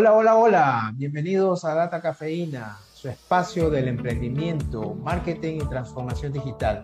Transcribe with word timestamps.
Hola, 0.00 0.12
hola, 0.12 0.36
hola. 0.36 0.92
Bienvenidos 0.94 1.64
a 1.64 1.74
Data 1.74 2.00
Cafeína, 2.00 2.78
su 2.94 3.08
espacio 3.08 3.68
del 3.68 3.88
emprendimiento, 3.88 4.94
marketing 4.94 5.56
y 5.56 5.68
transformación 5.68 6.32
digital. 6.32 6.82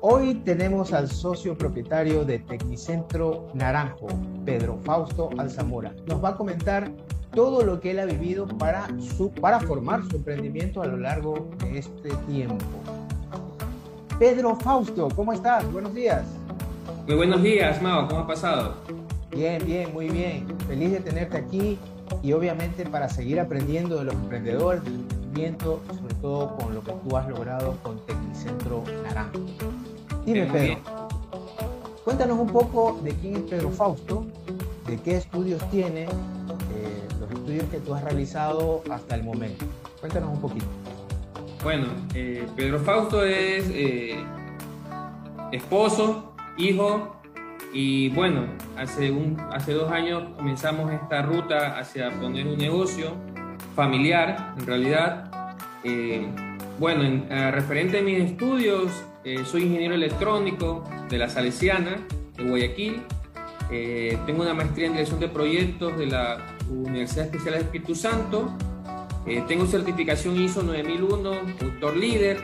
Hoy 0.00 0.36
tenemos 0.46 0.94
al 0.94 1.10
socio 1.10 1.58
propietario 1.58 2.24
de 2.24 2.38
Tecnicentro 2.38 3.48
Naranjo, 3.52 4.06
Pedro 4.46 4.78
Fausto 4.82 5.28
Alzamora. 5.36 5.92
Nos 6.06 6.24
va 6.24 6.30
a 6.30 6.36
comentar 6.38 6.90
todo 7.34 7.66
lo 7.66 7.80
que 7.80 7.90
él 7.90 7.98
ha 7.98 8.06
vivido 8.06 8.48
para, 8.48 8.88
su, 8.98 9.30
para 9.30 9.60
formar 9.60 10.02
su 10.08 10.16
emprendimiento 10.16 10.80
a 10.80 10.86
lo 10.86 10.96
largo 10.96 11.50
de 11.58 11.80
este 11.80 12.08
tiempo. 12.26 12.64
Pedro 14.18 14.56
Fausto, 14.56 15.08
¿cómo 15.14 15.34
estás? 15.34 15.70
Buenos 15.70 15.92
días. 15.92 16.24
Muy 17.06 17.16
buenos 17.16 17.42
días, 17.42 17.82
Mao. 17.82 18.08
¿Cómo 18.08 18.20
ha 18.20 18.26
pasado? 18.26 18.76
Bien, 19.30 19.62
bien, 19.66 19.92
muy 19.92 20.08
bien. 20.08 20.46
Feliz 20.66 20.92
de 20.92 21.00
tenerte 21.00 21.36
aquí 21.36 21.78
y 22.22 22.32
obviamente 22.32 22.84
para 22.84 23.08
seguir 23.08 23.40
aprendiendo 23.40 23.98
de 23.98 24.04
los 24.04 24.14
emprendedores, 24.14 24.82
del 24.84 24.94
emprendimiento, 24.94 25.80
sobre 25.98 26.14
todo 26.14 26.56
con 26.56 26.74
lo 26.74 26.82
que 26.82 26.92
tú 26.92 27.16
has 27.16 27.28
logrado 27.28 27.76
con 27.82 28.04
Tecnicentro 28.06 28.84
Naranjo. 29.04 29.38
Dime, 30.24 30.46
Pedro, 30.46 30.78
cuéntanos 32.04 32.38
un 32.38 32.48
poco 32.48 33.00
de 33.02 33.12
quién 33.14 33.36
es 33.36 33.42
Pedro 33.42 33.70
Fausto, 33.70 34.26
de 34.86 34.98
qué 34.98 35.16
estudios 35.16 35.62
tiene, 35.70 36.04
eh, 36.04 36.08
los 37.20 37.30
estudios 37.30 37.64
que 37.70 37.78
tú 37.78 37.94
has 37.94 38.02
realizado 38.02 38.82
hasta 38.90 39.14
el 39.14 39.22
momento. 39.22 39.64
Cuéntanos 40.00 40.30
un 40.30 40.40
poquito. 40.40 40.66
Bueno, 41.62 41.86
eh, 42.14 42.46
Pedro 42.56 42.78
Fausto 42.80 43.24
es 43.24 43.68
eh, 43.70 44.24
esposo, 45.52 46.32
hijo, 46.56 47.17
y 47.72 48.08
bueno, 48.10 48.46
hace, 48.76 49.10
un, 49.10 49.38
hace 49.52 49.72
dos 49.72 49.90
años 49.90 50.22
comenzamos 50.36 50.90
esta 50.92 51.22
ruta 51.22 51.78
hacia 51.78 52.10
poner 52.18 52.46
un 52.46 52.56
negocio 52.56 53.14
familiar, 53.74 54.54
en 54.58 54.66
realidad. 54.66 55.54
Eh, 55.84 56.26
bueno, 56.78 57.04
en, 57.04 57.28
referente 57.52 57.98
a 57.98 58.02
mis 58.02 58.18
estudios, 58.18 58.90
eh, 59.24 59.44
soy 59.44 59.64
ingeniero 59.64 59.94
electrónico 59.94 60.84
de 61.10 61.18
la 61.18 61.28
Salesiana, 61.28 61.96
de 62.36 62.44
Guayaquil. 62.44 63.02
Eh, 63.70 64.18
tengo 64.24 64.42
una 64.42 64.54
maestría 64.54 64.86
en 64.86 64.92
dirección 64.92 65.20
de 65.20 65.28
proyectos 65.28 65.98
de 65.98 66.06
la 66.06 66.38
Universidad 66.70 67.26
Especial 67.26 67.54
de 67.54 67.60
Espíritu 67.60 67.94
Santo. 67.94 68.56
tengo 69.46 69.66
certificación 69.66 70.40
ISO 70.40 70.62
9001, 70.62 71.32
autor 71.60 71.96
líder. 71.96 72.38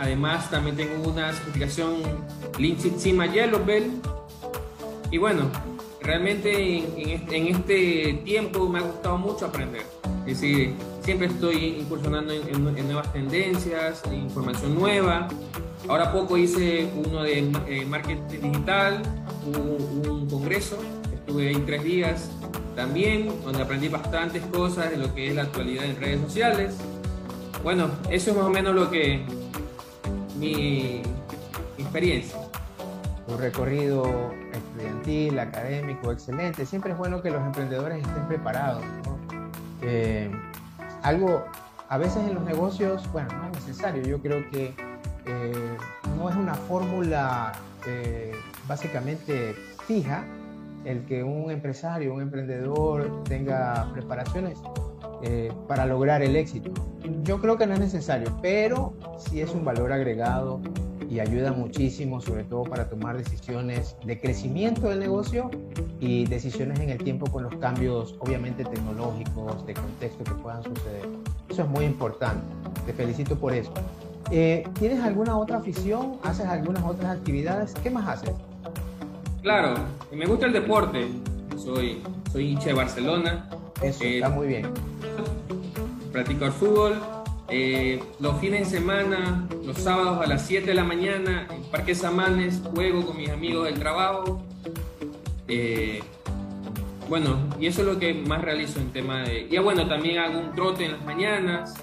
Además, 0.00 0.50
también 0.50 0.76
tengo 0.76 1.08
una 1.08 1.32
certificación 1.32 2.02
Sigma 2.98 3.26
Yellow 3.26 3.64
Belt. 3.64 3.92
Y 5.10 5.18
bueno, 5.18 5.50
realmente 6.00 6.78
en, 6.78 7.46
este, 7.46 8.20
tiempo 8.24 8.68
me 8.68 8.78
ha 8.78 8.82
gustado 8.82 9.18
mucho 9.18 9.46
aprender. 9.46 9.82
Es 10.26 10.40
decir, 10.40 10.74
siempre 11.02 11.26
estoy 11.26 11.76
incursionando 11.80 12.32
en, 12.32 12.86
nuevas 12.86 13.12
tendencias, 13.12 14.02
en 14.06 14.14
información 14.14 14.74
nueva. 14.74 15.28
Ahora 15.88 16.12
poco 16.12 16.38
hice 16.38 16.88
uno 16.94 17.22
de 17.22 17.50
eh, 17.66 17.84
marketing 17.86 18.40
digital, 18.40 19.02
un, 19.44 20.08
un 20.08 20.30
congreso, 20.30 20.78
estuve 21.12 21.48
ahí 21.48 21.62
tres 21.66 21.82
días 21.82 22.30
también, 22.76 23.32
donde 23.44 23.62
aprendí 23.62 23.88
bastantes 23.88 24.42
cosas 24.46 24.90
de 24.90 24.96
lo 24.96 25.12
que 25.14 25.28
es 25.28 25.34
la 25.34 25.42
actualidad 25.42 25.84
en 25.84 25.96
redes 25.96 26.20
sociales. 26.20 26.76
Bueno, 27.62 27.90
eso 28.10 28.30
es 28.30 28.36
más 28.36 28.46
o 28.46 28.50
menos 28.50 28.74
lo 28.74 28.90
que, 28.90 29.24
mi 30.38 31.02
experiencia. 31.78 32.41
Un 33.28 33.38
recorrido 33.38 34.32
estudiantil, 34.52 35.38
académico, 35.38 36.12
excelente. 36.12 36.66
Siempre 36.66 36.92
es 36.92 36.98
bueno 36.98 37.22
que 37.22 37.30
los 37.30 37.42
emprendedores 37.42 38.06
estén 38.06 38.26
preparados. 38.26 38.82
algo, 41.02 41.44
a 41.88 41.98
veces 41.98 42.18
en 42.18 42.34
los 42.34 42.44
negocios, 42.44 43.10
bueno, 43.12 43.28
no 43.36 43.46
es 43.46 43.66
necesario. 43.66 44.02
Yo 44.02 44.20
creo 44.20 44.48
que 44.50 44.74
eh, 45.26 45.76
no 46.16 46.28
es 46.28 46.36
una 46.36 46.54
fórmula 46.54 47.52
eh, 47.86 48.32
básicamente 48.66 49.54
fija 49.86 50.24
el 50.84 51.04
que 51.04 51.22
un 51.22 51.50
empresario, 51.50 52.14
un 52.14 52.22
emprendedor 52.22 53.22
tenga 53.24 53.88
preparaciones 53.92 54.58
eh, 55.22 55.52
para 55.68 55.86
lograr 55.86 56.22
el 56.22 56.34
éxito. 56.34 56.72
Yo 57.22 57.40
creo 57.40 57.56
que 57.56 57.66
no 57.66 57.74
es 57.74 57.80
necesario, 57.80 58.36
pero 58.42 58.94
sí 59.18 59.40
es 59.40 59.50
un 59.52 59.64
valor 59.64 59.92
agregado 59.92 60.60
y 61.12 61.20
ayuda 61.20 61.52
muchísimo, 61.52 62.22
sobre 62.22 62.42
todo 62.44 62.64
para 62.64 62.88
tomar 62.88 63.18
decisiones 63.18 63.96
de 64.02 64.18
crecimiento 64.18 64.88
del 64.88 65.00
negocio 65.00 65.50
y 66.00 66.24
decisiones 66.24 66.80
en 66.80 66.88
el 66.88 66.96
tiempo 66.96 67.30
con 67.30 67.42
los 67.42 67.54
cambios, 67.56 68.16
obviamente 68.20 68.64
tecnológicos, 68.64 69.66
de 69.66 69.74
contexto 69.74 70.24
que 70.24 70.32
puedan 70.42 70.62
suceder. 70.62 71.06
Eso 71.50 71.64
es 71.64 71.68
muy 71.68 71.84
importante. 71.84 72.42
Te 72.86 72.94
felicito 72.94 73.38
por 73.38 73.52
eso. 73.52 73.70
Eh, 74.30 74.66
¿Tienes 74.78 75.00
alguna 75.04 75.36
otra 75.36 75.58
afición? 75.58 76.16
¿Haces 76.22 76.46
algunas 76.46 76.82
otras 76.82 77.18
actividades? 77.18 77.74
¿Qué 77.82 77.90
más 77.90 78.08
haces? 78.08 78.34
Claro, 79.42 79.74
me 80.10 80.24
gusta 80.24 80.46
el 80.46 80.54
deporte. 80.54 81.08
Soy, 81.58 82.02
soy 82.32 82.52
hincha 82.52 82.68
de 82.68 82.72
Barcelona. 82.72 83.50
Eso, 83.82 84.02
está 84.02 84.30
muy 84.30 84.46
bien 84.46 84.66
practico 86.12 86.46
el 86.46 86.52
fútbol. 86.52 87.11
Eh, 87.54 88.02
los 88.18 88.40
fines 88.40 88.60
de 88.60 88.78
semana, 88.78 89.46
los 89.62 89.76
sábados 89.76 90.24
a 90.24 90.26
las 90.26 90.46
7 90.46 90.64
de 90.64 90.74
la 90.74 90.84
mañana, 90.84 91.46
en 91.50 91.62
Parque 91.64 91.94
Samanes, 91.94 92.62
juego 92.74 93.04
con 93.04 93.18
mis 93.18 93.28
amigos 93.28 93.66
del 93.66 93.78
trabajo. 93.78 94.42
Eh, 95.48 96.02
bueno, 97.10 97.36
y 97.60 97.66
eso 97.66 97.82
es 97.82 97.88
lo 97.88 97.98
que 97.98 98.14
más 98.14 98.40
realizo 98.40 98.80
en 98.80 98.90
tema 98.90 99.20
de... 99.24 99.48
Y 99.50 99.58
bueno, 99.58 99.86
también 99.86 100.18
hago 100.18 100.38
un 100.38 100.54
trote 100.54 100.86
en 100.86 100.92
las 100.92 101.04
mañanas, 101.04 101.74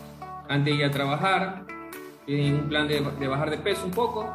antes 0.47 0.74
de 0.74 0.79
ir 0.79 0.85
a 0.85 0.90
trabajar, 0.90 1.66
en 2.25 2.56
un 2.56 2.68
plan 2.68 2.88
de, 2.88 3.28
bajar 3.28 3.52
de 3.52 3.59
peso 3.59 3.85
un 3.85 3.91
poco. 3.91 4.28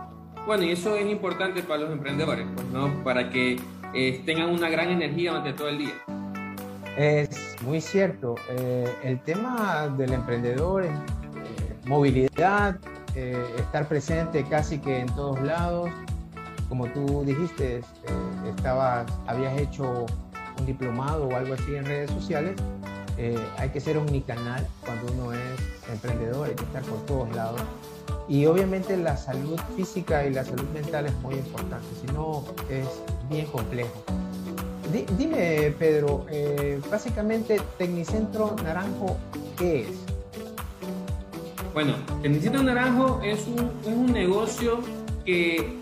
Bueno, 0.47 0.63
y 0.63 0.71
eso 0.71 0.95
es 0.95 1.11
importante 1.11 1.65
para 1.65 1.81
los 1.83 1.91
emprendedores, 1.91 2.47
pues, 2.55 2.67
¿no? 2.69 3.03
Para 3.03 3.31
que 3.31 3.59
eh, 3.93 4.23
tengan 4.25 4.51
una 4.51 4.69
gran 4.69 4.89
energía 4.89 5.33
durante 5.33 5.53
todo 5.55 5.69
el 5.69 5.79
día. 5.79 5.95
Es 6.97 7.57
muy 7.63 7.81
cierto. 7.81 8.37
Eh, 8.51 8.89
el 9.03 9.21
tema 9.21 9.93
del 9.97 10.13
emprendedor, 10.13 10.85
eh, 10.85 10.91
movilidad, 11.87 12.79
eh, 13.15 13.43
estar 13.59 13.89
presente 13.89 14.45
casi 14.45 14.79
que 14.79 15.01
en 15.01 15.07
todos 15.07 15.41
lados. 15.43 15.91
Como 16.69 16.87
tú 16.89 17.25
dijiste, 17.25 17.83
estabas, 18.57 19.07
habías 19.27 19.57
hecho 19.59 20.07
un 20.59 20.67
diplomado 20.67 21.29
o 21.29 21.37
algo 21.37 21.55
así 21.55 21.75
en 21.75 21.85
redes 21.85 22.11
sociales. 22.11 22.57
hay 23.59 23.69
que 23.69 23.81
ser 23.81 23.97
omnicanal 23.97 24.67
cuando 24.85 25.13
uno 25.13 25.33
es 25.33 25.91
emprendedor, 25.93 26.49
hay 26.49 26.55
que 26.55 26.65
estar 26.65 26.83
por 26.83 26.99
todos 27.07 27.37
lados. 27.37 27.63
Y 28.29 28.47
obviamente 28.47 28.97
la 28.97 29.17
salud 29.17 29.61
física 29.77 30.27
y 30.27 30.33
la 30.33 30.45
salud 30.45 30.69
mental 30.73 31.07
es 31.07 31.15
muy 31.21 31.35
importante, 31.35 31.87
si 32.01 32.07
no 32.13 32.43
es 32.71 32.89
bien 33.29 33.47
complejo 33.47 34.03
dime, 35.19 35.75
Pedro, 35.79 36.27
eh, 36.31 36.81
básicamente 36.91 37.61
Tecnicentro 37.79 38.55
Naranjo, 38.63 39.17
¿qué 39.59 39.83
es? 39.83 40.04
Bueno, 41.75 41.95
Tecnicentro 42.23 42.63
Naranjo 42.63 43.21
es 43.23 43.47
un, 43.47 43.71
es 43.83 43.89
un 43.89 44.13
negocio 44.13 44.79
que 45.25 45.81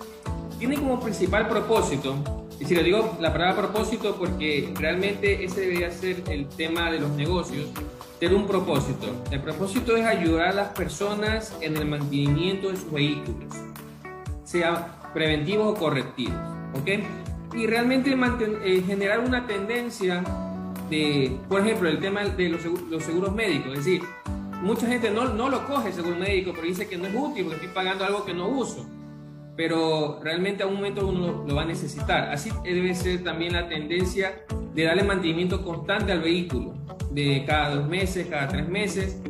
tiene 0.58 0.76
como 0.76 0.98
principal 0.98 1.48
propósito, 1.48 2.16
y 2.58 2.64
si 2.64 2.74
lo 2.74 2.82
digo 2.82 3.16
la 3.20 3.32
palabra 3.32 3.56
propósito 3.56 4.16
porque 4.16 4.72
realmente 4.76 5.44
ese 5.44 5.60
debería 5.60 5.90
ser 5.90 6.22
el 6.30 6.48
tema 6.48 6.90
de 6.90 6.98
los 6.98 7.10
negocios, 7.10 7.66
tener 8.18 8.34
un 8.34 8.46
propósito. 8.46 9.06
El 9.30 9.40
propósito 9.40 9.96
es 9.96 10.06
ayudar 10.06 10.48
a 10.48 10.52
las 10.52 10.68
personas 10.68 11.54
en 11.60 11.76
el 11.76 11.86
mantenimiento 11.86 12.70
de 12.70 12.76
sus 12.76 12.90
vehículos, 12.90 13.54
sea 14.44 15.10
preventivos 15.12 15.72
o 15.72 15.74
correctivos. 15.74 16.40
¿ok? 16.80 16.88
y 17.54 17.66
realmente 17.66 18.16
eh, 18.64 18.82
generar 18.86 19.20
una 19.20 19.46
tendencia 19.46 20.24
de, 20.88 21.36
por 21.48 21.60
ejemplo, 21.60 21.88
el 21.88 21.98
tema 22.00 22.24
de 22.24 22.48
los, 22.48 22.62
seguros, 22.62 23.34
médicos. 23.34 23.78
Es 23.78 23.84
decir, 23.84 24.02
mucha 24.62 24.86
gente 24.86 25.10
no, 25.10 25.28
no 25.34 25.48
lo 25.48 25.66
coge 25.66 25.92
seguro 25.92 26.16
médico, 26.16 26.52
pero 26.54 26.66
dice 26.66 26.88
que 26.88 26.96
no 26.96 27.06
es 27.06 27.14
útil 27.14 27.44
porque 27.44 27.66
estoy 27.66 27.74
pagando 27.74 28.04
algo 28.04 28.24
que 28.24 28.32
no 28.32 28.48
uso. 28.48 28.86
Pero 29.56 30.20
realmente 30.22 30.62
a 30.62 30.66
un 30.66 30.74
momento 30.76 31.06
uno 31.06 31.44
lo, 31.46 31.54
va 31.54 31.62
a 31.62 31.66
necesitar. 31.66 32.30
Así 32.30 32.50
debe 32.64 32.94
ser 32.94 33.22
también 33.22 33.52
la 33.52 33.68
tendencia 33.68 34.44
de 34.74 34.84
darle 34.84 35.02
mantenimiento 35.02 35.62
constante 35.62 36.12
al 36.12 36.22
vehículo, 36.22 36.74
de 37.10 37.44
cada 37.46 37.74
dos 37.74 37.88
meses, 37.88 38.26
cada 38.28 38.48
tres 38.48 38.66
meses. 38.68 39.20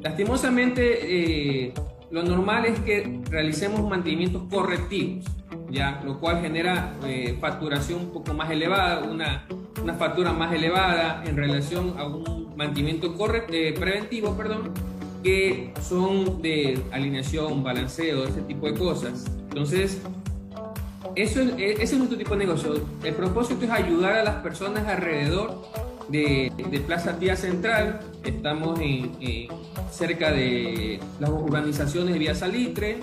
Lastimosamente, 0.00 1.66
eh, 1.66 1.74
lo 2.10 2.22
normal 2.22 2.64
es 2.64 2.78
que 2.80 3.20
realicemos 3.28 3.86
mantenimientos 3.86 4.44
correctivos 4.50 5.26
ya, 5.70 6.00
lo 6.04 6.18
cual 6.18 6.40
genera 6.40 6.94
eh, 7.04 7.36
facturación 7.40 8.00
un 8.00 8.10
poco 8.10 8.34
más 8.34 8.50
elevada, 8.50 9.00
una, 9.00 9.46
una, 9.82 9.94
factura 9.94 10.32
más 10.32 10.52
elevada 10.52 11.22
en 11.26 11.36
relación 11.36 11.94
a 11.98 12.06
un 12.06 12.54
mantenimiento 12.56 13.14
eh, 13.50 13.74
preventivo, 13.78 14.36
perdón, 14.36 14.72
que 15.22 15.72
son 15.82 16.40
de 16.42 16.80
alineación, 16.90 17.62
balanceo, 17.62 18.24
ese 18.24 18.42
tipo 18.42 18.66
de 18.66 18.74
cosas. 18.74 19.26
Entonces, 19.48 20.00
eso 21.14 21.40
es, 21.40 21.52
e, 21.58 21.72
ese 21.72 21.82
es 21.82 21.98
nuestro 21.98 22.18
tipo 22.18 22.30
de 22.30 22.38
negocio. 22.38 22.74
El 23.02 23.14
propósito 23.14 23.64
es 23.64 23.70
ayudar 23.70 24.14
a 24.18 24.24
las 24.24 24.36
personas 24.36 24.86
alrededor 24.86 25.62
de, 26.08 26.82
Plaza 26.86 27.18
Tía 27.18 27.36
Central, 27.36 28.00
estamos 28.24 28.80
en, 28.80 29.48
cerca 29.90 30.30
de 30.30 31.00
las 31.20 31.30
urbanizaciones 31.30 32.14
de 32.14 32.18
Vía 32.18 32.34
Salitre, 32.34 32.98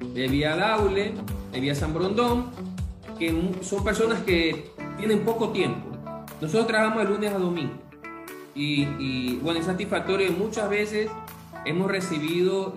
de 0.00 0.28
Vía 0.28 0.56
Daule, 0.56 1.14
de 1.52 1.60
Vía 1.60 1.74
San 1.74 1.94
Brondón, 1.94 2.46
que 3.18 3.34
son 3.62 3.84
personas 3.84 4.20
que 4.20 4.70
tienen 4.98 5.20
poco 5.20 5.50
tiempo. 5.50 5.96
Nosotros 6.40 6.66
trabajamos 6.66 7.04
de 7.04 7.08
lunes 7.10 7.32
a 7.32 7.38
domingo 7.38 7.74
y, 8.54 9.36
bueno, 9.36 9.60
es 9.60 9.66
satisfactorio 9.66 10.32
muchas 10.32 10.68
veces 10.68 11.10
hemos 11.64 11.90
recibido 11.90 12.74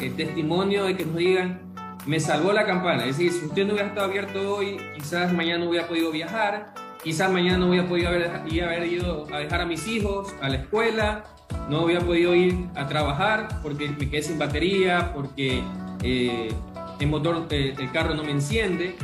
el 0.00 0.14
testimonio 0.16 0.84
de 0.84 0.96
que 0.96 1.04
nos 1.04 1.16
digan, 1.16 1.60
me 2.06 2.18
salvó 2.18 2.52
la 2.52 2.66
campana. 2.66 3.04
Es 3.04 3.18
decir, 3.18 3.32
si 3.32 3.46
usted 3.46 3.66
no 3.66 3.74
hubiera 3.74 3.88
estado 3.88 4.06
abierto 4.08 4.56
hoy, 4.56 4.78
quizás 4.94 5.32
mañana 5.32 5.64
no 5.64 5.70
hubiera 5.70 5.86
podido 5.86 6.10
viajar, 6.10 6.74
quizás 7.02 7.30
mañana 7.30 7.58
no 7.58 7.68
hubiera 7.68 7.86
podido 7.86 8.08
haber, 8.08 8.30
haber 8.30 8.86
ido 8.86 9.26
a 9.32 9.38
dejar 9.38 9.60
a 9.60 9.66
mis 9.66 9.86
hijos 9.86 10.34
a 10.40 10.48
la 10.48 10.56
escuela, 10.56 11.24
no 11.68 11.84
hubiera 11.84 12.00
podido 12.00 12.34
ir 12.34 12.66
a 12.74 12.88
trabajar 12.88 13.60
porque 13.62 13.88
me 13.88 14.10
quedé 14.10 14.22
sin 14.22 14.38
batería, 14.38 15.12
porque 15.14 15.62
eh, 16.02 16.52
el 16.98 17.06
motor 17.08 17.48
del 17.48 17.92
carro 17.92 18.14
no 18.14 18.24
me 18.24 18.32
enciende. 18.32 18.96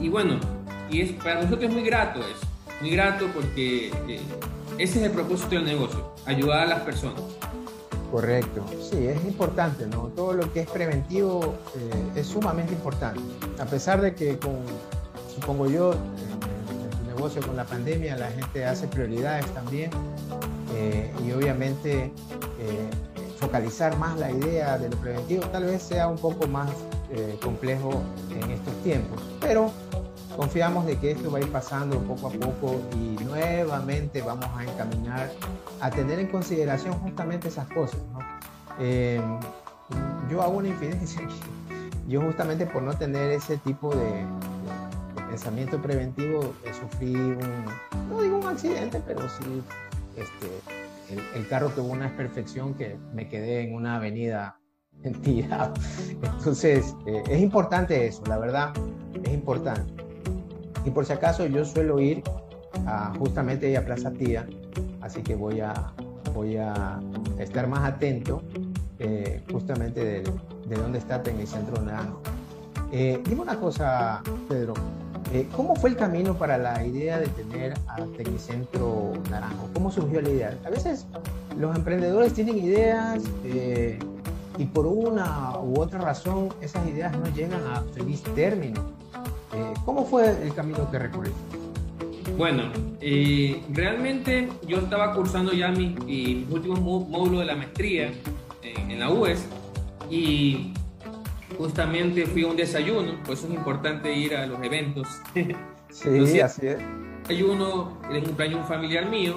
Y 0.00 0.08
bueno, 0.08 0.38
y 0.90 1.00
es, 1.00 1.12
para 1.12 1.36
nosotros 1.36 1.64
es 1.64 1.72
muy 1.72 1.82
grato 1.82 2.20
eso, 2.20 2.46
muy 2.80 2.90
grato 2.90 3.26
porque 3.34 3.88
eh, 4.08 4.20
ese 4.78 4.98
es 4.98 5.06
el 5.06 5.12
propósito 5.12 5.50
del 5.50 5.64
negocio, 5.64 6.14
ayudar 6.26 6.60
a 6.60 6.66
las 6.66 6.80
personas. 6.80 7.22
Correcto, 8.10 8.64
sí, 8.80 9.06
es 9.06 9.24
importante, 9.24 9.86
¿no? 9.86 10.02
Todo 10.14 10.34
lo 10.34 10.52
que 10.52 10.60
es 10.60 10.70
preventivo 10.70 11.56
eh, 11.76 12.20
es 12.20 12.28
sumamente 12.28 12.72
importante. 12.72 13.20
A 13.58 13.64
pesar 13.64 14.00
de 14.00 14.14
que 14.14 14.38
con, 14.38 14.58
supongo 15.34 15.68
yo, 15.68 15.92
el 15.92 17.06
negocio 17.08 17.42
con 17.42 17.56
la 17.56 17.64
pandemia 17.64 18.16
la 18.16 18.30
gente 18.30 18.64
hace 18.66 18.86
prioridades 18.86 19.46
también 19.46 19.90
eh, 20.76 21.12
y 21.26 21.32
obviamente 21.32 22.12
eh, 22.60 22.90
focalizar 23.46 23.96
más 23.98 24.18
la 24.18 24.30
idea 24.30 24.78
de 24.78 24.88
lo 24.88 24.96
preventivo 24.96 25.44
tal 25.46 25.64
vez 25.64 25.82
sea 25.82 26.08
un 26.08 26.18
poco 26.18 26.46
más 26.46 26.70
complejo 27.40 28.02
en 28.30 28.50
estos 28.50 28.74
tiempos, 28.82 29.22
pero 29.40 29.70
Confiamos 30.36 30.84
de 30.86 30.96
que 30.96 31.12
esto 31.12 31.30
va 31.30 31.38
a 31.38 31.42
ir 31.42 31.52
pasando 31.52 31.96
poco 32.00 32.26
a 32.26 32.30
poco 32.30 32.80
y 32.92 33.22
nuevamente 33.22 34.20
vamos 34.20 34.46
a 34.56 34.64
encaminar 34.64 35.30
a 35.80 35.90
tener 35.90 36.18
en 36.18 36.26
consideración 36.26 36.94
justamente 36.94 37.48
esas 37.48 37.68
cosas. 37.68 38.00
Eh, 38.80 39.20
yo 40.28 40.42
hago 40.42 40.56
una 40.56 40.68
infidencia. 40.68 41.22
Yo 42.08 42.20
justamente 42.20 42.66
por 42.66 42.82
no 42.82 42.96
tener 42.98 43.30
ese 43.30 43.58
tipo 43.58 43.94
de, 43.94 44.24
pensamiento 45.30 45.80
preventivo 45.80 46.52
sufrí 46.80 47.14
un, 47.14 47.38
no 48.10 48.20
digo 48.20 48.38
un 48.38 48.46
accidente, 48.46 49.00
pero 49.06 49.20
sí 49.28 49.62
este, 50.16 50.83
el, 51.34 51.46
carro 51.48 51.68
tuvo 51.70 51.92
una 51.92 52.06
desperfección 52.06 52.74
que 52.74 52.96
me 53.12 53.28
quedé 53.28 53.62
en 53.62 53.74
una 53.74 53.96
avenida. 53.96 54.58
Entonces, 55.02 56.94
eh, 57.06 57.22
es 57.28 57.40
importante 57.40 58.06
eso, 58.06 58.22
la 58.26 58.38
verdad, 58.38 58.72
es 59.22 59.32
importante. 59.32 59.92
Y 60.84 60.90
por 60.90 61.04
si 61.04 61.12
acaso 61.12 61.46
yo 61.46 61.64
suelo 61.64 62.00
ir 62.00 62.22
a, 62.86 63.12
justamente 63.18 63.76
a 63.76 63.84
Plaza 63.84 64.12
Tía, 64.12 64.46
así 65.00 65.22
que 65.22 65.34
voy 65.34 65.60
a, 65.60 65.92
voy 66.34 66.56
a 66.56 67.00
estar 67.38 67.66
más 67.66 67.84
atento 67.84 68.42
eh, 68.98 69.42
justamente 69.50 70.04
de, 70.04 70.32
de, 70.68 70.76
dónde 70.76 70.98
está 70.98 71.22
Tecnicentro 71.22 71.82
Naranjo. 71.82 72.22
Eh, 72.92 73.20
dime 73.24 73.42
una 73.42 73.58
cosa, 73.58 74.22
Pedro, 74.48 74.74
eh, 75.32 75.48
¿cómo 75.54 75.74
fue 75.76 75.90
el 75.90 75.96
camino 75.96 76.34
para 76.34 76.58
la 76.58 76.84
idea 76.84 77.18
de 77.18 77.26
tener 77.28 77.74
a 77.88 77.96
Tecnicentro 78.16 79.12
Naranjo? 79.30 79.68
¿Cómo 79.72 79.90
surgió 79.90 80.20
la 80.20 80.30
idea? 80.30 80.58
A 80.64 80.70
veces 80.70 81.06
los 81.56 81.74
emprendedores 81.76 82.34
tienen 82.34 82.58
ideas 82.58 83.22
eh, 83.44 83.98
y 84.58 84.64
por 84.66 84.86
una 84.86 85.58
u 85.58 85.80
otra 85.80 86.00
razón 86.00 86.48
esas 86.60 86.86
ideas 86.88 87.16
no 87.16 87.26
llegan 87.34 87.62
a 87.66 87.82
feliz 87.94 88.22
término. 88.34 88.80
Eh, 89.52 89.74
¿Cómo 89.84 90.04
fue 90.04 90.30
el 90.42 90.54
camino 90.54 90.90
que 90.90 90.98
recorriste? 90.98 91.64
Bueno, 92.36 92.64
eh, 93.00 93.62
realmente 93.70 94.48
yo 94.66 94.78
estaba 94.78 95.14
cursando 95.14 95.52
ya 95.52 95.68
mis, 95.68 95.96
últimos 96.50 96.80
módulos 96.80 97.40
de 97.40 97.44
la 97.44 97.54
maestría 97.54 98.12
en, 98.62 98.98
la 98.98 99.10
UES 99.10 99.44
y 100.10 100.72
justamente 101.58 102.26
fui 102.26 102.44
a 102.44 102.48
un 102.48 102.56
desayuno, 102.56 103.18
pues 103.24 103.44
es 103.44 103.50
importante 103.50 104.12
ir 104.14 104.34
a 104.36 104.46
los 104.46 104.62
eventos. 104.62 105.08
Sí, 105.90 106.40
así 106.40 106.66
es. 106.66 106.78
Desayuno, 107.22 108.00
un 108.10 108.20
cumpleaños 108.22 108.62
un 108.62 108.66
familiar 108.66 109.08
mío 109.08 109.36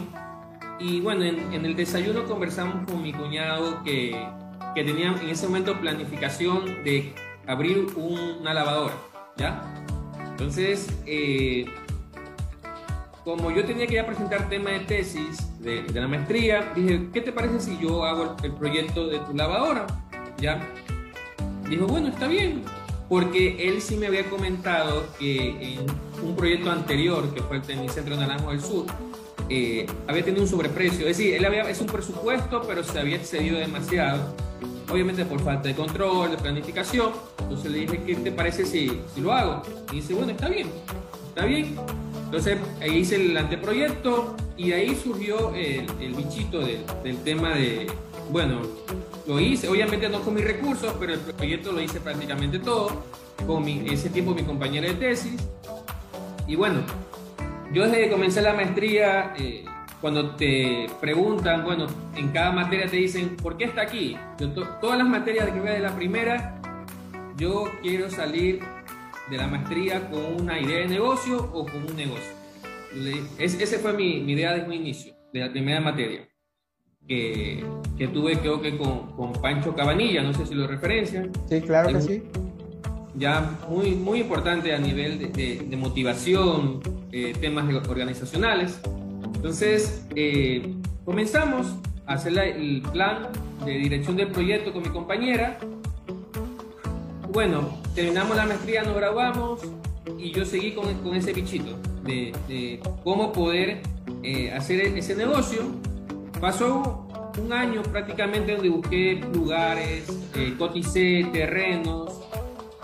y 0.80 1.02
bueno, 1.02 1.24
en, 1.24 1.54
en, 1.54 1.66
el 1.66 1.76
desayuno 1.76 2.26
conversamos 2.26 2.84
con 2.88 3.04
mi 3.04 3.14
cuñado 3.14 3.84
que, 3.84 4.28
que 4.74 4.84
tenía 4.84 5.16
en 5.22 5.30
ese 5.30 5.46
momento 5.46 5.80
planificación 5.80 6.84
de 6.84 7.14
abrir 7.48 7.88
una 7.96 8.54
lavadora, 8.54 8.94
¿ya? 9.38 9.62
Entonces, 10.30 10.88
eh, 11.06 11.66
como 13.24 13.50
yo 13.52 13.66
tenía 13.66 13.88
que 13.88 13.96
ya 13.96 14.06
presentar 14.06 14.48
tema 14.50 14.70
de 14.70 14.82
tesis 14.82 15.60
de, 15.60 15.84
la 15.94 16.08
maestría, 16.08 16.72
dije, 16.76 17.10
¿qué 17.12 17.22
te 17.22 17.32
parece 17.32 17.60
si 17.60 17.78
yo 17.80 18.06
hago 18.06 18.36
el, 18.44 18.54
proyecto 18.54 19.08
de 19.08 19.20
tu 19.20 19.34
lavadora? 19.34 19.88
¿Ya? 20.38 20.62
Dijo, 21.70 21.86
bueno, 21.88 22.08
está 22.08 22.28
bien, 22.28 22.64
porque 23.10 23.70
él 23.70 23.82
sí 23.82 23.96
me 23.96 24.08
había 24.08 24.30
comentado 24.30 25.06
que 25.20 25.76
en 25.76 25.80
un 26.24 26.36
proyecto 26.36 26.72
anterior, 26.72 27.34
que 27.34 27.42
fue 27.42 27.58
el 27.58 27.90
Centro 27.90 28.16
Naranjo 28.16 28.52
del 28.52 28.62
Sur, 28.62 28.86
eh, 29.50 29.86
había 30.08 30.24
tenido 30.24 30.44
un 30.44 30.50
sobreprecio. 30.50 31.08
Es 31.08 31.18
decir, 31.18 31.36
él 31.36 31.46
había, 31.46 31.70
es 31.70 31.80
un 31.80 31.88
presupuesto, 31.88 32.64
pero 32.68 32.84
se 32.84 33.00
había 33.00 33.16
excedido 33.16 33.60
demasiado 33.60 34.36
obviamente 34.90 35.26
por 35.26 35.42
falta 35.42 35.68
de 35.68 35.76
control, 35.76 36.32
de 36.32 36.38
planificación. 36.38 37.12
Entonces 37.40 37.72
le 37.72 37.80
dije, 37.80 38.04
¿qué 38.06 38.16
te 38.16 38.32
parece 38.32 38.66
si, 38.66 39.02
si 39.14 39.22
lo 39.22 39.34
hago? 39.34 39.62
Y 39.92 39.98
dice, 39.98 40.14
bueno, 40.14 40.32
está 40.32 40.50
bien, 40.50 40.68
está 41.30 41.46
bien. 41.46 41.76
Entonces 42.26 42.58
ahí 42.82 42.98
hice 42.98 43.16
el 43.16 43.38
anteproyecto 43.38 44.36
y 44.58 44.72
ahí 44.74 44.96
surgió 44.96 45.54
el 45.54 46.14
bichito 46.14 46.60
del 46.60 47.18
tema 47.24 47.54
de, 47.54 47.88
bueno, 48.32 48.62
lo 49.28 49.40
hice, 49.40 49.68
obviamente 49.68 50.08
no 50.10 50.22
con 50.22 50.34
mis 50.34 50.46
recursos, 50.46 50.96
pero 51.00 51.14
el 51.14 51.20
proyecto 51.20 51.72
lo 51.72 51.82
hice 51.82 52.00
prácticamente 52.00 52.60
todo, 52.60 53.04
con 53.46 53.64
mi, 53.64 53.86
ese 53.90 54.10
tiempo 54.10 54.34
mi 54.34 54.44
compañera 54.44 54.88
de 54.88 54.94
tesis. 54.94 55.48
Y 56.48 56.56
bueno, 56.56 56.80
yo 57.74 57.84
desde 57.84 58.06
que 58.06 58.10
comencé 58.10 58.42
la 58.42 58.54
maestría, 58.54 59.34
eh, 59.38 59.66
cuando 60.00 60.36
te 60.36 60.88
preguntan, 61.02 61.64
bueno, 61.64 61.88
en 62.16 62.30
cada 62.30 62.52
materia 62.52 62.88
te 62.88 62.98
dicen, 62.98 63.36
¿por 63.36 63.58
qué 63.58 63.66
está 63.66 63.82
aquí? 63.82 64.18
todas 64.80 64.98
las 64.98 65.08
materias 65.08 65.50
que 65.50 65.60
vea 65.60 65.74
de 65.74 65.80
la 65.80 65.96
primera, 65.96 66.62
yo 67.38 67.66
quiero 67.82 68.10
salir 68.10 68.62
de 69.30 69.38
la 69.38 69.48
maestría 69.48 70.10
con 70.10 70.42
una 70.42 70.60
idea 70.60 70.80
de 70.80 70.88
negocio 70.88 71.50
o 71.54 71.66
con 71.66 71.84
un 71.84 71.96
negocio. 71.96 72.38
Es, 73.38 73.60
ese 73.60 73.80
fue 73.80 73.94
mi, 73.94 74.22
mi, 74.22 74.34
idea 74.34 74.54
desde 74.54 74.68
un 74.68 74.74
inicio, 74.74 75.14
de 75.34 75.42
la 75.42 75.52
primera 75.52 75.82
materia, 75.82 76.28
que, 77.08 77.64
que 77.98 78.08
tuve 78.08 78.38
creo 78.40 78.62
que 78.62 78.78
con, 78.78 79.08
con, 79.16 79.34
Pancho 79.34 79.76
Cabanilla, 79.76 80.24
no 80.24 80.34
sé 80.34 80.46
si 80.46 80.56
lo 80.56 80.68
referencian. 80.68 81.32
Sí, 81.50 81.62
claro 81.62 81.90
que 81.90 82.02
sí. 82.02 82.24
Ya 83.16 83.58
muy, 83.70 83.92
muy 83.92 84.22
importante 84.22 84.74
a 84.76 84.80
nivel 84.80 85.32
de, 85.32 85.66
de, 85.68 85.78
motivación, 85.78 86.82
eh, 87.12 87.34
temas 87.40 87.66
organizacionales. 87.88 88.80
Entonces, 89.36 90.06
eh, 90.16 90.74
comenzamos 91.04 91.68
a 92.06 92.14
hacer 92.14 92.38
el 92.38 92.84
plan 92.92 93.30
de 93.66 93.72
dirección 93.72 94.18
del 94.18 94.28
proyecto 94.28 94.72
con 94.72 94.84
mi 94.84 94.90
compañera. 94.90 95.58
Bueno, 97.32 97.78
terminamos 97.96 98.38
la 98.38 98.46
maestría, 98.46 98.84
nos 98.84 98.96
graduamos 98.96 99.62
y 100.18 100.32
yo 100.32 100.46
seguí 100.46 100.74
con, 100.74 100.94
con 101.04 101.16
ese 101.16 101.34
bichito 101.34 101.78
de, 102.04 102.80
cómo 103.04 103.32
poder 103.32 103.82
eh, 104.24 104.52
hacer 104.52 104.82
ese 104.82 105.16
negocio. 105.16 105.62
Pasó 106.40 107.08
un 107.38 107.54
año 107.54 107.82
prácticamente 107.84 108.54
donde 108.54 108.70
busqué 108.70 109.16
lugares, 109.34 110.08
eh, 110.36 110.56
coticé 110.58 111.28
terrenos. 111.32 112.22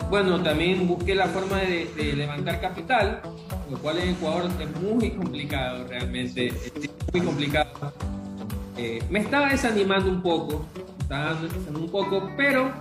Bueno, 0.09 0.41
también 0.41 0.87
busqué 0.87 1.15
la 1.15 1.27
forma 1.27 1.57
de, 1.57 1.85
de 1.95 2.13
levantar 2.13 2.59
capital 2.61 3.21
lo 3.69 3.79
cual 3.79 3.97
en 3.97 4.09
Ecuador 4.09 4.49
es 4.59 4.81
muy 4.81 5.11
complicado 5.11 5.87
realmente, 5.87 6.47
es 6.47 6.91
muy 7.11 7.21
complicado. 7.21 7.93
Eh, 8.77 9.01
me 9.09 9.19
estaba 9.19 9.49
desanimando 9.49 10.09
un 10.09 10.21
poco, 10.21 10.65
estaba 10.99 11.33
desanimando 11.33 11.79
un 11.79 11.89
poco, 11.89 12.31
pero 12.37 12.71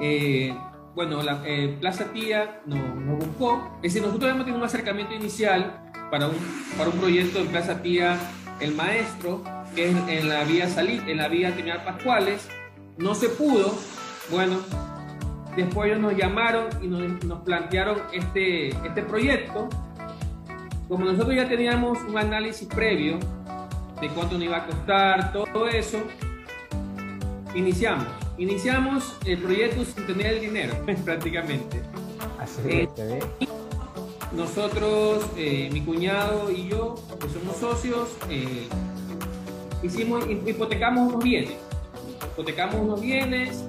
eh, 0.00 0.54
bueno, 0.94 1.22
la 1.22 1.42
eh, 1.46 1.76
Plaza 1.80 2.12
Tía 2.12 2.60
nos, 2.66 2.78
buscó, 3.18 3.76
es 3.76 3.94
decir, 3.94 4.02
nosotros 4.02 4.24
habíamos 4.24 4.44
tenido 4.44 4.58
un 4.58 4.66
acercamiento 4.66 5.14
inicial 5.14 5.80
para 6.10 6.28
un, 6.28 6.36
para 6.76 6.90
un 6.90 6.98
proyecto 6.98 7.38
en 7.40 7.46
Plaza 7.48 7.82
Tía 7.82 8.18
El 8.60 8.74
Maestro, 8.74 9.42
que 9.74 9.90
es 9.90 9.96
en 10.08 10.28
la 10.28 10.44
vía 10.44 10.68
Salir, 10.68 11.02
en 11.08 11.18
la 11.18 11.28
vía 11.28 11.54
Terminal 11.54 11.84
Pascuales, 11.84 12.48
no 12.96 13.14
se 13.14 13.28
pudo, 13.28 13.74
bueno, 14.30 14.58
después 15.56 15.90
ellos 15.90 16.00
nos 16.00 16.16
llamaron 16.16 16.66
y 16.82 16.86
nos, 16.86 17.24
nos 17.24 17.42
plantearon 17.42 17.98
este, 18.12 18.68
este 18.68 19.02
proyecto 19.02 19.68
como 20.88 21.06
nosotros 21.06 21.34
ya 21.34 21.48
teníamos 21.48 21.98
un 22.02 22.18
análisis 22.18 22.68
previo 22.68 23.18
de 24.00 24.08
cuánto 24.10 24.34
nos 24.34 24.44
iba 24.44 24.58
a 24.58 24.66
costar, 24.66 25.32
todo 25.32 25.66
eso, 25.66 25.98
iniciamos. 27.54 28.06
Iniciamos 28.36 29.16
el 29.24 29.38
proyecto 29.38 29.84
sin 29.84 30.06
tener 30.06 30.34
el 30.34 30.40
dinero, 30.40 30.74
prácticamente. 31.04 31.82
Así 32.38 32.60
es, 32.66 32.88
eh, 32.98 33.20
nosotros, 34.32 35.24
eh, 35.36 35.70
mi 35.72 35.80
cuñado 35.80 36.50
y 36.50 36.68
yo, 36.68 36.96
que 37.20 37.28
somos 37.28 37.56
socios, 37.56 38.10
eh, 38.28 38.68
hicimos, 39.84 40.24
hipotecamos 40.28 41.12
unos 41.12 41.22
bienes. 41.22 41.54
Hipotecamos 42.32 42.76
unos 42.76 43.00
bienes, 43.00 43.64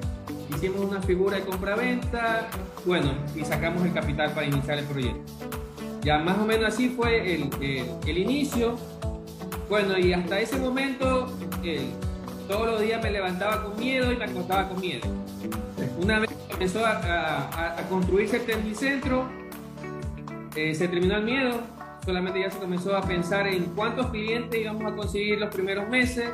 hicimos 0.55 0.81
una 0.81 1.01
figura 1.01 1.37
de 1.37 1.43
compra-venta, 1.43 2.47
bueno, 2.85 3.11
y 3.35 3.43
sacamos 3.43 3.85
el 3.85 3.93
capital 3.93 4.31
para 4.31 4.47
iniciar 4.47 4.79
el 4.79 4.85
proyecto. 4.85 5.33
Ya 6.01 6.19
más 6.19 6.37
o 6.37 6.45
menos 6.45 6.73
así 6.73 6.89
fue 6.89 7.35
el, 7.35 7.49
el, 8.05 8.17
inicio. 8.17 8.77
Bueno, 9.69 9.97
y 9.97 10.13
hasta 10.13 10.39
ese 10.39 10.57
momento, 10.57 11.27
todos 12.47 12.67
los 12.67 12.81
días 12.81 13.01
me 13.01 13.11
levantaba 13.11 13.63
con 13.63 13.79
miedo 13.79 14.11
y 14.11 14.15
me 14.15 14.25
acostaba 14.25 14.69
con 14.69 14.79
miedo. 14.79 15.07
Una 15.99 16.19
vez 16.19 16.29
comenzó 16.51 16.85
a, 16.85 17.77
a, 17.79 17.89
construirse 17.89 18.37
el 18.37 18.45
Tecnicentro, 18.45 19.27
eh, 20.55 20.75
se 20.75 20.87
terminó 20.87 21.17
el 21.17 21.23
miedo, 21.23 21.59
solamente 22.05 22.39
ya 22.39 22.51
se 22.51 22.59
comenzó 22.59 22.95
a 22.95 23.01
pensar 23.01 23.47
en 23.47 23.63
cuántos 23.75 24.07
clientes 24.11 24.61
íbamos 24.61 24.93
a 24.93 24.95
conseguir 24.95 25.39
los 25.39 25.53
primeros 25.53 25.89
meses, 25.89 26.29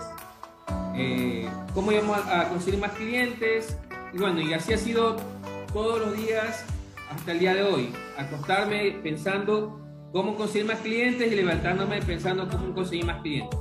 eh, 0.95 1.47
cómo 1.73 1.91
íbamos 1.91 2.17
a, 2.27 2.49
conseguir 2.49 2.79
más 2.79 2.91
clientes, 2.91 3.77
y 4.13 4.17
bueno, 4.17 4.41
y 4.41 4.53
así 4.53 4.73
ha 4.73 4.77
sido 4.77 5.15
todos 5.71 5.99
los 5.99 6.17
días 6.17 6.65
hasta 7.09 7.31
el 7.31 7.39
día 7.39 7.53
de 7.53 7.63
hoy, 7.63 7.89
acostarme 8.17 8.91
pensando 9.01 9.79
cómo 10.11 10.35
conseguir 10.35 10.67
más 10.67 10.79
clientes 10.79 11.31
y 11.31 11.35
levantándome 11.35 12.01
pensando 12.01 12.47
cómo 12.49 12.73
conseguir 12.73 13.05
más 13.05 13.21
clientes. 13.21 13.57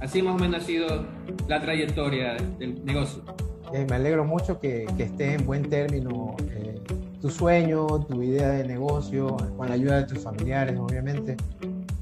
Así 0.00 0.22
más 0.22 0.36
o 0.36 0.38
menos 0.38 0.62
ha 0.62 0.64
sido 0.64 1.04
la 1.48 1.60
trayectoria 1.60 2.34
del 2.58 2.84
negocio. 2.84 3.24
Eh, 3.74 3.84
me 3.90 3.96
alegro 3.96 4.24
mucho 4.24 4.60
que, 4.60 4.86
que, 4.96 5.02
esté 5.02 5.34
en 5.34 5.44
buen 5.44 5.68
término 5.68 6.36
tu 7.20 7.30
sueño, 7.30 7.86
tu 8.06 8.22
idea 8.22 8.50
de 8.50 8.64
negocio, 8.64 9.36
con 9.56 9.68
la 9.68 9.74
ayuda 9.74 9.96
de 9.98 10.04
tus 10.04 10.20
familiares, 10.20 10.78
obviamente. 10.78 11.36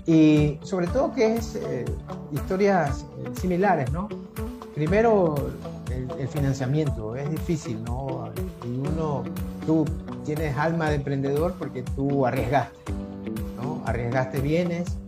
Y 0.07 0.59
sobre 0.63 0.87
todo 0.89 1.13
que 1.13 1.37
es 1.37 1.57
eh, 1.57 1.85
historias 2.33 3.05
similares, 3.41 3.91
¿no? 3.93 4.09
Primero, 4.75 5.35
el, 6.19 6.29
financiamiento, 6.29 7.17
es 7.17 7.31
difícil, 7.31 7.83
¿no? 7.83 8.31
Y 8.65 8.89
uno, 8.89 9.25
tú 9.65 9.85
tienes 10.25 10.57
alma 10.57 10.91
de 10.91 10.97
emprendedor 10.97 11.55
porque 11.59 11.83
tú 11.83 12.27
arriesgaste, 12.27 12.93
¿no? 13.61 13.83
Arriesgaste 13.87 14.41
bienes 14.41 14.99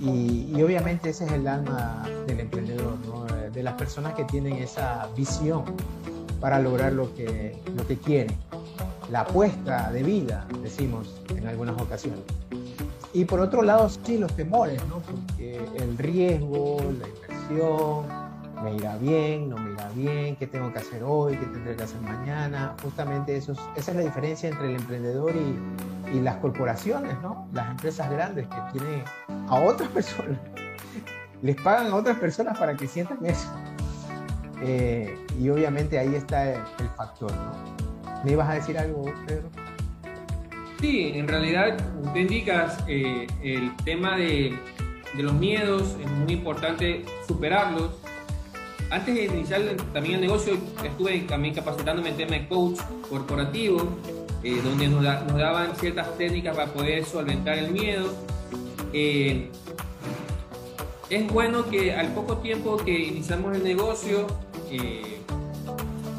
y, 0.00 0.50
y 0.54 0.62
obviamente 0.62 1.10
ese 1.10 1.24
es 1.24 1.32
el 1.32 1.48
alma 1.48 2.08
del 2.26 2.40
emprendedor, 2.40 2.96
¿no? 3.06 3.24
De 3.50 3.62
las 3.62 3.74
personas 3.74 4.14
que 4.14 4.24
tienen 4.24 4.54
esa 4.54 5.08
visión 5.16 5.64
para 6.40 6.60
lograr 6.60 6.92
lo 6.92 7.12
que, 7.14 7.60
lo 7.74 7.86
que 7.86 7.96
quieren 7.96 8.36
la 9.10 9.20
apuesta 9.20 9.90
de 9.90 10.02
vida, 10.02 10.46
decimos 10.62 11.20
en 11.30 11.46
algunas 11.46 11.80
ocasiones. 11.80 12.20
Y 13.12 13.24
por 13.24 13.40
otro 13.40 13.62
lado, 13.62 13.88
sí, 13.88 14.18
los 14.18 14.34
temores, 14.34 14.80
¿no? 14.86 14.98
Porque 14.98 15.58
el 15.76 15.96
riesgo, 15.96 16.78
la 17.00 17.08
inversión, 17.08 18.06
me 18.62 18.74
irá 18.74 18.96
bien, 18.96 19.48
no 19.48 19.56
me 19.56 19.72
irá 19.72 19.88
bien, 19.94 20.36
qué 20.36 20.46
tengo 20.46 20.72
que 20.72 20.80
hacer 20.80 21.02
hoy, 21.02 21.36
qué 21.36 21.46
tendré 21.46 21.74
que 21.74 21.84
hacer 21.84 22.00
mañana. 22.00 22.74
Justamente 22.82 23.36
eso 23.36 23.52
esa 23.76 23.90
es 23.92 23.96
la 23.96 24.02
diferencia 24.02 24.50
entre 24.50 24.68
el 24.68 24.76
emprendedor 24.76 25.34
y, 25.34 26.16
y, 26.16 26.20
las 26.20 26.36
corporaciones, 26.36 27.18
¿no? 27.22 27.48
Las 27.52 27.70
empresas 27.70 28.10
grandes 28.10 28.46
que 28.46 28.78
tienen 28.78 29.04
a 29.48 29.54
otras 29.54 29.88
personas, 29.94 30.38
les 31.40 31.56
pagan 31.56 31.86
a 31.86 31.94
otras 31.94 32.18
personas 32.18 32.58
para 32.58 32.76
que 32.76 32.86
sientan 32.86 33.24
eso. 33.24 33.48
Eh, 34.60 35.16
y 35.38 35.48
obviamente 35.48 35.98
ahí 35.98 36.14
está 36.14 36.52
el, 36.52 36.60
el 36.80 36.88
factor, 36.90 37.32
¿no? 37.32 37.87
¿Me 38.24 38.32
ibas 38.32 38.48
a 38.48 38.54
decir 38.54 38.78
algo, 38.78 39.04
Pedro? 39.26 39.48
Sí, 40.80 41.12
en 41.14 41.26
realidad, 41.26 41.76
usted 42.02 42.20
indicas 42.20 42.78
eh, 42.86 43.26
el 43.42 43.74
tema 43.84 44.16
de, 44.16 44.56
los 45.16 45.32
miedos, 45.32 45.96
es 46.00 46.10
muy 46.10 46.32
importante 46.32 47.04
superarlos. 47.26 47.90
Antes 48.90 49.14
de 49.14 49.24
iniciar 49.24 49.62
también 49.92 50.16
el 50.16 50.20
negocio, 50.20 50.56
estuve 50.84 51.18
también 51.20 51.54
capacitándome 51.54 52.10
en 52.10 52.16
tema 52.16 52.32
de 52.32 52.46
coach 52.46 52.78
corporativo, 53.08 53.88
eh, 54.42 54.60
donde 54.62 54.88
nos, 54.88 55.02
nos, 55.02 55.36
daban 55.36 55.74
ciertas 55.76 56.16
técnicas 56.16 56.56
para 56.56 56.72
poder 56.72 57.04
solventar 57.04 57.58
el 57.58 57.72
miedo. 57.72 58.14
Eh, 58.92 59.50
es 61.10 61.32
bueno 61.32 61.68
que 61.68 61.92
al 61.94 62.08
poco 62.14 62.38
tiempo 62.38 62.76
que 62.76 62.98
iniciamos 62.98 63.56
el 63.56 63.64
negocio, 63.64 64.26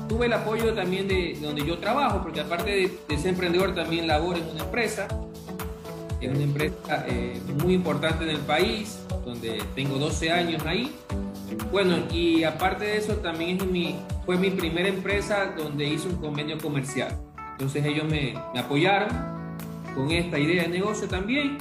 tuve 0.09 0.25
el 0.25 0.33
apoyo 0.33 0.73
también 0.73 1.07
de, 1.07 1.37
donde 1.39 1.63
yo 1.65 1.77
trabajo, 1.77 2.21
porque 2.21 2.41
aparte 2.41 2.91
de, 3.07 3.17
ser 3.17 3.29
emprendedor 3.29 3.73
también 3.75 4.07
laboro 4.07 4.39
en 4.39 4.49
una 4.49 4.63
empresa, 4.63 5.07
en 6.19 6.31
una 6.31 6.43
empresa 6.43 7.05
eh, 7.07 7.39
muy 7.63 7.75
importante 7.75 8.25
en 8.25 8.31
el 8.31 8.39
país, 8.39 8.99
donde 9.23 9.61
tengo 9.75 9.97
12 9.97 10.31
años 10.31 10.65
ahí. 10.65 10.93
Bueno, 11.71 11.95
y 12.11 12.43
aparte 12.43 12.85
de 12.85 12.97
eso 12.97 13.13
también 13.17 13.57
es 13.57 13.95
fue 14.25 14.37
mi 14.37 14.49
primera 14.49 14.89
empresa 14.89 15.53
donde 15.57 15.85
hice 15.85 16.07
un 16.07 16.15
convenio 16.15 16.57
comercial. 16.57 17.17
Entonces 17.51 17.85
ellos 17.85 18.05
me, 18.05 18.35
me 18.53 18.59
apoyaron 18.59 19.09
con 19.95 20.11
esta 20.11 20.39
idea 20.39 20.63
de 20.63 20.69
negocio 20.69 21.07
también, 21.07 21.57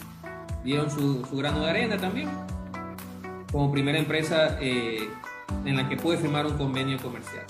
dieron 0.64 0.90
su, 0.90 1.24
su 1.24 1.36
grano 1.36 1.60
de 1.60 1.70
arena 1.70 1.96
también, 1.96 2.28
como 3.52 3.70
primera 3.70 3.98
empresa 3.98 4.58
eh, 4.60 5.08
en 5.64 5.76
la 5.76 5.88
que 5.88 5.96
pude 5.96 6.16
firmar 6.16 6.46
un 6.46 6.56
convenio 6.56 6.98
comercial. 6.98 7.44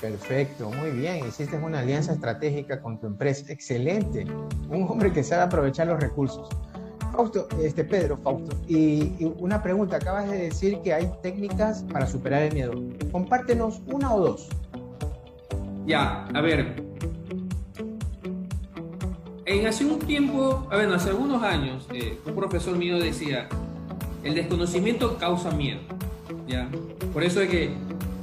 Perfecto, 0.00 0.70
muy 0.70 0.90
bien. 0.90 1.26
Hiciste 1.26 1.56
una 1.56 1.80
alianza 1.80 2.12
estratégica 2.12 2.80
con 2.80 3.00
tu 3.00 3.06
empresa. 3.06 3.50
Excelente. 3.50 4.26
Un 4.68 4.86
hombre 4.88 5.12
que 5.12 5.22
sabe 5.22 5.42
aprovechar 5.42 5.86
los 5.86 6.00
recursos. 6.00 6.48
Fausto, 7.12 7.48
este 7.62 7.82
Pedro, 7.82 8.18
Fausto, 8.18 8.54
y, 8.68 9.24
una 9.38 9.62
pregunta, 9.62 9.96
acabas 9.96 10.28
de 10.30 10.36
decir 10.36 10.80
que 10.84 10.92
hay 10.92 11.10
técnicas 11.22 11.82
para 11.90 12.06
superar 12.06 12.42
el 12.42 12.52
miedo. 12.52 12.72
Compártenos 13.10 13.80
una 13.86 14.14
o 14.14 14.20
dos. 14.20 14.48
Ya, 15.86 16.26
a 16.34 16.40
ver. 16.42 16.84
En 19.46 19.66
hace 19.66 19.86
un 19.86 19.98
tiempo, 20.00 20.66
ver, 20.70 20.92
hace 20.92 21.08
algunos 21.08 21.42
años, 21.42 21.86
eh, 21.94 22.18
un 22.26 22.34
profesor 22.34 22.76
mío 22.76 22.98
decía, 22.98 23.48
el 24.22 24.34
desconocimiento 24.34 25.16
causa 25.16 25.50
miedo. 25.52 25.80
¿ya? 26.46 26.68
Por 27.12 27.22
eso 27.22 27.40
es 27.40 27.48
que 27.48 27.70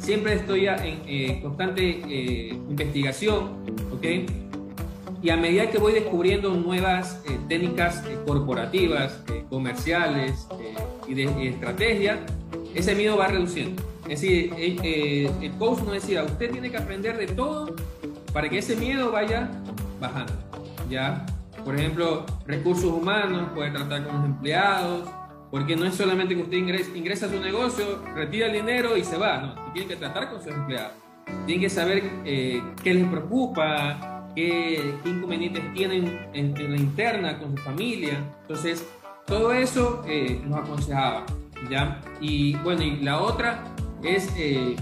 siempre 0.04 0.34
estoy 0.34 0.68
en 0.68 1.02
eh, 1.08 1.40
constante 1.42 2.02
eh, 2.08 2.50
investigación, 2.70 3.64
¿ok? 3.92 4.06
Y 5.22 5.30
a 5.30 5.38
medida 5.38 5.72
que 5.72 5.78
voy 5.78 5.94
descubriendo 5.94 6.54
nuevas 6.54 7.22
eh, 7.26 7.40
técnicas 7.48 8.04
corporativas, 8.28 9.24
comerciales 9.50 10.48
y 11.08 11.14
de 11.14 11.48
estrategia, 11.48 12.20
ese 12.76 12.94
miedo 12.94 13.16
va 13.16 13.28
reduciendo. 13.28 13.82
Es 14.10 14.20
decir, 14.20 14.54
el 14.58 15.52
coach 15.58 15.80
nos 15.84 15.94
decía, 15.94 16.26
usted 16.26 16.52
tiene 16.52 16.70
que 16.70 16.76
aprender 16.76 17.18
de 17.18 17.28
todo 17.28 17.74
para 18.34 18.50
que 18.50 18.58
ese 18.58 18.76
miedo 18.76 19.12
vaya 19.14 19.50
bajando, 20.02 20.34
¿ya? 20.90 21.26
Por 21.64 21.80
ejemplo, 21.80 22.26
recursos 22.46 22.92
humanos, 22.92 23.52
puede 23.56 23.72
tratar 23.72 24.04
con 24.06 24.18
los 24.18 24.26
empleados, 24.26 25.08
porque 25.54 25.76
no 25.76 25.86
es 25.86 25.94
solamente 25.94 26.36
que 26.36 26.42
usted 26.42 26.58
ingresa, 26.96 27.28
a 27.28 27.30
su 27.30 27.40
negocio, 27.40 28.02
retira 28.16 28.48
el 28.48 28.54
dinero 28.54 28.98
y 28.98 29.04
se 29.04 29.18
va, 29.18 29.38
no, 29.38 29.72
tiene 29.72 29.88
que 29.88 29.96
tratar 29.98 30.32
con 30.32 30.42
sus 30.42 30.52
empleados. 30.52 30.94
Tiene 31.46 31.62
que 31.62 31.70
saber 31.70 32.02
eh, 32.26 32.60
qué 32.84 32.96
les 32.96 33.08
preocupa, 33.08 34.32
qué, 34.36 34.96
inconvenientes 35.06 35.72
tienen 35.76 36.28
en, 36.34 36.72
la 36.72 36.76
interna 36.76 37.38
con 37.38 37.56
su 37.56 37.62
familia. 37.62 38.18
Entonces, 38.42 38.84
todo 39.28 39.54
eso 39.54 40.02
eh, 40.08 40.42
nos 40.44 40.58
aconsejaba, 40.62 41.24
¿ya? 41.70 42.02
Y 42.20 42.56
bueno, 42.56 42.82
y 42.82 42.96
la 43.02 43.22
otra 43.22 43.64
es 44.04 44.34
eh, 44.36 44.76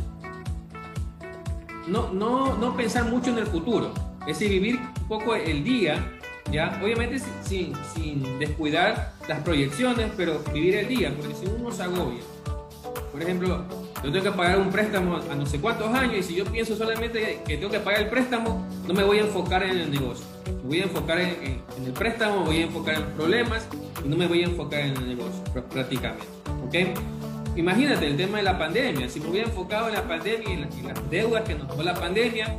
no, 1.85 2.13
no, 2.13 2.57
no 2.57 2.77
pensar 2.77 3.09
mucho 3.09 3.31
en 3.31 3.39
el 3.39 3.47
futuro, 3.47 3.93
es 4.21 4.39
decir, 4.39 4.49
vivir 4.49 4.79
un 5.01 5.07
poco 5.09 5.35
el 5.35 5.65
día 5.65 6.20
¿ya? 6.51 6.79
Obviamente 6.83 7.19
sin, 7.43 7.73
sin, 7.93 8.39
descuidar 8.39 9.13
las 9.27 9.41
proyecciones, 9.41 10.11
pero 10.17 10.39
vivir 10.53 10.75
el 10.75 10.87
día, 10.87 11.13
porque 11.15 11.35
si 11.35 11.45
uno 11.47 11.71
se 11.71 11.83
agobia, 11.83 12.21
por 13.11 13.21
ejemplo, 13.21 13.63
yo 14.03 14.11
tengo 14.11 14.23
que 14.23 14.31
pagar 14.31 14.59
un 14.59 14.69
préstamo 14.69 15.17
a 15.17 15.35
no 15.35 15.45
sé 15.45 15.59
cuántos 15.59 15.93
años 15.93 16.15
y 16.15 16.23
si 16.23 16.35
yo 16.35 16.45
pienso 16.45 16.75
solamente 16.75 17.41
que 17.45 17.57
tengo 17.57 17.71
que 17.71 17.79
pagar 17.79 18.01
el 18.01 18.09
préstamo, 18.09 18.65
no 18.87 18.93
me 18.93 19.03
voy 19.03 19.19
a 19.19 19.21
enfocar 19.21 19.63
en 19.63 19.77
el 19.77 19.91
negocio. 19.91 20.25
Me 20.63 20.67
voy 20.67 20.79
a 20.79 20.83
enfocar 20.83 21.19
en, 21.19 21.61
el 21.85 21.93
préstamo, 21.93 22.45
voy 22.45 22.57
a 22.57 22.63
enfocar 22.63 22.95
en 22.95 23.03
problemas 23.15 23.67
y 24.03 24.07
no 24.07 24.17
me 24.17 24.27
voy 24.27 24.43
a 24.43 24.45
enfocar 24.45 24.79
en 24.79 24.97
el 24.97 25.09
negocio 25.09 25.43
prácticamente. 25.71 26.25
¿ok? 26.65 27.57
Imagínate 27.57 28.07
el 28.07 28.17
tema 28.17 28.37
de 28.37 28.43
la 28.43 28.57
pandemia. 28.57 29.09
Si 29.09 29.19
me 29.19 29.29
hubiera 29.29 29.47
enfocado 29.47 29.89
en 29.89 29.95
la 29.95 30.07
pandemia 30.07 30.53
y 30.53 30.57
las, 30.57 30.75
las 30.83 31.09
deudas 31.09 31.43
que 31.43 31.55
nos 31.55 31.67
dejó 31.67 31.83
la 31.83 31.93
pandemia, 31.93 32.55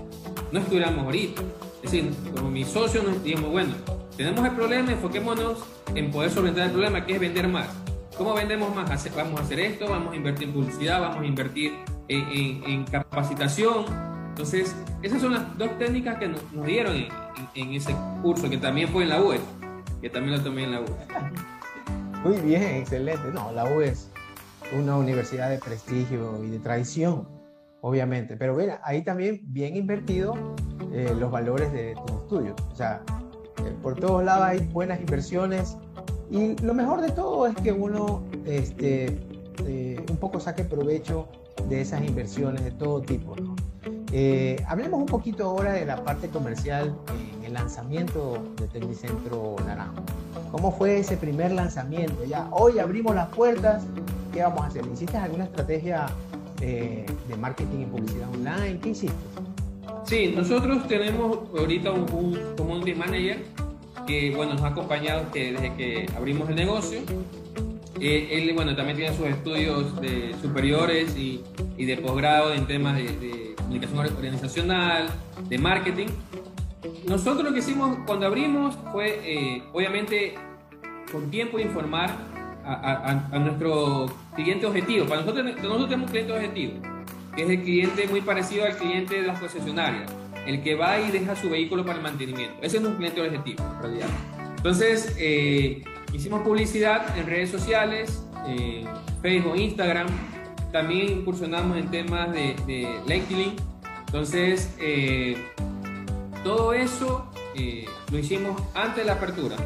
no 0.52 0.61
estuviéramos 0.61 1.04
ahorita. 1.04 1.42
Es 1.83 1.91
decir, 1.91 2.15
como 2.35 2.51
mis 2.51 2.69
socios 2.69 3.05
nos 3.05 3.23
dijimos, 3.23 3.51
bueno, 3.51 3.75
tenemos 4.17 4.47
el 4.47 4.53
problema, 4.53 4.93
enfoquémonos 4.93 5.59
en 5.95 6.11
poder 6.11 6.31
solventar 6.31 6.67
el 6.67 6.73
problema, 6.73 7.05
que 7.05 7.15
es 7.15 7.21
vender 7.21 7.49
más. 7.49 7.69
¿cómo 8.17 8.35
vendemos 8.35 8.75
más? 8.75 9.15
Vamos 9.17 9.41
a 9.41 9.43
hacer 9.43 9.61
esto, 9.61 9.89
vamos 9.89 10.12
a 10.12 10.17
invertir 10.17 10.49
en 10.49 10.55
publicidad, 10.55 11.01
vamos 11.01 11.23
a 11.23 11.27
invertir 11.27 11.73
en, 12.09 12.85
capacitación. 12.85 13.87
Entonces, 14.29 14.75
esas 15.03 15.21
son 15.21 15.35
las 15.35 15.59
dos 15.59 15.77
técnicas 15.79 16.19
que 16.19 16.29
nos, 16.29 16.41
dieron 16.65 16.97
en, 17.55 17.73
ese 17.73 17.95
curso, 18.23 18.49
que 18.49 18.59
también 18.59 18.89
fue 18.89 19.03
en 19.03 19.11
la 19.11 19.21
UE, 19.21 19.41
que 20.01 20.09
también 20.09 20.37
lo 20.37 20.43
tomé 20.43 20.65
en 20.65 20.73
la 20.73 20.81
UE. 20.81 20.87
Muy 22.25 22.37
bien, 22.39 22.77
excelente. 22.77 23.29
No, 23.33 23.51
la 23.53 23.65
UE 23.65 23.89
es 23.89 24.09
una 24.73 24.97
universidad 24.97 25.51
de 25.51 25.59
prestigio 25.59 26.43
y 26.45 26.51
de 26.51 26.59
tradición, 26.59 27.27
obviamente. 27.83 28.37
Pero 28.37 28.55
mira, 28.55 28.81
ahí 28.83 29.03
también 29.03 29.43
bien 29.45 29.77
invertido 29.77 30.35
eh, 30.93 31.15
los 31.19 31.31
valores 31.31 31.71
de 31.73 31.95
tus 32.07 32.17
estudios. 32.17 32.55
O 32.73 32.75
sea, 32.75 33.03
eh, 33.59 33.75
por 33.83 33.97
todos 33.97 34.25
lados 34.25 34.45
hay 34.47 34.61
buenas 34.73 34.99
inversiones 34.99 35.77
y 36.31 36.57
lo 36.62 36.73
mejor 36.73 37.03
de 37.03 37.11
todo 37.11 37.47
es 37.47 37.55
que 37.57 37.73
uno 37.73 38.23
este, 38.47 39.19
eh, 39.67 40.05
un 40.09 40.17
poco 40.17 40.41
saque 40.41 40.65
provecho 40.65 41.29
de 41.69 41.83
esas 41.83 42.03
inversiones 42.03 42.65
de 42.65 42.71
todo 42.71 43.03
tipo. 43.03 43.37
hablemos 44.67 45.01
un 45.01 45.07
poquito 45.07 45.45
ahora 45.45 45.73
de 45.73 45.85
la 45.85 46.03
parte 46.03 46.29
comercial 46.29 46.95
en 47.39 47.45
el 47.45 47.53
lanzamiento 47.53 48.43
de 48.57 48.69
Tecnicentro 48.69 49.57
Naranjo. 49.67 50.03
¿Cómo 50.51 50.71
fue 50.73 50.99
ese 50.99 51.17
primer 51.17 51.53
lanzamiento? 51.53 52.25
Ya 52.25 52.49
hoy 52.51 52.79
abrimos 52.79 53.15
las 53.15 53.29
puertas, 53.29 53.85
¿qué 54.33 54.43
vamos 54.43 54.61
a 54.62 54.67
hacer? 54.67 54.85
¿Hiciste 54.93 55.17
alguna 55.17 55.45
estrategia 55.45 56.07
de 56.66 57.37
marketing 57.37 57.81
y 57.81 57.87
publicidad 57.87 58.28
online? 58.31 58.78
¿Qué 58.81 58.90
hiciste? 58.90 59.16
Sí, 60.04 60.33
nosotros 60.37 60.87
tenemos 60.88 61.38
ahorita 61.57 61.92
un, 61.92 62.54
community 62.57 62.95
manager 62.95 63.38
que 64.07 64.35
bueno, 64.35 64.54
nos 64.54 64.62
ha 64.62 64.69
acompañado 64.69 65.25
desde 65.33 65.75
que 65.75 66.07
abrimos 66.16 66.49
el 66.49 66.57
negocio. 66.57 67.00
Eh, 68.00 68.28
él 68.33 68.52
bueno, 68.54 68.75
también 68.75 68.97
tiene 68.97 69.16
sus 69.16 69.26
estudios 69.26 70.00
de 70.00 70.35
superiores 70.42 71.16
y, 71.16 71.42
y 71.76 71.85
de 71.85 71.97
posgrado 71.99 72.52
en 72.52 72.66
temas 72.66 72.97
de, 72.97 73.54
comunicación 73.57 73.99
organizacional, 74.00 75.09
de 75.49 75.59
marketing. 75.59 76.09
Nosotros 77.07 77.45
lo 77.45 77.52
que 77.52 77.61
hicimos 77.61 77.97
cuando 78.07 78.26
abrimos 78.26 78.76
fue, 78.90 79.21
eh, 79.25 79.62
obviamente, 79.73 80.35
con 81.12 81.31
tiempo 81.31 81.59
informar 81.59 82.11
a, 82.64 82.73
a, 82.73 83.37
a, 83.37 83.38
nuestro 83.38 84.07
cliente 84.35 84.67
objetivo. 84.67 85.07
Para 85.07 85.21
nosotros, 85.21 85.45
tenemos 85.57 86.03
un 86.03 86.09
cliente 86.09 86.33
objetivo 86.33 86.75
que 87.35 87.45
es 87.45 87.51
el 87.51 87.62
cliente 87.62 88.07
muy 88.09 88.21
parecido 88.21 88.67
al 88.67 88.77
cliente 88.77 89.21
de 89.21 89.27
las 89.27 89.39
concesionarias, 89.39 90.12
el 90.47 90.62
que 90.62 90.75
va 90.75 91.01
y 91.01 91.11
deja 91.11 91.35
su 91.35 91.49
vehículo 91.49 91.85
para 91.85 91.97
el 91.97 92.03
mantenimiento. 92.03 92.57
Ese 92.61 92.77
es 92.79 92.85
un 92.85 92.97
cliente 92.97 93.21
objetivo, 93.21 93.65
en 93.77 93.83
realidad. 93.83 94.09
Entonces, 94.57 95.17
eh, 95.19 95.83
hicimos 96.12 96.43
publicidad 96.43 97.17
en 97.19 97.27
redes 97.27 97.51
sociales, 97.51 98.23
eh, 98.47 98.85
Facebook, 99.23 99.57
Instagram. 99.57 100.07
También 100.73 101.21
incursionamos 101.21 101.77
en 101.77 101.91
temas 101.91 102.33
de, 102.33 102.55
de. 102.67 103.23
Entonces, 104.07 104.75
eh, 104.79 105.37
todo 106.45 106.73
eso 106.73 107.31
eh, 107.55 107.87
lo 108.11 108.19
hicimos 108.19 108.61
antes 108.75 108.97
de 108.99 109.05
la 109.05 109.15
apertura. 109.15 109.57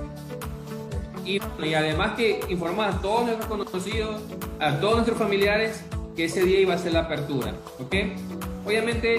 Y, 1.26 1.40
y, 1.62 1.74
además 1.74 2.12
que 2.16 2.40
informar 2.48 2.90
a 2.90 3.00
todos 3.00 3.26
nuestros 3.26 3.46
conocidos, 3.46 4.22
a 4.60 4.78
todos 4.80 4.94
nuestros 4.94 5.18
familiares 5.18 5.82
que 6.14 6.24
ese 6.24 6.44
día 6.44 6.60
iba 6.60 6.74
a 6.74 6.78
ser 6.78 6.92
la 6.92 7.00
apertura, 7.00 7.52
¿ok? 7.78 7.94
Obviamente 8.64 9.16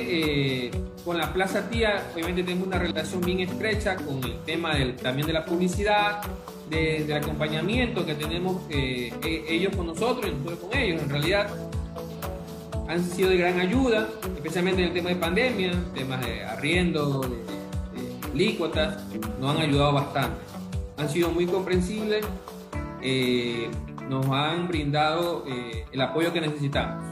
eh, 0.66 0.72
con 1.06 1.18
la 1.18 1.32
Plaza 1.32 1.70
Tía, 1.70 2.06
obviamente 2.14 2.44
tenemos 2.44 2.68
una 2.68 2.80
relación 2.80 3.22
bien 3.22 3.40
estrecha 3.40 3.96
con 3.96 4.22
el 4.24 4.40
tema 4.46 4.76
del, 4.76 4.96
también 4.96 5.26
de 5.26 5.34
la 5.34 5.46
publicidad, 5.46 6.22
del 6.70 7.12
acompañamiento 7.14 8.06
que 8.06 8.16
tenemos 8.16 8.62
eh, 8.70 9.14
e, 9.24 9.46
ellos 9.48 9.74
con 9.76 9.88
nosotros 9.88 10.30
y 10.30 10.36
nosotros 10.36 10.60
con 10.60 10.78
ellos. 10.78 11.02
En 11.02 11.10
realidad 11.10 11.48
han 12.90 13.04
sido 13.04 13.30
de 13.30 13.38
gran 13.38 13.60
ayuda, 13.60 14.10
especialmente 14.36 14.82
en 14.82 14.88
el 14.90 14.94
tema 14.94 15.10
de 15.10 15.16
pandemia, 15.16 15.72
temas 15.94 16.26
de 16.26 16.44
arriendo, 16.44 17.22
de, 17.22 18.44
de, 18.44 18.92
nos 19.40 19.56
han 19.56 19.62
ayudado 19.62 19.94
bastante. 19.94 20.57
Han 20.98 21.10
sido 21.10 21.30
muy 21.30 21.46
comprensibles. 21.46 22.26
Eh, 23.02 23.70
nos 24.10 24.26
han 24.28 24.68
brindado 24.68 25.44
eh, 25.48 25.86
el 25.92 26.02
apoyo 26.02 26.32
que 26.32 26.42
necesitamos. 26.42 27.04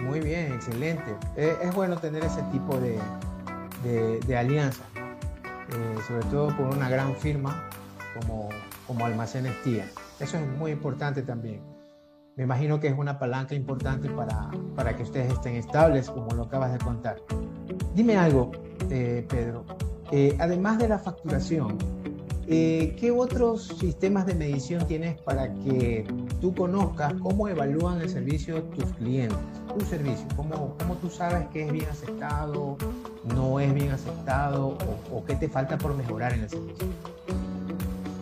Muy 0.00 0.20
bien, 0.20 0.52
excelente. 0.52 1.16
Eh, 1.36 1.56
es 1.62 1.74
bueno 1.74 1.96
tener 1.96 2.24
ese 2.24 2.42
tipo 2.52 2.78
de, 2.78 2.98
de, 4.26 4.36
alianza, 4.36 4.84
eh, 4.94 6.00
sobre 6.06 6.24
todo 6.26 6.56
con 6.56 6.66
una 6.66 6.88
gran 6.88 7.16
firma 7.16 7.68
como, 8.20 8.48
como 8.86 9.06
Almacenes 9.06 9.60
Tía. 9.62 9.90
Eso 10.20 10.36
es 10.36 10.46
muy 10.58 10.70
importante 10.70 11.22
también. 11.22 11.60
Me 12.36 12.44
imagino 12.44 12.78
que 12.78 12.88
es 12.88 12.96
una 12.96 13.18
palanca 13.18 13.54
importante 13.54 14.10
para, 14.10 14.50
para 14.74 14.94
que 14.94 15.02
ustedes 15.02 15.32
estén 15.32 15.56
estables, 15.56 16.10
como 16.10 16.28
lo 16.36 16.44
acabas 16.44 16.72
de 16.72 16.78
contar. 16.78 17.16
Dime 17.94 18.16
algo, 18.16 18.52
Pedro. 18.88 19.64
además 20.38 20.78
de 20.78 20.88
la 20.88 20.98
facturación, 20.98 21.78
eh, 22.48 22.96
¿Qué 22.98 23.10
otros 23.10 23.64
sistemas 23.78 24.26
de 24.26 24.34
medición 24.34 24.86
tienes 24.86 25.20
para 25.20 25.52
que 25.52 26.06
tú 26.40 26.54
conozcas 26.54 27.14
cómo 27.14 27.48
evalúan 27.48 28.00
el 28.00 28.08
servicio 28.08 28.62
tus 28.62 28.84
clientes? 28.94 29.36
Tu 29.76 29.84
servicio, 29.84 30.26
¿cómo, 30.36 30.76
cómo 30.78 30.94
tú 30.96 31.10
sabes 31.10 31.46
que 31.52 31.64
es 31.64 31.72
bien 31.72 31.86
aceptado, 31.90 32.76
no 33.34 33.58
es 33.58 33.74
bien 33.74 33.90
aceptado 33.90 34.78
o, 35.12 35.24
qué 35.24 35.34
te 35.34 35.48
falta 35.48 35.76
por 35.76 35.96
mejorar 35.96 36.34
en 36.34 36.42
el 36.42 36.50
servicio? 36.50 36.86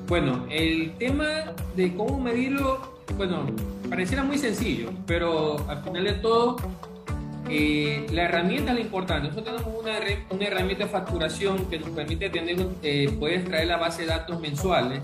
Bueno, 0.08 0.46
el 0.50 0.94
tema 0.98 1.52
de 1.76 1.94
cómo 1.94 2.18
medirlo, 2.18 2.80
bueno, 3.16 3.46
pareciera 3.88 4.22
muy 4.22 4.38
sencillo, 4.38 4.90
pero 5.06 5.58
al 5.68 5.82
final 5.82 6.04
de 6.04 6.12
todo 6.14 6.56
eh, 7.48 8.06
la 8.10 8.22
herramienta 8.22 8.70
es 8.70 8.78
la 8.78 8.80
importante. 8.80 9.28
Nosotros 9.28 9.56
tenemos 9.56 9.82
una, 9.82 9.98
una, 10.30 10.44
herramienta 10.46 10.84
de 10.84 10.90
facturación 10.90 11.66
que 11.66 11.78
nos 11.78 11.90
permite 11.90 12.30
tener, 12.30 12.56
eh, 12.82 13.14
poder 13.18 13.44
traer 13.44 13.68
la 13.68 13.76
base 13.76 14.02
de 14.02 14.08
datos 14.08 14.40
mensuales 14.40 15.02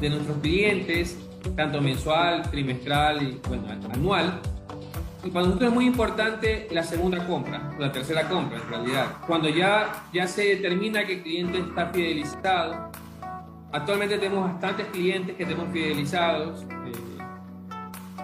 de 0.00 0.10
nuestros 0.10 0.38
clientes, 0.38 1.18
tanto 1.56 1.80
mensual, 1.80 2.42
trimestral 2.50 3.22
y 3.22 3.40
bueno, 3.48 3.64
anual. 3.92 4.40
Y 5.24 5.30
para 5.30 5.46
nosotros 5.46 5.68
es 5.68 5.74
muy 5.74 5.86
importante 5.86 6.68
la 6.70 6.82
segunda 6.82 7.26
compra, 7.26 7.74
la 7.78 7.92
tercera 7.92 8.28
compra 8.28 8.58
en 8.58 8.68
realidad. 8.68 9.06
Cuando 9.26 9.48
ya, 9.48 10.04
ya 10.12 10.26
se 10.26 10.56
determina 10.56 11.04
que 11.04 11.14
el 11.14 11.22
cliente 11.22 11.58
está 11.58 11.86
fidelizado, 11.88 12.90
actualmente 13.72 14.18
tenemos 14.18 14.50
bastantes 14.52 14.86
clientes 14.88 15.36
que 15.36 15.44
tenemos 15.44 15.70
fidelizados, 15.72 16.62
eh, 16.62 16.92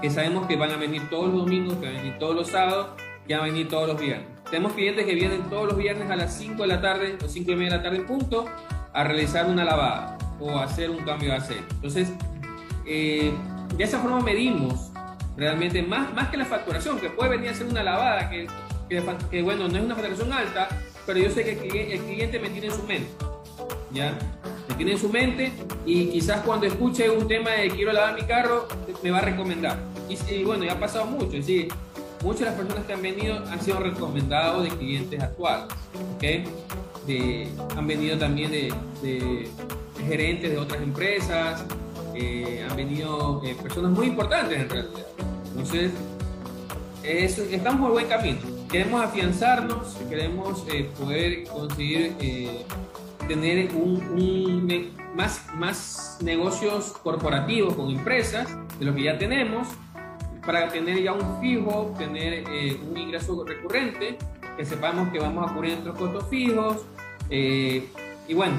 que 0.01 0.11
sabemos 0.11 0.47
que 0.47 0.57
van 0.57 0.71
a 0.71 0.77
venir 0.77 1.09
todos 1.11 1.29
los 1.33 1.45
domingos, 1.45 1.75
que 1.77 1.87
van 1.87 1.97
a 1.97 1.99
venir 1.99 2.19
todos 2.19 2.35
los 2.35 2.49
sábados 2.49 2.89
ya 3.29 3.39
van 3.39 3.49
a 3.49 3.53
venir 3.53 3.69
todos 3.69 3.89
los 3.89 4.01
viernes. 4.01 4.27
Tenemos 4.51 4.73
clientes 4.73 5.05
que 5.05 5.15
vienen 5.15 5.43
todos 5.51 5.67
los 5.67 5.77
viernes 5.77 6.09
a 6.11 6.17
las 6.17 6.37
5 6.39 6.63
de 6.63 6.69
la 6.69 6.81
tarde 6.81 7.19
o 7.25 7.29
5 7.29 7.51
y 7.51 7.57
media 7.57 7.71
de 7.73 7.77
la 7.79 7.83
tarde 7.83 7.97
en 7.99 8.07
punto 8.07 8.47
a 8.93 9.05
realizar 9.05 9.47
una 9.47 9.65
lavada 9.65 10.17
o 10.41 10.59
hacer 10.59 10.91
un 10.91 11.05
cambio 11.05 11.31
de 11.31 11.37
aceite. 11.37 11.65
Entonces, 11.75 12.13
eh, 12.87 13.33
de 13.77 13.85
esa 13.85 13.99
forma 13.99 14.21
medimos 14.21 14.93
realmente 15.37 15.83
más, 15.83 16.15
más 16.15 16.29
que 16.29 16.37
la 16.37 16.45
facturación, 16.45 16.99
que 16.99 17.11
puede 17.11 17.31
venir 17.31 17.51
a 17.51 17.55
ser 17.55 17.67
una 17.67 17.83
lavada, 17.83 18.31
que, 18.31 18.47
que, 18.89 19.43
bueno, 19.43 19.69
no 19.69 19.77
es 19.77 19.85
una 19.85 19.95
facturación 19.95 20.33
alta, 20.33 20.69
pero 21.05 21.19
yo 21.19 21.31
sé 21.31 21.45
que 21.45 21.95
el 21.95 22.01
cliente 22.01 22.39
me 22.39 22.49
tiene 22.51 22.69
en 22.69 22.73
su 22.73 22.83
mente. 22.85 23.11
¿Ya? 23.93 24.17
Me 24.69 24.75
tiene 24.77 24.93
en 24.93 24.99
su 24.99 25.09
mente 25.09 25.53
y 25.85 26.07
quizás 26.07 26.41
cuando 26.41 26.67
escuche 26.67 27.09
un 27.09 27.27
tema 27.29 27.51
de 27.51 27.71
quiero 27.71 27.93
lavar 27.93 28.15
mi 28.15 28.23
carro, 28.23 28.67
me 29.03 29.11
va 29.11 29.19
a 29.19 29.23
recomendar. 29.23 29.79
Y, 30.09 30.19
y 30.33 30.45
bueno, 30.45 30.65
ya 30.65 30.73
ha 30.73 30.81
pasado 30.81 31.07
mucho. 31.07 31.37
Es 31.37 31.47
decir, 31.47 31.69
muchas 32.27 32.41
de 32.41 32.47
las 32.47 32.55
personas 32.57 32.87
que 32.87 32.93
han 32.93 33.03
venido 33.03 33.37
han 33.37 33.61
sido 33.61 33.79
recomendados 33.79 34.65
de 34.65 34.71
clientes 34.71 35.23
actuales, 35.23 35.73
¿okay? 36.17 36.45
de, 37.07 37.49
han 37.77 37.87
venido 37.87 38.19
también 38.19 38.51
de, 38.51 39.49
gerentes 40.09 40.51
de 40.51 40.59
otras 40.59 40.83
empresas, 40.83 41.65
eh, 42.17 42.67
han 42.69 42.77
venido 42.77 43.41
eh, 43.45 43.55
personas 43.63 43.93
muy 43.93 44.09
importantes 44.09 44.59
en 44.59 44.69
realidad. 44.69 45.07
Entonces, 45.51 45.93
eso, 47.05 47.43
estamos 47.45 47.81
por 47.83 47.93
buen 47.93 48.09
camino. 48.09 48.41
Queremos 48.69 49.05
afianzarnos, 49.05 49.95
queremos 50.11 50.65
eh, 50.69 50.91
poder 50.99 51.45
conseguir 51.45 52.17
tener 53.29 53.73
un, 53.73 54.93
más, 55.15 55.47
más 55.55 56.19
negocios 56.21 56.93
corporativos 57.05 57.75
con 57.75 57.89
empresas 57.91 58.49
de 58.81 58.85
lo 58.85 58.95
que 58.97 59.05
ya 59.05 59.17
tenemos 59.17 59.69
para 60.47 60.69
tener 60.69 61.03
ya 61.03 61.13
un 61.13 61.41
fijo, 61.41 61.93
tener 61.99 62.45
eh, 62.49 62.81
un 62.89 62.97
ingreso 62.97 63.45
recurrente, 63.45 64.17
que 64.57 64.65
sepamos 64.65 65.11
que 65.11 65.19
vamos 65.19 65.51
a 65.51 65.53
cubrir 65.53 65.73
nuestros 65.73 65.99
costos 65.99 66.29
fijos 66.29 66.87
eh, 67.29 67.89
y 68.29 68.35
bueno, 68.35 68.59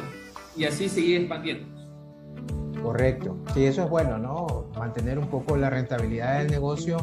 y 0.55 0.65
así 0.65 0.89
seguir 0.89 1.21
expandiendo. 1.21 1.65
Correcto, 2.83 3.37
sí, 3.53 3.65
eso 3.65 3.83
es 3.83 3.89
bueno, 3.89 4.17
¿no? 4.17 4.65
Mantener 4.77 5.17
un 5.17 5.27
poco 5.27 5.57
la 5.57 5.69
rentabilidad 5.69 6.39
del 6.39 6.51
negocio 6.51 6.97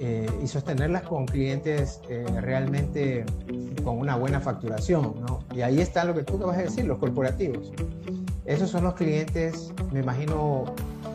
eh, 0.00 0.28
y 0.42 0.46
sostenerlas 0.48 1.02
con 1.02 1.26
clientes 1.26 2.00
realmente 2.40 3.24
con 3.84 3.98
una 3.98 4.16
buena 4.16 4.40
facturación, 4.40 5.14
¿no? 5.20 5.40
Y 5.54 5.60
ahí 5.60 5.80
está 5.80 6.04
lo 6.04 6.14
que 6.14 6.24
tú 6.24 6.38
vas 6.38 6.58
a 6.58 6.62
decir, 6.62 6.86
los 6.86 6.98
corporativos. 6.98 7.70
Esos 8.44 8.70
son 8.70 8.84
los 8.84 8.94
clientes, 8.94 9.72
me 9.92 10.00
imagino, 10.00 10.64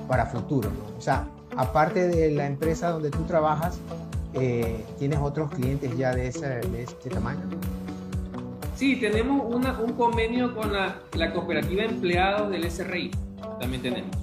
para 0.08 0.26
futuro. 0.26 0.70
O 0.98 1.02
sea, 1.02 1.28
aparte 1.56 2.08
de 2.08 2.32
la 2.32 2.46
empresa 2.46 2.90
donde 2.90 3.12
tú 3.12 3.24
trabajas, 3.24 3.80
eh, 4.34 4.86
¿tienes 4.98 5.20
otros 5.20 5.52
clientes 5.52 5.98
ya 5.98 6.16
de, 6.16 6.28
ese, 6.28 6.48
de 6.48 6.84
este 6.84 7.10
tamaño? 7.10 7.42
Sí, 8.82 8.96
tenemos 8.96 9.46
un 9.54 9.94
convenio 9.94 10.56
con 10.56 10.74
la, 10.74 11.34
cooperativa 11.36 11.84
empleados 11.84 12.50
del 12.50 12.64
SRI. 12.64 13.12
También 13.60 13.84
tenemos. 13.84 14.18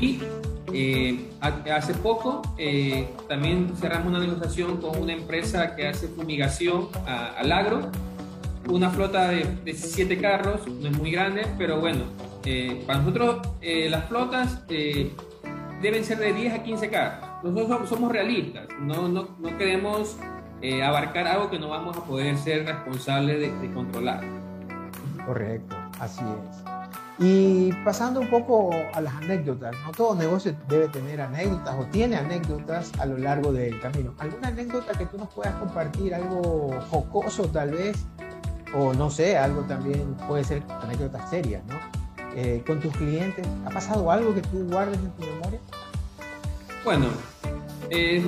Y 0.00 0.18
eh, 0.72 1.28
hace 1.70 1.92
poco 1.92 2.40
eh, 2.56 3.10
también 3.28 3.74
cerramos 3.78 4.08
una 4.08 4.18
negociación 4.18 4.78
con 4.78 4.98
una 4.98 5.12
empresa 5.12 5.76
que 5.76 5.88
hace 5.88 6.08
fumigación 6.08 6.88
al 7.06 7.52
agro. 7.52 7.90
Una 8.70 8.88
flota 8.88 9.28
de, 9.28 9.44
de, 9.62 9.74
siete 9.74 10.16
carros, 10.16 10.66
no 10.66 10.88
es 10.88 10.96
muy 10.96 11.10
grande, 11.10 11.46
pero 11.58 11.80
bueno, 11.80 12.04
eh, 12.46 12.82
para 12.86 13.00
nosotros 13.00 13.46
las 13.60 14.06
flotas 14.06 14.66
deben 15.82 16.04
ser 16.04 16.18
de 16.18 16.32
10 16.32 16.54
a 16.54 16.62
15 16.62 16.90
carros. 16.90 17.28
Nosotros 17.42 17.88
somos 17.88 18.10
realistas, 18.12 18.68
no, 18.80 19.08
no, 19.08 19.28
no 19.38 19.58
queremos 19.58 20.16
abarcar 20.84 21.26
algo 21.26 21.50
que 21.50 21.58
no 21.58 21.68
vamos 21.68 21.96
a 21.96 22.04
poder 22.04 22.38
ser 22.38 22.64
responsables 22.64 23.40
de, 23.40 23.50
de 23.50 23.74
controlar. 23.74 24.22
Correcto, 25.26 25.76
así 25.98 26.22
es. 26.22 26.72
Y 27.18 27.72
pasando 27.84 28.20
un 28.20 28.28
poco 28.28 28.70
a 28.94 29.00
las 29.00 29.14
anécdotas, 29.14 29.76
no 29.84 29.92
todo 29.92 30.14
negocio 30.14 30.56
debe 30.68 30.88
tener 30.88 31.20
anécdotas 31.20 31.76
o 31.78 31.84
tiene 31.86 32.16
anécdotas 32.16 32.90
a 32.98 33.06
lo 33.06 33.18
largo 33.18 33.52
del 33.52 33.78
camino. 33.80 34.14
¿Alguna 34.18 34.48
anécdota 34.48 34.92
que 34.98 35.06
tú 35.06 35.18
nos 35.18 35.28
puedas 35.28 35.54
compartir, 35.54 36.14
algo 36.14 36.72
jocoso 36.90 37.44
tal 37.48 37.70
vez? 37.70 38.06
O 38.74 38.94
no 38.94 39.10
sé, 39.10 39.36
algo 39.36 39.60
también 39.62 40.16
puede 40.26 40.42
ser 40.42 40.62
anécdotas 40.82 41.28
serias, 41.28 41.62
¿no? 41.66 41.76
Eh, 42.36 42.62
con 42.66 42.80
tus 42.80 42.96
clientes, 42.96 43.46
¿ha 43.66 43.70
pasado 43.70 44.10
algo 44.10 44.34
que 44.34 44.40
tú 44.40 44.66
guardes 44.70 44.98
en 44.98 45.10
tu 45.12 45.22
memoria? 45.22 45.60
Bueno, 46.84 47.06
eh, 47.90 48.22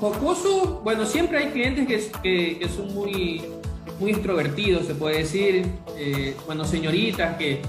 jocoso, 0.00 0.80
bueno, 0.82 1.04
siempre 1.04 1.38
hay 1.38 1.50
clientes 1.50 2.10
que, 2.22 2.58
que, 2.58 2.68
son 2.68 2.94
muy, 2.94 3.44
muy 4.00 4.12
extrovertidos, 4.12 4.86
se 4.86 4.94
puede 4.94 5.18
decir. 5.18 5.66
Eh, 5.98 6.34
bueno, 6.46 6.64
señoritas 6.64 7.36
que 7.36 7.60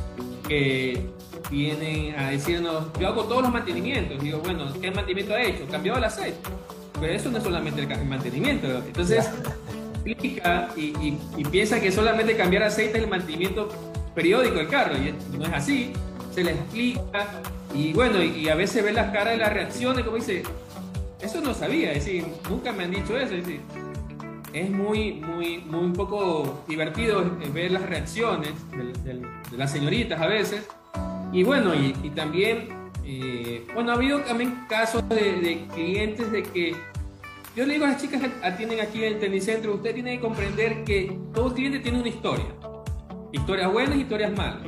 que 0.48 1.02
vienen 1.50 2.16
a 2.18 2.30
decirnos, 2.30 2.86
yo 3.00 3.08
hago 3.08 3.24
todos 3.24 3.42
los 3.44 3.52
mantenimientos. 3.52 4.22
Digo, 4.22 4.40
bueno, 4.40 4.66
¿qué 4.82 4.92
mantenimiento 4.92 5.34
ha 5.34 5.42
hecho? 5.42 5.66
Cambiado 5.70 5.98
el 6.00 6.06
aceite. 6.06 6.38
Pero 7.00 7.14
eso 7.14 7.30
no 7.30 7.38
es 7.38 7.44
solamente 7.44 7.82
el 7.82 8.06
mantenimiento. 8.06 8.68
Entonces, 8.68 9.30
explica 10.06 10.70
y, 10.76 11.16
piensa 11.52 11.80
que 11.80 11.92
solamente 11.92 12.36
cambiar 12.36 12.64
aceite 12.64 12.98
es 12.98 13.04
el 13.04 13.10
mantenimiento 13.10 13.70
periódico 14.14 14.56
del 14.56 14.68
carro. 14.68 14.96
Y 14.98 15.38
no 15.38 15.46
es 15.46 15.54
así. 15.54 15.94
Se 16.32 16.44
le 16.44 16.52
explica. 16.52 17.28
Y 17.74 17.94
bueno, 17.94 18.22
y, 18.24 18.50
a 18.50 18.56
veces 18.56 18.84
ve 18.84 18.94
las 18.94 19.12
caras 19.12 19.34
de 19.34 19.38
las 19.38 19.54
reacciones, 19.54 20.04
como 20.04 20.18
dice, 20.18 20.44
eso 21.22 21.42
no 21.42 21.54
sabía. 21.54 21.92
Es 21.92 22.06
decir, 22.06 22.26
nunca 22.50 22.72
me 22.72 22.84
han 22.84 22.92
dicho 22.92 23.18
eso. 23.18 23.36
Es 23.36 23.46
decir, 23.46 23.62
es 24.54 24.70
muy, 24.70 25.14
muy, 25.14 25.58
muy 25.60 25.92
poco 25.92 26.64
divertido 26.68 27.24
ver 27.54 27.72
las 27.72 27.84
reacciones 27.84 28.52
de, 29.04 29.22
las 29.58 29.72
señoritas 29.72 30.22
a 30.22 30.28
veces. 30.28 30.68
Y 31.32 31.44
bueno, 31.44 31.74
y, 31.74 32.10
también, 32.12 32.70
eh, 33.04 33.66
bueno, 33.74 33.92
ha 33.92 33.96
habido 33.96 34.20
también 34.22 34.66
casos 34.70 35.08
de, 35.10 35.66
clientes 35.74 36.32
de 36.32 36.44
que 36.44 36.76
yo 37.56 37.66
le 37.66 37.74
digo 37.74 37.86
a 37.86 37.90
las 37.90 38.02
chicas 38.02 38.22
que 38.22 38.32
atienden 38.46 38.80
aquí 38.80 39.04
en 39.04 39.14
el 39.14 39.20
tenicentro, 39.20 39.74
usted 39.76 39.94
tiene 39.94 40.16
que 40.16 40.20
comprender 40.20 40.84
que 40.84 41.18
todo 41.34 41.54
cliente 41.54 41.80
tiene 41.80 42.00
una 42.00 42.10
historia. 42.10 42.46
Historias 43.34 43.74
buenas 43.74 43.98
y 43.98 44.02
historias 44.02 44.32
malas. 44.38 44.62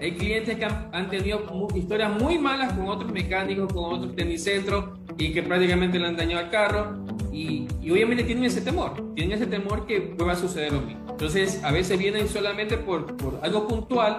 Hay 0.00 0.12
clientes 0.12 0.56
que 0.56 0.64
han, 0.64 1.10
tenido 1.10 1.68
historias 1.74 2.10
muy 2.18 2.38
malas 2.38 2.72
con 2.72 2.88
otros 2.88 3.12
mecánicos, 3.12 3.70
con 3.70 3.92
otros 3.92 4.16
tenicentros 4.16 4.86
y 5.18 5.32
que 5.34 5.42
prácticamente 5.42 5.98
le 5.98 6.06
han 6.06 6.16
dañado 6.16 6.42
el 6.44 6.50
carro 6.50 6.96
y, 7.30 7.68
obviamente 7.90 8.24
tienen 8.24 8.44
ese 8.44 8.62
temor, 8.62 9.12
tienen 9.14 9.36
ese 9.36 9.46
temor 9.46 9.86
que 9.86 10.00
pueda 10.00 10.34
suceder 10.34 10.72
lo 10.72 10.80
mismo. 10.80 11.10
Entonces 11.10 11.62
a 11.62 11.70
veces 11.70 11.98
vienen 11.98 12.26
solamente 12.26 12.78
por, 12.78 13.18
por 13.18 13.38
algo 13.42 13.68
puntual 13.68 14.16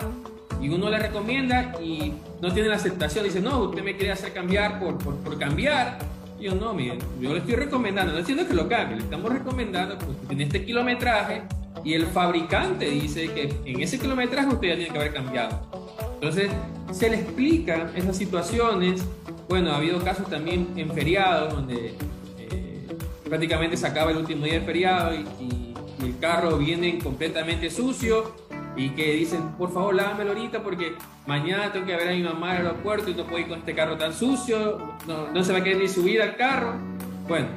y 0.61 0.69
uno 0.69 0.91
le 0.91 0.99
recomienda 0.99 1.73
y 1.81 2.13
no 2.39 2.53
tiene 2.53 2.69
la 2.69 2.75
aceptación, 2.75 3.25
dice, 3.25 3.41
no, 3.41 3.63
usted 3.63 3.83
me 3.83 3.95
quiere 3.95 4.11
hacer 4.11 4.31
cambiar 4.31 4.79
por, 4.79 4.99
por, 4.99 5.15
por 5.17 5.39
cambiar. 5.39 5.97
Y 6.39 6.43
yo, 6.43 6.53
no, 6.55 6.71
miren, 6.71 6.99
yo 7.19 7.33
le 7.33 7.39
estoy 7.39 7.55
recomendando, 7.55 8.11
no 8.11 8.19
diciendo 8.19 8.47
que 8.47 8.53
lo 8.53 8.69
cambie, 8.69 8.97
le 8.97 9.03
estamos 9.03 9.33
recomendando 9.33 9.97
porque 9.97 10.27
tiene 10.27 10.43
este 10.43 10.63
kilometraje 10.63 11.41
y 11.87 11.93
el 11.93 12.05
fabricante 12.05 12.89
dice 12.89 13.31
que 13.33 13.49
en 13.63 13.79
ese 13.81 13.97
kilometraje 13.97 14.49
usted 14.49 14.67
ya 14.67 14.75
tiene 14.75 14.91
que 14.91 14.99
haber 14.99 15.13
cambiado. 15.13 15.61
Entonces, 16.15 16.51
se 16.91 17.09
le 17.09 17.21
explican 17.21 17.91
esas 17.95 18.17
situaciones. 18.17 19.05
Bueno, 19.47 19.71
ha 19.71 19.77
habido 19.77 20.03
casos 20.03 20.29
también 20.29 20.67
en 20.75 20.91
feriados 20.91 21.53
donde 21.53 21.95
eh, 22.39 22.87
prácticamente 23.23 23.77
se 23.77 23.87
acaba 23.87 24.11
el 24.11 24.17
último 24.17 24.43
día 24.43 24.55
de 24.55 24.61
feriado 24.61 25.15
y, 25.15 25.63
el 26.03 26.19
carro 26.19 26.57
viene 26.57 26.99
completamente 26.99 27.69
sucio 27.71 28.35
y 28.75 28.89
que 28.89 29.13
dicen, 29.13 29.53
por 29.57 29.73
favor, 29.73 29.95
lávamelo 29.95 30.31
ahorita 30.31 30.61
porque 30.61 30.93
mañana 31.25 31.71
tengo 31.73 31.87
que 31.87 31.95
ver 31.95 32.09
a 32.09 32.11
mi 32.11 32.21
mamá 32.21 32.51
al 32.51 32.67
aeropuerto 32.67 33.09
y 33.09 33.15
no 33.15 33.23
puedo 33.23 33.39
ir 33.39 33.47
con 33.47 33.59
este 33.59 33.73
carro 33.73 33.97
tan 33.97 34.13
sucio, 34.13 34.95
no, 35.07 35.31
no 35.31 35.43
se 35.43 35.51
va 35.51 35.59
a 35.59 35.63
querer 35.63 35.79
ni 35.79 35.87
subir 35.87 36.21
al 36.21 36.35
carro. 36.35 36.75
Bueno, 37.27 37.47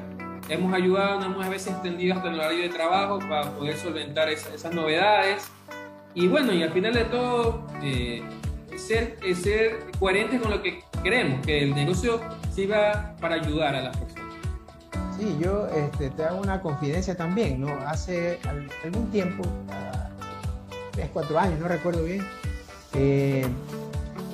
hemos 0.51 0.75
ayudado, 0.75 1.21
nos 1.21 1.27
hemos 1.27 1.47
a 1.47 1.49
veces 1.49 1.73
extendido 1.73 2.17
hasta 2.17 2.29
el 2.29 2.35
horario 2.35 2.63
de 2.63 2.69
trabajo 2.69 3.21
para 3.21 3.51
poder 3.53 3.77
solventar 3.77 4.29
esas, 4.29 4.73
novedades. 4.75 5.45
Y 6.15 6.27
bueno, 6.27 6.53
y 6.53 6.63
al 6.63 6.73
final 6.73 6.93
de 6.93 7.05
todo, 7.05 7.67
eh, 7.83 8.23
ser, 8.77 9.17
eh, 9.23 9.35
ser 9.35 9.79
coherentes 9.99 10.41
con 10.41 10.51
lo 10.51 10.61
que 10.61 10.83
queremos, 11.05 11.47
que 11.47 11.63
el 11.63 11.75
negocio 11.75 12.21
sirva 12.53 13.15
para 13.21 13.37
ayudar 13.37 13.77
a 13.77 13.83
las 13.83 13.97
personas. 13.97 14.35
Sí, 15.17 15.37
yo 15.41 15.69
este, 15.69 16.11
te 16.11 16.25
hago 16.25 16.41
una 16.41 16.61
confidencia 16.61 17.17
también. 17.17 17.65
Hace 17.87 18.41
algún 18.83 19.09
tiempo, 19.11 19.45
tres, 20.93 21.11
cuatro 21.13 21.39
años, 21.39 21.61
no 21.61 21.69
recuerdo 21.69 22.03
bien, 22.03 22.27
eh, 22.95 23.47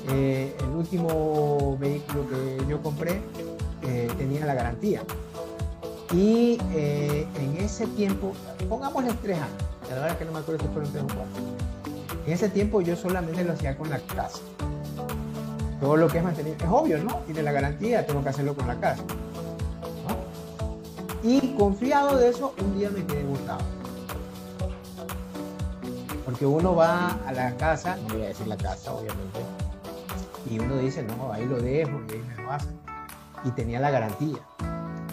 el 0.09 0.69
último 0.75 1.77
vehículo 1.79 2.27
que 2.29 2.71
yo 2.71 2.81
compré 2.81 3.21
tenía 4.17 4.47
la 4.47 4.55
garantía. 4.55 5.03
Y 6.12 6.59
eh, 6.73 7.27
en 7.37 7.57
ese 7.57 7.87
tiempo, 7.88 8.33
pongámosle 8.69 9.12
tres 9.23 9.38
años, 9.38 9.51
la 9.88 9.95
verdad 9.95 10.11
es 10.11 10.16
que 10.16 10.25
no 10.25 10.33
me 10.33 10.38
acuerdo 10.38 10.62
si 10.62 10.69
fueron 10.73 10.92
tres 10.92 11.05
o 11.05 11.07
cuatro. 11.07 11.42
En 12.27 12.33
ese 12.33 12.49
tiempo 12.49 12.81
yo 12.81 12.97
solamente 12.97 13.45
lo 13.45 13.53
hacía 13.53 13.77
con 13.77 13.90
la 13.90 13.99
casa. 13.99 14.38
Todo 15.81 15.97
lo 15.97 16.09
que 16.09 16.19
es 16.19 16.25
mantenimiento, 16.25 16.64
es 16.64 16.71
obvio, 16.71 17.03
¿no? 17.03 17.16
Tiene 17.27 17.42
la 17.42 17.53
garantía, 17.53 18.07
tengo 18.07 18.23
que 18.23 18.29
hacerlo 18.31 18.55
con 18.55 18.66
la 18.66 18.77
casa. 18.77 19.03
Y 21.23 21.55
confiado 21.57 22.16
de 22.16 22.29
eso, 22.29 22.55
un 22.62 22.79
día 22.79 22.88
me 22.90 23.05
quedé 23.05 23.25
gustado. 23.25 23.61
Porque 26.25 26.47
uno 26.47 26.75
va 26.75 27.19
a 27.27 27.33
la 27.33 27.57
casa, 27.57 27.97
no 28.09 28.14
voy 28.14 28.25
a 28.25 28.29
decir 28.29 28.47
la 28.47 28.57
casa, 28.57 28.92
obviamente, 28.92 29.40
y 30.49 30.59
uno 30.59 30.77
dice, 30.77 31.03
no, 31.03 31.33
ahí 31.33 31.45
lo 31.45 31.61
dejo 31.61 32.01
y 32.09 32.12
ahí 32.12 32.25
me 32.37 32.42
lo 32.42 32.53
hacen. 32.53 32.79
Y 33.45 33.51
tenía 33.51 33.81
la 33.81 33.90
garantía. 33.90 34.38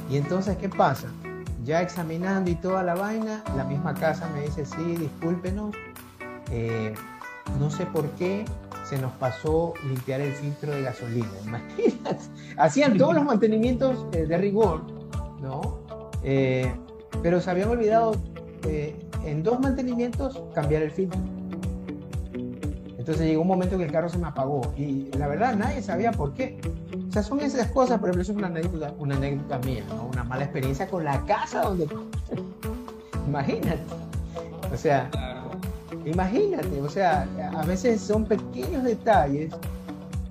Y 0.10 0.18
entonces, 0.18 0.58
¿qué 0.58 0.70
pasa? 0.70 1.08
Ya 1.64 1.82
examinando 1.82 2.52
y 2.52 2.56
toda 2.56 2.84
la 2.84 2.96
vaina, 2.96 3.44
la 3.56 3.64
misma 3.64 3.94
casa 3.94 4.30
me 4.34 4.42
dice, 4.42 4.66
sí, 4.66 4.96
discúlpenos, 4.98 5.76
eh, 6.52 6.94
no 7.60 7.70
sé 7.70 7.86
por 7.86 8.10
qué 8.12 8.46
se 8.86 8.98
nos 8.98 9.12
pasó 9.14 9.74
limpiar 9.88 10.22
el 10.22 10.34
filtro 10.34 10.74
de 10.74 10.82
gasolina. 10.82 11.30
Imagínate, 11.46 12.24
hacían 12.58 12.98
todos 12.98 13.16
los 13.16 13.24
mantenimientos 13.24 14.06
eh, 14.12 14.26
de 14.26 14.38
rigor, 14.38 14.84
¿no? 15.42 15.80
Eh, 16.24 16.74
pero 17.22 17.40
se 17.40 17.50
habían 17.50 17.70
olvidado 17.70 18.16
en 19.26 19.44
dos 19.44 19.60
mantenimientos 19.60 20.42
cambiar 20.54 20.84
el 20.84 20.92
filtro. 20.92 21.20
Entonces 23.04 23.28
llegó 23.28 23.42
un 23.42 23.50
momento 23.50 23.78
que 23.78 23.84
el 23.84 23.92
carro 23.92 24.08
se 24.08 24.18
me 24.18 24.28
apagó 24.28 24.62
y 24.78 25.10
la 25.18 25.28
verdad 25.28 25.58
nadie 25.58 25.82
sabía 25.82 26.14
por 26.14 26.34
qué. 26.34 26.58
O 27.10 27.12
sea, 27.12 27.22
son 27.22 27.42
esas 27.42 27.68
cosas, 27.68 28.00
por 28.00 28.08
ejemplo, 28.08 28.22
eso 28.22 28.32
es 28.32 28.38
una 28.38 28.48
anécdota, 28.48 28.94
una 28.98 29.18
anécdota 29.18 29.60
mía, 29.60 29.84
¿no? 29.90 30.06
Una 30.06 30.24
mala 30.24 30.46
experiencia 30.46 30.88
con 30.88 31.04
la 31.04 31.20
casa 31.26 31.64
donde... 31.64 31.86
imagínate. 33.28 33.82
O 34.74 34.78
sea, 34.78 35.10
imagínate, 36.06 36.82
o 36.82 36.88
sea, 36.88 37.28
a 37.54 37.66
veces 37.66 38.00
son 38.00 38.24
pequeños 38.24 38.86
detalles 38.86 39.54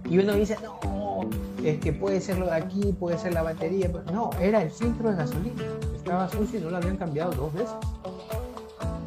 y 0.08 0.18
uno 0.18 0.32
dice, 0.32 0.56
no, 0.62 1.28
es 1.62 1.78
que 1.78 1.92
puede 1.92 2.22
ser 2.22 2.38
lo 2.38 2.46
de 2.46 2.54
aquí, 2.54 2.96
puede 2.98 3.18
ser 3.18 3.34
la 3.34 3.42
batería. 3.42 3.90
No, 4.10 4.30
era 4.40 4.62
el 4.62 4.70
filtro 4.70 5.10
de 5.10 5.16
gasolina. 5.16 5.62
Estaba 5.94 6.26
sucio 6.30 6.58
y 6.58 6.62
no 6.62 6.70
lo 6.70 6.78
habían 6.78 6.96
cambiado 6.96 7.32
dos 7.32 7.52
veces. 7.52 7.74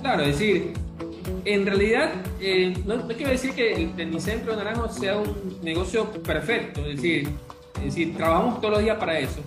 Claro, 0.02 0.22
es 0.22 0.38
decir, 0.38 0.74
en 1.46 1.66
realidad, 1.66 2.12
eh, 2.40 2.76
no, 2.86 2.96
no, 2.98 3.08
quiero 3.08 3.32
decir 3.32 3.54
que 3.54 3.74
el 3.74 3.96
Tecnicentro 3.96 4.52
de 4.52 4.58
Naranjo 4.64 4.90
sea 4.90 5.18
un 5.18 5.60
negocio 5.62 6.12
perfecto, 6.24 6.82
es 6.82 6.98
decir, 6.98 7.30
es 7.78 7.84
decir, 7.86 8.16
trabajamos 8.16 8.62
todos 8.62 8.76
los 8.76 8.84
días 8.84 8.98
para 8.98 9.20
eso. 9.20 9.42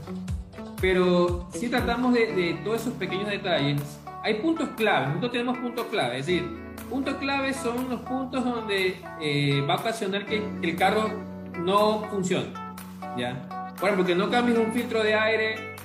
Pero 0.80 1.48
si 1.52 1.68
tratamos 1.68 2.14
de, 2.14 2.58
todos 2.64 2.82
esos 2.82 2.94
pequeños 2.94 3.28
detalles. 3.28 3.80
Hay 4.22 4.34
puntos 4.34 4.68
clave, 4.76 5.06
nosotros 5.06 5.32
tenemos 5.32 5.58
puntos 5.58 5.86
clave. 5.86 6.18
Es 6.18 6.26
decir, 6.26 6.44
puntos 6.90 7.14
clave 7.14 7.54
son 7.54 7.88
los 7.88 8.00
puntos 8.00 8.44
donde 8.44 8.96
eh, 9.20 9.64
va 9.68 9.74
a 9.74 9.76
ocasionar 9.78 10.26
que 10.26 10.42
el 10.62 10.76
carro 10.76 11.10
no 11.58 12.04
funciona. 12.10 12.76
¿ya? 13.16 13.74
Bueno, 13.80 13.96
porque 13.96 14.14
no 14.14 14.28
cambies 14.28 14.58
un 14.58 14.72
filtro 14.72 15.02
de 15.02 15.14
aire, 15.14 15.76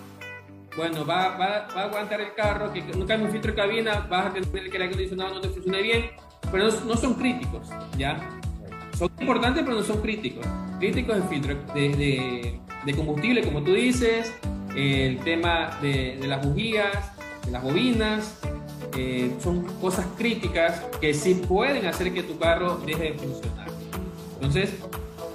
bueno, 0.76 1.06
va, 1.06 1.38
va, 1.38 1.68
va 1.76 1.82
a 1.82 1.84
aguantar 1.86 2.22
el 2.22 2.34
carro, 2.34 2.72
que 2.74 2.82
no 2.82 3.06
cambies 3.06 3.28
un 3.28 3.32
filtro 3.32 3.52
de 3.52 3.58
cabina, 3.58 4.08
vas 4.10 4.28
a 4.28 4.34
tener 4.34 4.50
que 4.50 4.58
el 4.60 4.66
aire 4.72 4.86
acondicionado 4.86 5.36
no 5.36 5.42
te 5.42 5.50
funcione 5.50 5.82
bien, 5.82 6.06
pero 6.52 6.70
no, 6.70 6.80
no 6.86 6.98
son 6.98 7.14
críticos, 7.16 7.70
¿ya? 7.98 8.30
Son 8.98 9.10
importantes, 9.20 9.64
pero 9.64 9.78
no 9.78 9.84
son 9.84 10.02
críticos. 10.02 10.46
Críticos 10.80 11.18
el 11.18 11.24
filtro 11.24 11.56
de, 11.74 12.60
de, 12.86 12.96
combustible, 12.96 13.44
como 13.44 13.64
tú 13.64 13.74
dices, 13.74 14.34
el 14.76 15.20
tema 15.20 15.78
de, 15.82 16.18
de 16.20 16.28
las 16.28 16.46
bujías, 16.46 17.16
de 17.46 17.52
las 17.52 17.64
bobinas, 17.64 18.40
eh, 18.96 19.32
son 19.42 19.64
cosas 19.82 20.06
críticas 20.18 20.82
que 21.02 21.14
sí 21.14 21.42
pueden 21.48 21.86
hacer 21.88 22.14
que 22.14 22.22
tu 22.22 22.38
carro 22.38 22.78
deje 22.86 23.04
de 23.04 23.14
funcionar. 23.14 23.68
Entonces, 24.36 24.72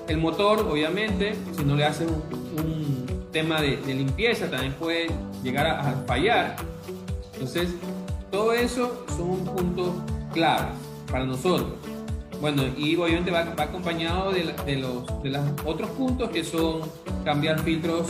el 0.06 0.18
motor, 0.18 0.60
obviamente, 0.60 1.34
si 1.56 1.64
no 1.64 1.74
le 1.74 1.84
haces 1.84 2.08
un, 2.08 2.98
tema 3.32 3.60
de, 3.60 3.76
limpieza, 3.84 4.50
también 4.50 4.72
puede 4.72 5.08
llegar 5.42 5.66
a, 5.66 6.04
fallar. 6.06 6.56
Entonces, 7.34 7.70
todo 8.30 8.52
eso 8.52 9.04
son 9.16 9.44
puntos 9.44 9.94
claves 10.32 10.74
para 11.10 11.24
nosotros. 11.24 11.72
Bueno, 12.40 12.62
y 12.76 12.96
obviamente 12.96 13.30
va, 13.30 13.40
acompañado 13.40 14.32
de, 14.32 14.44
los, 14.44 15.22
de 15.22 15.30
los 15.30 15.42
otros 15.64 15.90
puntos 15.90 16.30
que 16.30 16.44
son 16.44 16.82
cambiar 17.24 17.58
filtros 17.60 18.06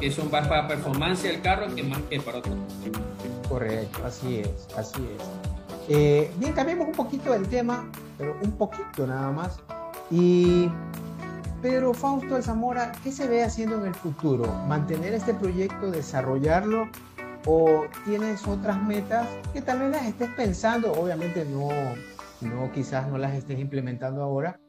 que 0.00 0.10
son 0.10 0.30
más 0.30 0.46
para 0.46 0.68
performance 0.68 1.22
del 1.22 1.40
carro 1.40 1.74
que 1.74 1.82
más 1.82 1.98
que 2.10 2.20
para 2.20 2.38
otros. 2.38 2.54
Correcto, 3.48 4.00
así 4.04 4.38
es, 4.38 4.68
así 4.76 5.02
es. 5.16 5.24
Eh, 5.88 6.30
bien, 6.38 6.52
cambiemos 6.52 6.86
un 6.86 6.94
poquito 6.94 7.32
del 7.32 7.46
tema, 7.48 7.90
pero 8.16 8.36
un 8.42 8.52
poquito 8.52 9.06
nada 9.06 9.30
más. 9.30 9.58
Y 10.10 10.68
Pedro 11.64 11.94
Fausto 11.94 12.42
Zamora, 12.42 12.92
¿qué 13.02 13.10
se 13.10 13.26
ve 13.26 13.42
haciendo 13.42 13.76
en 13.76 13.86
el 13.86 13.94
futuro? 13.94 14.44
¿Mantener 14.68 15.14
este 15.14 15.32
proyecto, 15.32 15.90
desarrollarlo? 15.90 16.90
¿O 17.46 17.86
tienes 18.04 18.46
otras 18.46 18.82
metas 18.82 19.26
que 19.54 19.62
tal 19.62 19.78
vez 19.78 19.92
las 19.92 20.04
estés 20.04 20.28
pensando? 20.36 20.92
Obviamente 20.92 21.46
no, 21.46 21.70
no 22.42 22.70
quizás 22.70 23.08
no 23.08 23.16
las 23.16 23.32
estés 23.32 23.58
implementando 23.58 24.22
ahora, 24.22 24.60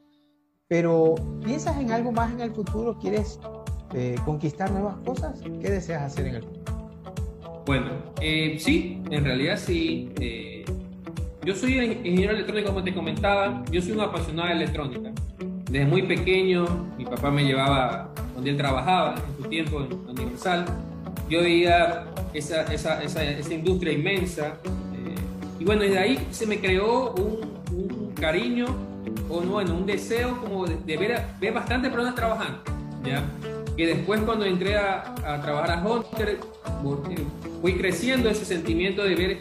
pero 0.69 1.15
¿piensas 1.43 1.77
en 1.81 1.91
algo 1.91 2.13
más 2.13 2.31
en 2.31 2.39
el 2.39 2.53
futuro? 2.53 2.97
¿Quieres 2.97 3.41
eh, 3.93 4.15
conquistar 4.23 4.71
nuevas 4.71 4.95
cosas? 4.99 5.41
¿Qué 5.41 5.69
deseas 5.69 6.01
hacer 6.01 6.27
en 6.27 6.35
el 6.35 6.43
futuro? 6.43 6.93
Bueno, 7.65 7.91
eh, 8.21 8.55
sí, 8.57 9.03
en 9.09 9.25
realidad 9.25 9.57
sí. 9.57 10.13
Eh, 10.21 10.63
yo 11.43 11.53
soy 11.55 11.77
ingeniero 11.77 12.31
electrónico, 12.31 12.69
como 12.69 12.85
te 12.85 12.93
comentaba, 12.93 13.65
yo 13.69 13.81
soy 13.81 13.91
un 13.91 13.99
apasionado 13.99 14.47
de 14.47 14.55
electrónica 14.55 15.11
desde 15.75 15.87
muy 15.87 16.03
pequeño, 16.03 16.65
mi 16.97 17.03
papá 17.03 17.29
me 17.29 17.43
llevaba 17.43 18.09
donde 18.33 18.51
él 18.51 18.55
trabajaba 18.55 19.15
en 19.15 19.43
su 19.43 19.49
tiempo 19.49 19.81
en 19.81 20.09
Universal. 20.09 20.65
Yo 21.29 21.41
veía 21.41 22.05
esa, 22.33 22.61
esa, 22.73 23.03
esa, 23.03 23.25
esa 23.25 23.53
industria 23.53 23.91
inmensa. 23.91 24.57
Eh, 24.93 25.15
y 25.59 25.65
bueno, 25.65 25.81
desde 25.81 25.99
ahí 25.99 26.27
se 26.31 26.47
me 26.47 26.61
creó 26.61 27.13
un, 27.15 27.59
un 27.77 28.13
cariño 28.13 28.67
o 29.27 29.41
no, 29.41 29.51
bueno, 29.51 29.75
un 29.75 29.85
deseo 29.85 30.39
como 30.39 30.65
de, 30.65 30.77
ver, 30.95 31.21
ver 31.41 31.53
bastante 31.53 31.89
personas 31.89 32.15
trabajando. 32.15 32.59
¿ya? 33.05 33.25
Que 33.75 33.85
después 33.85 34.21
cuando 34.21 34.45
entré 34.45 34.77
a, 34.77 35.13
a 35.25 35.41
trabajar 35.41 35.71
a 35.71 35.85
Hunter, 35.85 36.39
eh, 37.09 37.17
fui 37.61 37.73
creciendo 37.73 38.29
ese 38.29 38.45
sentimiento 38.45 39.03
de 39.03 39.15
ver 39.15 39.39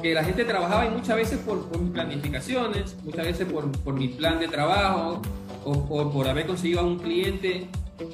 que 0.00 0.14
la 0.14 0.22
gente 0.22 0.44
trabajaba 0.44 0.86
y 0.86 0.90
muchas 0.90 1.16
veces 1.16 1.38
por, 1.40 1.68
por 1.68 1.80
mis 1.80 1.90
planificaciones, 1.90 2.96
muchas 3.02 3.26
veces 3.26 3.48
por, 3.50 3.72
por 3.80 3.94
mi 3.94 4.06
plan 4.08 4.38
de 4.38 4.46
trabajo, 4.46 5.20
o, 5.64 6.10
por 6.10 6.28
haber 6.28 6.46
conseguido 6.46 6.80
a 6.80 6.84
un 6.84 6.98
cliente 6.98 7.68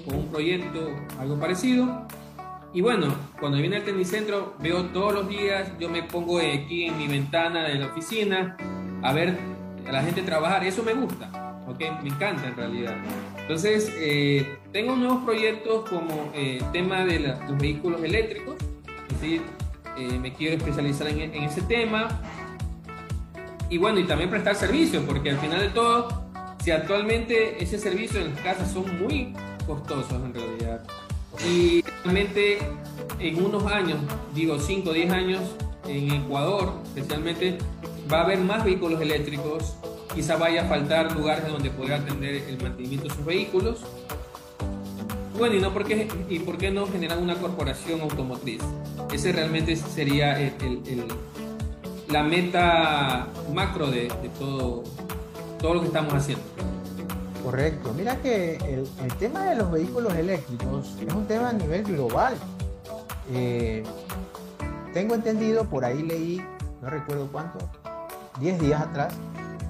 o 0.06 0.14
un 0.14 0.28
proyecto, 0.28 0.90
algo 1.18 1.38
parecido. 1.38 2.06
Y 2.72 2.80
bueno, 2.80 3.14
cuando 3.40 3.58
viene 3.58 3.76
al 3.76 3.84
Tecnicentro 3.84 4.54
veo 4.61 4.84
todos 4.87 5.14
los 5.14 5.28
días, 5.28 5.72
yo 5.78 5.88
me 5.88 6.02
pongo 6.02 6.38
aquí 6.38 6.84
en 6.84 6.98
mi 6.98 7.08
ventana 7.08 7.64
de 7.64 7.76
la 7.76 7.87
oficina 7.87 8.56
a 9.02 9.12
ver 9.12 9.38
a 9.87 9.92
la 9.92 10.02
gente 10.02 10.22
trabajar, 10.22 10.64
eso 10.64 10.82
me 10.82 10.92
gusta, 10.92 11.62
¿okay? 11.66 11.90
me 12.02 12.11
encanta 12.11 12.48
en 12.48 12.56
realidad. 12.56 12.96
Entonces, 13.38 13.90
eh, 13.96 14.58
tengo 14.72 14.96
nuevos 14.96 15.24
proyectos 15.24 15.88
como 15.88 16.30
el 16.34 16.58
eh, 16.58 16.64
tema 16.72 17.06
de 17.06 17.20
los 17.20 17.58
vehículos 17.58 18.02
eléctricos, 18.02 18.56
es 19.08 19.20
decir, 19.20 19.42
eh, 19.96 20.18
me 20.18 20.34
quiero 20.34 20.56
especializar 20.56 21.08
en, 21.08 21.20
en 21.20 21.42
ese 21.44 21.62
tema. 21.62 22.08
Y 23.70 23.78
bueno, 23.78 23.98
y 23.98 24.04
también 24.04 24.28
prestar 24.28 24.54
servicios, 24.54 25.02
porque 25.06 25.30
al 25.30 25.38
final 25.38 25.61
de 25.61 25.68
todo, 25.68 26.27
si 26.62 26.71
actualmente 26.71 27.62
ese 27.62 27.79
servicio 27.79 28.21
en 28.21 28.35
las 28.35 28.42
casas 28.42 28.73
son 28.73 29.01
muy 29.01 29.35
costosos 29.66 30.23
en 30.25 30.35
realidad. 30.35 30.85
Y 31.47 31.83
realmente 32.05 32.59
en 33.21 33.44
unos 33.44 33.64
años, 33.66 33.99
digo 34.35 34.59
5 34.59 34.90
o 34.90 34.92
10 34.92 35.12
años, 35.12 35.40
en 35.87 36.12
Ecuador 36.12 36.73
especialmente, 36.97 37.59
va 38.12 38.21
a 38.21 38.25
haber 38.25 38.40
más 38.40 38.64
vehículos 38.64 39.01
eléctricos, 39.01 39.77
quizá 40.14 40.37
vaya 40.37 40.62
a 40.62 40.64
faltar 40.66 41.12
lugares 41.12 41.47
donde 41.49 41.71
poder 41.71 41.94
atender 41.94 42.44
el 42.49 42.62
mantenimiento 42.62 43.09
de 43.09 43.14
sus 43.14 43.25
vehículos. 43.25 43.79
Bueno, 45.37 45.55
y, 45.55 45.61
no 45.61 45.73
porque, 45.73 46.09
y 46.29 46.40
por 46.40 46.59
qué 46.59 46.71
no 46.71 46.87
generar 46.87 47.18
una 47.18 47.37
corporación 47.37 48.01
automotriz. 48.01 48.61
Ese 49.12 49.33
realmente 49.33 49.77
sería 49.77 50.37
la 52.09 52.23
meta 52.25 53.29
macro 53.55 53.90
de 53.90 54.09
todo, 54.38 54.83
todo 55.59 55.75
lo 55.75 55.81
que 55.81 55.87
estamos 55.87 56.14
haciendo. 56.14 56.44
Correcto. 57.42 57.94
Mira 57.97 58.16
que 58.21 58.57
el, 58.57 58.87
tema 59.18 59.44
de 59.44 59.57
los 59.57 59.71
vehículos 59.71 60.14
eléctricos 60.14 60.97
es 61.01 61.12
un 61.14 61.27
tema 61.27 61.51
a 61.51 61.53
nivel 61.53 61.83
global. 61.85 62.35
Eh, 63.33 63.83
tengo 64.92 65.14
entendido, 65.14 65.64
por 65.64 65.85
ahí 65.85 66.03
leí, 66.03 66.42
no 66.83 66.90
recuerdo 66.90 67.29
cuánto, 67.31 67.59
10 68.40 68.61
días 68.61 68.81
atrás, 68.81 69.14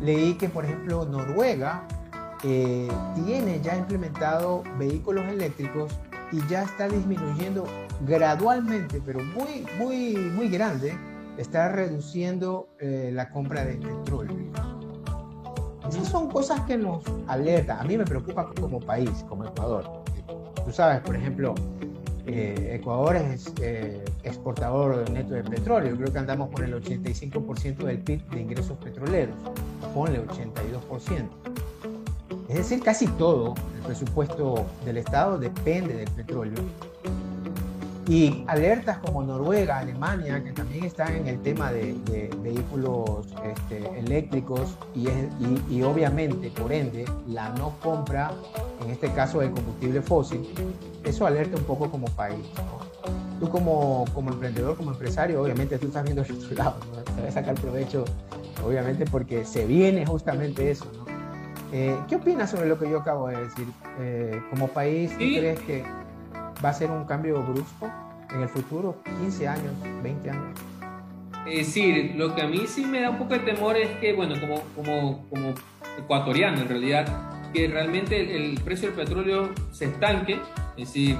leí 0.00 0.34
que, 0.34 0.48
por 0.48 0.64
ejemplo, 0.64 1.04
Noruega 1.04 1.86
eh, 2.44 2.88
tiene 3.14 3.60
ya 3.60 3.76
implementado 3.76 4.62
vehículos 4.78 5.26
eléctricos 5.26 5.92
y 6.30 6.46
ya 6.46 6.62
está 6.62 6.88
disminuyendo 6.88 7.64
gradualmente, 8.06 9.02
pero 9.04 9.20
muy, 9.22 9.66
muy, 9.78 10.16
muy 10.16 10.48
grande, 10.48 10.96
está 11.36 11.68
reduciendo 11.68 12.68
eh, 12.78 13.10
la 13.12 13.30
compra 13.30 13.64
de 13.64 13.76
petróleo. 13.76 14.77
Esas 15.88 16.08
son 16.08 16.28
cosas 16.30 16.60
que 16.62 16.76
nos 16.76 17.02
alertan. 17.26 17.80
A 17.80 17.84
mí 17.84 17.96
me 17.96 18.04
preocupa 18.04 18.50
como 18.60 18.80
país, 18.80 19.24
como 19.28 19.44
Ecuador. 19.44 20.02
Tú 20.64 20.72
sabes, 20.72 21.00
por 21.00 21.16
ejemplo, 21.16 21.54
eh, 22.26 22.76
Ecuador 22.78 23.16
es 23.16 23.52
eh, 23.62 24.04
exportador 24.22 25.08
neto 25.10 25.34
de 25.34 25.42
petróleo. 25.44 25.96
Creo 25.96 26.12
que 26.12 26.18
andamos 26.18 26.50
por 26.50 26.62
el 26.62 26.74
85% 26.74 27.76
del 27.78 27.98
PIB 28.00 28.28
de 28.28 28.40
ingresos 28.40 28.76
petroleros. 28.78 29.34
Ponle 29.94 30.20
82%. 30.26 31.26
Es 32.48 32.56
decir, 32.56 32.82
casi 32.82 33.06
todo 33.06 33.54
el 33.76 33.82
presupuesto 33.86 34.66
del 34.84 34.98
Estado 34.98 35.38
depende 35.38 35.94
del 35.94 36.10
petróleo. 36.10 36.58
Y 38.08 38.42
alertas 38.46 38.96
como 38.98 39.22
Noruega, 39.22 39.78
Alemania, 39.78 40.42
que 40.42 40.52
también 40.52 40.84
están 40.84 41.14
en 41.14 41.26
el 41.26 41.42
tema 41.42 41.70
de, 41.70 41.94
vehículos 42.42 43.26
este, 43.44 43.98
eléctricos 43.98 44.78
y, 44.94 45.08
y, 45.68 45.82
obviamente, 45.82 46.50
por 46.50 46.72
ende, 46.72 47.04
la 47.28 47.50
no 47.50 47.74
compra, 47.82 48.30
en 48.82 48.90
este 48.90 49.10
caso 49.12 49.40
del 49.40 49.50
combustible 49.50 50.00
fósil, 50.00 50.48
eso 51.04 51.26
alerta 51.26 51.58
un 51.58 51.64
poco 51.64 51.90
como 51.90 52.06
país. 52.06 52.46
Tú 53.40 53.50
como, 53.50 54.06
como 54.14 54.30
emprendedor, 54.30 54.78
como 54.78 54.92
empresario, 54.92 55.42
obviamente 55.42 55.78
tú 55.78 55.88
estás 55.88 56.02
viendo 56.02 56.22
el 56.22 56.32
otro 56.44 56.56
lado, 56.56 56.76
¿no? 56.90 57.02
te 57.02 57.20
vas 57.20 57.28
a 57.28 57.32
sacar 57.32 57.56
provecho, 57.56 58.06
obviamente, 58.64 59.04
porque 59.04 59.44
se 59.44 59.66
viene 59.66 60.06
justamente 60.06 60.70
eso. 60.70 60.86
¿no? 60.96 61.04
Eh, 61.72 61.94
¿Qué 62.08 62.16
opinas 62.16 62.50
sobre 62.50 62.68
lo 62.68 62.78
que 62.78 62.88
yo 62.88 63.00
acabo 63.00 63.28
de 63.28 63.36
decir? 63.36 63.66
Eh, 64.00 64.40
como 64.48 64.68
país, 64.68 65.10
¿tú 65.12 65.18
crees 65.18 65.60
que 65.60 65.84
va 66.64 66.70
a 66.70 66.72
ser 66.72 66.90
un 66.90 67.04
cambio 67.04 67.42
brusco 67.42 67.90
en 68.30 68.42
el 68.42 68.48
futuro, 68.48 69.02
15 69.20 69.48
años, 69.48 69.72
20 70.02 70.30
años. 70.30 70.58
Es 71.46 71.66
decir, 71.68 72.14
lo 72.16 72.34
que 72.34 72.42
a 72.42 72.46
mí 72.46 72.64
sí 72.66 72.84
me 72.84 73.00
da 73.00 73.10
un 73.10 73.18
poco 73.18 73.34
de 73.34 73.40
temor 73.40 73.76
es 73.76 73.88
que, 73.98 74.12
bueno, 74.12 74.34
como, 74.40 74.62
como, 74.74 75.28
como 75.30 75.54
ecuatoriano 75.98 76.60
en 76.60 76.68
realidad, 76.68 77.06
que 77.52 77.68
realmente 77.68 78.36
el, 78.36 78.60
precio 78.60 78.88
del 78.88 78.96
petróleo 78.96 79.50
se 79.72 79.86
estanque, 79.86 80.40
es 80.76 80.88
decir, 80.88 81.16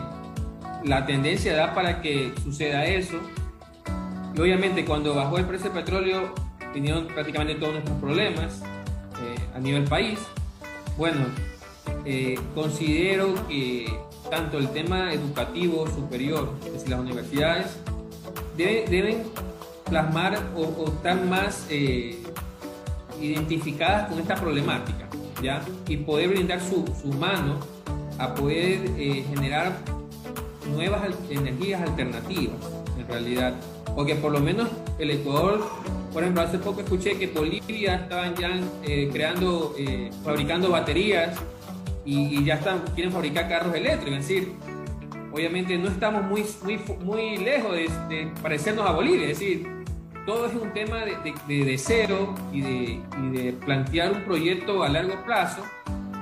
la 0.85 1.07
tendencia 1.07 1.57
da 1.57 1.75
para 1.75 2.03
que 2.03 2.33
suceda 2.43 2.85
eso. 2.85 3.19
Y 4.35 4.41
obviamente 4.41 4.85
cuando 4.85 5.15
bajó 5.15 5.39
el 5.39 5.47
precio 5.47 5.71
del 5.71 5.83
petróleo 5.83 6.35
vinieron 6.75 7.07
prácticamente 7.07 7.55
todos 7.55 7.73
nuestros 7.73 7.99
problemas 7.99 8.63
eh, 8.63 9.57
a 9.57 9.59
nivel 9.59 9.85
país. 9.85 10.19
Bueno, 10.97 11.27
eh, 12.05 12.39
considero 12.55 13.35
que 13.49 13.87
tanto 14.29 14.59
el 14.59 14.69
tema 14.69 15.13
educativo 15.13 15.87
superior, 15.89 16.53
es 16.67 16.73
decir, 16.73 16.91
las 16.91 17.01
universidades, 17.01 17.67
deben 18.57 19.25
plasmar 19.89 20.39
o, 20.57 20.89
estar 20.89 21.25
más 21.25 21.67
eh, 21.71 22.19
identificadas 23.21 24.09
con 24.09 24.19
esta 24.19 24.35
problemática, 24.35 25.09
¿ya? 25.43 25.63
Y 25.87 25.99
poder 25.99 26.29
brindar 26.29 26.61
su, 26.61 26.85
mano 27.19 27.57
a 28.19 28.35
poder 28.35 28.81
eh, 28.99 29.25
generar 29.33 29.77
nuevas 30.73 31.03
energías 31.31 31.81
alternativas, 31.83 32.57
en 32.99 33.07
realidad. 33.07 33.55
Porque 33.95 34.15
por 34.15 34.33
lo 34.33 34.41
menos 34.41 34.69
el 34.99 35.11
Ecuador, 35.11 35.67
por 36.13 36.23
ejemplo, 36.23 36.43
hace 36.43 36.59
poco 36.59 36.81
escuché 36.81 37.19
que 37.19 37.29
Bolivia 37.29 37.97
estaban 37.97 38.35
ya 38.37 38.51
eh, 38.85 39.09
creando, 39.13 39.75
fabricando 40.23 40.71
baterías 40.71 41.39
y, 42.05 42.45
ya 42.45 42.55
están, 42.55 42.81
quieren 42.95 43.13
fabricar 43.13 43.49
carros 43.49 43.75
eléctricos. 43.75 44.19
Es 44.19 44.29
decir, 44.29 44.53
obviamente 45.33 45.77
no 45.79 45.89
estamos 45.89 46.23
muy, 46.25 46.45
muy, 46.63 46.81
muy 47.01 47.37
lejos 47.39 47.73
de, 47.73 48.31
parecernos 48.43 48.87
a 48.87 48.93
Bolivia. 48.93 49.29
Es 49.29 49.39
decir, 49.39 49.67
todo 50.27 50.47
es 50.47 50.55
un 50.55 50.73
tema 50.73 51.05
de, 51.05 51.17
de, 51.47 51.65
de 51.65 51.79
cero 51.79 52.35
y 52.53 52.61
de, 52.61 53.01
y 53.23 53.31
de 53.31 53.53
plantear 53.53 54.13
un 54.13 54.25
proyecto 54.25 54.83
a 54.83 54.89
largo 54.89 55.25
plazo 55.25 55.63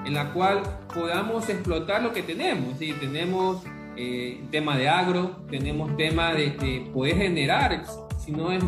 en 0.07 0.15
la 0.15 0.33
cual 0.33 0.63
podamos 0.95 1.49
explotar 1.49 2.03
lo 2.03 2.13
que 2.13 2.23
tenemos. 2.23 2.79
¿sí? 2.79 2.95
Tenemos 3.01 3.63
eh, 3.97 4.41
tema 4.51 4.77
de 4.77 4.89
agro, 4.89 5.37
tenemos 5.51 5.97
tema 5.97 6.33
de, 6.33 6.87
poder 6.93 7.17
generar, 7.17 7.85
si 8.25 8.31
no 8.31 8.53
es 8.53 8.63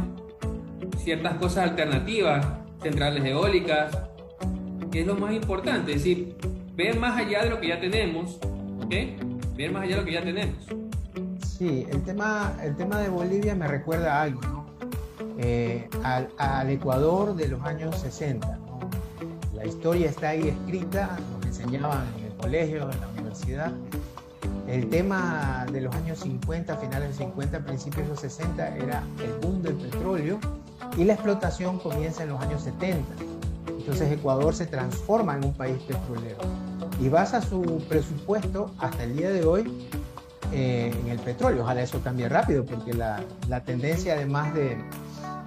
ciertas 0.98 1.34
cosas 1.34 1.70
alternativas, 1.70 2.46
centrales 2.82 3.24
eólicas, 3.24 3.96
que 4.90 5.02
es 5.02 5.06
lo 5.06 5.14
más 5.14 5.32
importante, 5.32 5.92
es 5.92 5.98
decir, 5.98 6.36
ver 6.78 6.96
más 6.96 7.18
allá 7.18 7.42
de 7.42 7.50
lo 7.50 7.60
que 7.60 7.66
ya 7.66 7.80
tenemos, 7.80 8.38
¿ok? 8.80 8.94
Ver 9.56 9.72
más 9.72 9.82
allá 9.82 9.96
de 9.96 10.00
lo 10.00 10.04
que 10.04 10.12
ya 10.12 10.22
tenemos. 10.22 10.64
Sí, 11.44 11.84
el 11.90 12.04
tema, 12.04 12.56
el 12.62 12.76
tema 12.76 13.00
de 13.00 13.08
Bolivia 13.08 13.56
me 13.56 13.66
recuerda 13.66 14.14
a 14.14 14.22
algo, 14.22 14.40
¿no? 14.42 14.66
Eh, 15.38 15.88
al, 16.04 16.28
al, 16.38 16.70
Ecuador 16.70 17.34
de 17.34 17.48
los 17.48 17.60
años 17.64 17.98
60. 17.98 18.58
La 19.54 19.66
historia 19.66 20.08
está 20.08 20.28
ahí 20.28 20.46
escrita, 20.46 21.18
nos 21.32 21.46
enseñaban 21.46 22.06
en 22.16 22.26
el 22.26 22.32
colegio, 22.34 22.88
en 22.88 23.00
la 23.00 23.08
universidad, 23.08 23.72
el 24.68 24.88
tema 24.88 25.66
de 25.72 25.80
los 25.80 25.92
años 25.96 26.20
50, 26.20 26.76
finales 26.76 27.18
de 27.18 27.24
50, 27.24 27.58
principios 27.58 28.04
de 28.04 28.08
los 28.10 28.20
60 28.20 28.76
era 28.76 29.02
el 29.20 29.32
boom 29.40 29.62
del 29.62 29.74
petróleo 29.74 30.38
y 30.96 31.02
la 31.02 31.14
explotación 31.14 31.80
comienza 31.80 32.22
en 32.22 32.28
los 32.28 32.40
años 32.40 32.62
70. 32.62 33.04
Entonces 33.66 34.12
Ecuador 34.12 34.54
se 34.54 34.66
transforma 34.66 35.34
en 35.34 35.46
un 35.46 35.54
país 35.54 35.78
petrolero 35.82 36.67
y 37.00 37.08
basa 37.08 37.40
su 37.40 37.84
presupuesto 37.88 38.70
hasta 38.78 39.04
el 39.04 39.16
día 39.16 39.30
de 39.30 39.44
hoy 39.44 39.88
eh, 40.52 40.92
en 41.00 41.08
el 41.08 41.18
petróleo. 41.18 41.62
Ojalá 41.62 41.82
eso 41.82 42.00
cambie 42.02 42.28
rápido 42.28 42.64
porque 42.64 42.92
la, 42.92 43.22
la 43.48 43.62
tendencia 43.62 44.14
además 44.14 44.52
de, 44.54 44.78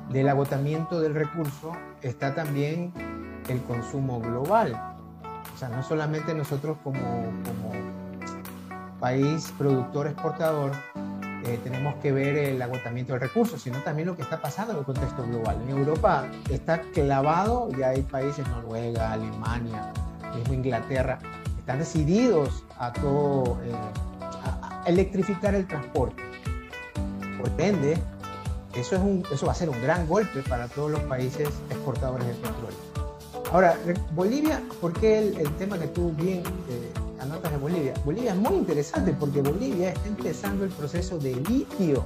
del 0.10 0.30
agotamiento 0.30 1.00
del 1.02 1.14
recurso 1.14 1.74
está 2.02 2.34
también 2.34 2.94
el 3.50 3.62
consumo 3.64 4.20
global. 4.20 4.80
O 5.54 5.58
sea, 5.58 5.70
no 5.70 5.84
solamente 5.84 6.34
nosotros 6.34 6.78
como, 6.84 7.00
como 7.00 7.72
país 9.00 9.54
productor 9.58 10.08
exportador, 10.08 10.72
eh, 11.46 11.60
tenemos 11.64 11.96
que 11.96 12.12
ver 12.12 12.38
el 12.38 12.62
agotamiento 12.62 13.14
del 13.14 13.22
recurso, 13.22 13.58
sino 13.58 13.80
también 13.80 14.08
lo 14.08 14.16
que 14.16 14.22
está 14.22 14.40
pasando 14.40 14.74
en 14.74 14.80
el 14.80 14.86
contexto 14.86 15.24
global. 15.26 15.58
En 15.64 15.76
Europa 15.76 16.26
está 16.50 16.82
clavado, 16.94 17.70
ya 17.78 17.90
hay 17.90 18.04
países, 18.04 18.48
Noruega, 18.50 19.12
Alemania, 19.12 19.92
mismo 20.36 20.54
Inglaterra, 20.54 21.18
están 21.62 21.80
decididos 21.80 22.64
a 22.78 22.92
todo, 22.92 23.58
eh, 23.64 23.72
a 24.20 24.84
electrificar 24.88 25.56
el 25.56 25.68
transporte. 25.68 26.22
Por 27.40 27.50
ende, 27.62 27.98
eso, 28.76 28.96
es 28.96 29.02
un, 29.02 29.24
eso 29.32 29.46
va 29.46 29.54
a 29.54 29.56
ser 29.56 29.70
un 29.70 29.82
gran 29.82 30.08
golpe 30.08 30.42
para 30.44 30.68
todos 30.68 30.92
los 30.92 31.02
países 31.02 31.50
exportadores 31.70 32.28
de 32.28 32.34
petróleo. 32.34 32.92
Ahora, 33.52 33.78
Bolivia, 34.14 34.62
¿por 34.80 34.94
qué 34.94 35.20
el, 35.20 35.52
tema 35.56 35.78
que 35.78 35.88
tú 35.88 36.12
bien 36.12 36.44
eh, 36.70 36.92
notas 37.26 37.52
de 37.52 37.58
Bolivia. 37.58 37.94
Bolivia 38.06 38.32
es 38.32 38.38
muy 38.38 38.56
interesante 38.56 39.14
porque 39.14 39.42
Bolivia 39.42 39.90
está 39.90 40.08
empezando 40.08 40.66
el 40.66 40.72
proceso 40.72 41.18
de 41.18 41.36
litio. 41.36 42.06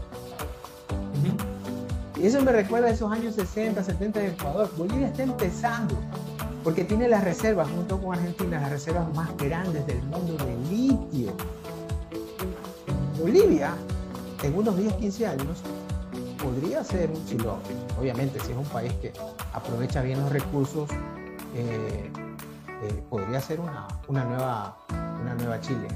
Y 2.17 2.27
eso 2.27 2.41
me 2.41 2.51
recuerda 2.51 2.87
a 2.87 2.91
esos 2.91 3.11
años 3.11 3.35
60, 3.35 3.83
70 3.83 4.19
de 4.19 4.27
Ecuador. 4.29 4.69
Bolivia 4.77 5.07
está 5.07 5.23
empezando 5.23 5.95
porque 6.65 6.83
tiene 6.83 7.07
las 7.07 7.23
reservas, 7.23 7.69
junto 7.69 8.01
con 8.01 8.17
Argentina, 8.17 8.59
las 8.59 8.71
reservas 8.71 9.13
más 9.13 9.37
grandes 9.37 9.85
del 9.85 10.01
mundo 10.01 10.35
de 10.43 10.57
litio. 10.67 11.31
Bolivia, 13.19 13.75
en 14.41 14.55
unos 14.55 14.75
10, 14.75 14.93
15 14.95 15.27
años, 15.27 15.61
podría 16.41 16.83
ser, 16.83 17.11
si 17.27 17.37
lo, 17.37 17.59
obviamente, 17.99 18.39
si 18.39 18.51
es 18.51 18.57
un 18.57 18.65
país 18.65 18.91
que 18.93 19.13
aprovecha 19.53 20.01
bien 20.01 20.19
los 20.19 20.31
recursos, 20.31 20.89
eh, 21.53 22.09
eh, 22.81 23.03
podría 23.11 23.39
ser 23.39 23.59
una, 23.59 23.87
una 24.07 24.23
nueva 24.25 24.75
una 25.21 25.35
nueva 25.35 25.61
Chile. 25.61 25.87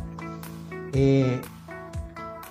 Eh, 0.93 1.41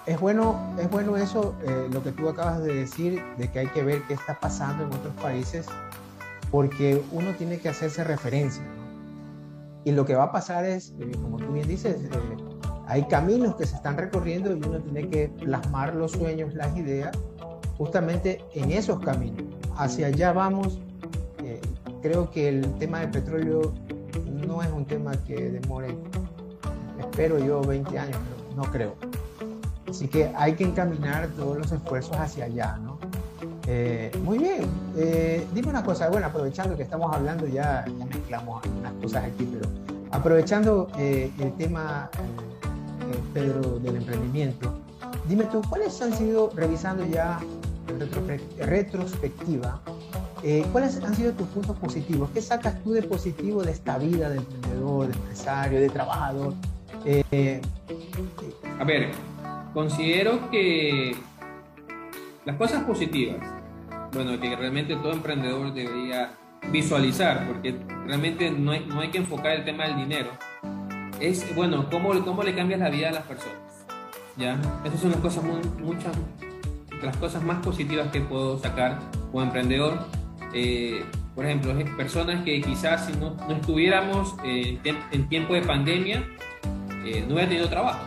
es 0.07 0.19
bueno, 0.19 0.75
es 0.77 0.91
bueno 0.91 1.17
eso, 1.17 1.55
lo 1.93 2.03
que 2.03 2.11
tú 2.11 2.29
acabas 2.29 2.65
de 2.65 2.75
decir, 2.75 3.23
de 3.37 3.49
que 3.49 3.61
hay 3.61 3.69
que 3.69 3.85
ver 3.85 4.03
qué 4.09 4.15
está 4.15 4.41
pasando 4.41 4.85
en 4.85 4.93
otros 4.93 5.15
países, 5.23 5.67
porque 6.51 7.03
uno 7.13 7.33
tiene 7.37 7.59
que 7.59 7.69
hacerse 7.69 8.05
referencia. 8.05 8.63
Y 9.85 9.93
lo 9.93 10.05
que 10.05 10.15
va 10.15 10.25
a 10.25 10.33
pasar 10.33 10.65
es, 10.65 10.95
eh, 11.01 11.13
como 11.23 11.39
tú 11.39 11.53
bien 11.53 11.69
dices, 11.69 11.97
hay 12.87 13.05
caminos 13.05 13.57
que 13.57 13.67
se 13.67 13.77
están 13.77 13.97
recorriendo 13.97 14.51
y 14.51 14.55
uno 14.55 14.81
tiene 14.81 15.09
que 15.09 15.29
plasmar 15.29 15.95
los 15.95 16.13
sueños, 16.13 16.55
las 16.55 16.77
ideas, 16.77 17.17
justamente 17.77 18.45
en 18.55 18.73
esos 18.73 19.01
caminos. 19.01 19.43
Hacia 19.77 20.09
allá 20.09 20.33
vamos. 20.33 20.81
creo 22.03 22.31
que 22.31 22.49
el 22.49 22.79
tema 22.79 23.01
del 23.01 23.11
petróleo 23.11 23.75
no 24.47 24.63
es 24.63 24.71
un 24.71 24.85
tema 24.85 25.13
que 25.25 25.51
demore 25.51 25.97
espero 27.19 27.39
yo 27.41 27.61
20 27.63 27.99
años, 27.99 28.17
pero 28.17 28.57
no 28.57 28.71
creo. 28.71 28.95
Así 29.89 30.07
que 30.07 30.31
hay 30.37 30.55
que 30.55 30.65
encaminar 30.65 31.29
todos 31.37 31.59
los 31.59 31.73
esfuerzos 31.73 32.17
hacia 32.17 32.45
allá, 32.45 32.79
¿no? 32.79 32.98
Eh, 33.71 34.11
muy 34.25 34.39
bien, 34.39 34.63
eh, 34.97 35.47
dime 35.53 35.69
una 35.69 35.85
cosa, 35.85 36.09
bueno, 36.09 36.29
aprovechando 36.29 36.75
que 36.75 36.85
estamos 36.85 37.15
hablando, 37.15 37.47
ya, 37.47 37.85
ya 37.99 38.07
mezclamos 38.07 38.65
algunas 38.65 38.93
cosas 38.95 39.25
aquí, 39.25 39.47
pero 39.53 39.69
aprovechando 40.11 40.89
eh, 40.99 41.31
el 41.39 41.53
tema, 41.53 42.09
Pedro, 43.35 43.79
del 43.79 43.97
emprendimiento, 43.97 44.73
dime 45.29 45.45
tú, 45.45 45.61
¿cuáles 45.69 46.01
han 46.01 46.15
sido, 46.15 46.51
revisando 46.57 47.05
ya 47.05 47.41
en 47.89 48.01
retrospectiva, 48.67 49.83
¿cuáles 50.73 51.05
han 51.05 51.15
sido 51.15 51.33
tus 51.33 51.47
puntos 51.49 51.77
positivos? 51.77 52.31
¿Qué 52.33 52.41
sacas 52.41 52.83
tú 52.83 52.93
de 52.93 53.03
positivo 53.03 53.63
de 53.63 53.73
esta 53.73 53.99
vida 53.99 54.31
de 54.31 54.39
emprendedor, 54.39 55.09
de 55.09 55.13
empresario, 55.13 55.81
de 55.81 55.91
trabajador? 55.91 56.55
A 58.81 58.85
ver, 58.85 59.11
considero 59.75 60.51
que 60.51 61.15
las 62.47 62.57
cosas 62.57 62.83
positivas, 62.85 63.58
bueno, 64.13 64.39
que 64.41 64.57
realmente 64.57 64.97
todo 64.97 65.13
emprendedor 65.13 65.73
debería 65.73 66.33
visualizar, 66.71 67.47
porque 67.47 67.77
realmente 68.07 68.51
no 68.51 68.73
hay, 68.73 68.85
no 68.87 69.01
hay 69.01 69.11
que 69.11 69.19
enfocar 69.19 69.53
el 69.53 69.65
tema 69.65 69.85
del 69.85 69.97
dinero, 69.97 70.31
es, 71.21 71.55
bueno, 71.55 71.89
cómo, 71.91 72.13
cómo 72.25 72.43
le 72.43 72.55
cambias 72.55 72.81
la 72.81 72.91
vida 72.91 73.09
a 73.09 73.13
las 73.13 73.25
personas. 73.25 73.57
¿Ya? 74.37 74.57
Esas 74.85 75.01
son 75.01 75.11
las 75.11 75.21
cosas, 75.21 75.43
muy, 75.43 75.61
muchas, 75.83 76.17
las 77.03 77.17
cosas 77.17 77.43
más 77.43 77.59
positivas 77.65 78.09
que 78.13 78.21
puedo 78.21 78.59
sacar 78.59 78.99
como 79.33 79.43
emprendedor. 79.43 79.99
Eh, 80.55 81.05
por 81.35 81.45
ejemplo, 81.45 81.75
personas 81.97 82.45
que 82.45 82.61
quizás 82.61 83.07
si 83.07 83.13
no, 83.13 83.37
no 83.49 83.55
estuviéramos 83.57 84.37
eh, 84.45 84.79
en 84.85 85.29
tiempo 85.29 85.55
de 85.55 85.63
pandemia, 85.63 86.25
eh, 87.05 87.25
no 87.27 87.35
hubiera 87.35 87.49
tenido 87.49 87.69
trabajo. 87.69 88.01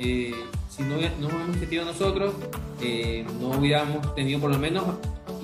Eh, 0.00 0.34
si 0.68 0.82
no, 0.82 0.96
no 0.96 1.26
hubiéramos 1.26 1.56
tenido 1.58 1.84
nosotros, 1.84 2.34
eh, 2.80 3.26
no 3.40 3.48
hubiéramos 3.48 4.14
tenido 4.14 4.40
por 4.40 4.50
lo 4.50 4.58
menos 4.58 4.84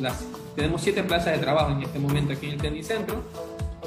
las... 0.01 0.25
Tenemos 0.57 0.83
siete 0.83 1.03
plazas 1.03 1.33
de 1.33 1.39
trabajo 1.39 1.73
en 1.73 1.83
este 1.83 1.99
momento 1.99 2.33
aquí 2.33 2.47
en 2.47 2.53
el 2.53 2.59
Tenis 2.61 2.87
Centro. 2.87 3.23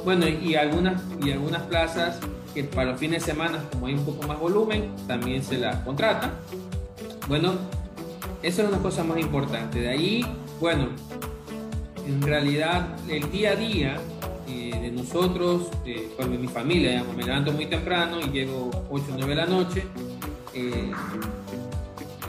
Bueno, 0.03 0.27
y 0.27 0.55
algunas, 0.55 1.01
y 1.23 1.31
algunas 1.31 1.63
plazas 1.63 2.19
que 2.53 2.63
para 2.63 2.91
los 2.91 2.99
fines 2.99 3.25
de 3.25 3.31
semana, 3.31 3.63
como 3.71 3.87
hay 3.87 3.93
un 3.93 4.05
poco 4.05 4.27
más 4.27 4.39
volumen, 4.39 4.91
también 5.07 5.43
se 5.43 5.57
las 5.57 5.77
contrata. 5.77 6.33
Bueno, 7.27 7.53
eso 8.43 8.63
es 8.63 8.69
una 8.69 8.79
cosa 8.79 9.03
más 9.03 9.17
importante. 9.19 9.79
De 9.79 9.89
ahí, 9.89 10.25
bueno, 10.59 10.89
en 12.05 12.21
realidad 12.21 12.87
el 13.09 13.29
día 13.31 13.51
a 13.51 13.55
día 13.55 13.97
de 14.87 14.93
nosotros, 14.93 15.69
eh, 15.85 16.09
de 16.17 16.37
mi 16.37 16.47
familia, 16.47 17.03
me 17.15 17.23
levanto 17.23 17.51
muy 17.51 17.65
temprano 17.65 18.19
y 18.21 18.29
llego 18.29 18.71
8 18.89 19.03
o 19.09 19.17
9 19.17 19.27
de 19.27 19.35
la 19.35 19.45
noche. 19.45 19.83
Eh, 20.53 20.91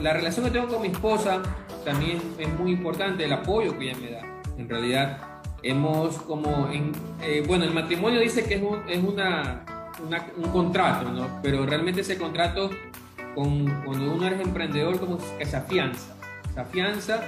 la 0.01 0.13
relación 0.13 0.45
que 0.45 0.51
tengo 0.51 0.67
con 0.67 0.81
mi 0.81 0.89
esposa 0.89 1.41
también 1.85 2.19
es 2.37 2.49
muy 2.59 2.71
importante, 2.71 3.25
el 3.25 3.33
apoyo 3.33 3.77
que 3.77 3.89
ella 3.89 3.99
me 3.99 4.11
da. 4.11 4.21
En 4.57 4.67
realidad, 4.69 5.17
hemos 5.63 6.17
como, 6.19 6.69
en, 6.71 6.91
eh, 7.21 7.43
bueno, 7.47 7.65
el 7.65 7.73
matrimonio 7.73 8.19
dice 8.19 8.45
que 8.45 8.55
es 8.55 8.61
un, 8.61 8.79
es 8.87 9.03
una, 9.03 9.65
un 10.37 10.49
contrato, 10.51 11.11
¿no? 11.11 11.39
Pero 11.41 11.65
realmente 11.65 12.01
ese 12.01 12.17
contrato, 12.17 12.69
con, 13.35 13.65
cuando 13.85 14.13
uno 14.13 14.27
es 14.27 14.39
emprendedor, 14.39 14.99
como 14.99 15.17
que 15.37 15.45
se 15.45 15.57
afianza. 15.57 16.15
Se 16.53 16.59
afianza 16.59 17.21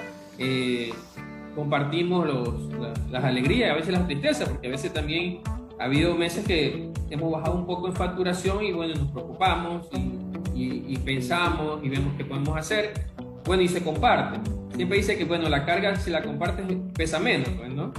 compartimos 1.55 2.25
los, 2.25 2.53
las 3.09 3.23
alegrías 3.23 3.69
y 3.69 3.71
a 3.71 3.75
veces 3.75 3.93
las 3.93 4.07
tristezas, 4.07 4.49
porque 4.49 4.67
a 4.67 4.71
veces 4.71 4.93
también 4.93 5.41
ha 5.79 5.85
habido 5.85 6.15
meses 6.15 6.45
que 6.45 6.91
hemos 7.09 7.31
bajado 7.31 7.55
un 7.55 7.65
poco 7.65 7.87
en 7.87 7.95
facturación 7.95 8.63
y 8.63 8.71
bueno, 8.71 8.95
nos 8.95 9.11
preocupamos 9.11 9.87
y, 10.53 10.97
pensamos 10.99 11.83
y 11.83 11.89
vemos 11.89 12.13
qué 12.17 12.23
podemos 12.23 12.55
hacer. 12.55 12.93
Bueno, 13.45 13.63
y 13.63 13.67
se 13.67 13.83
comparte. 13.83 14.39
Siempre 14.75 14.97
dice 14.97 15.17
que 15.17 15.25
bueno, 15.25 15.49
la 15.49 15.65
carga 15.65 15.95
si 15.95 16.09
la 16.09 16.23
compartes 16.23 16.65
pesa 16.93 17.19
menos, 17.19 17.49
pues, 17.57 17.69
¿no? 17.69 17.91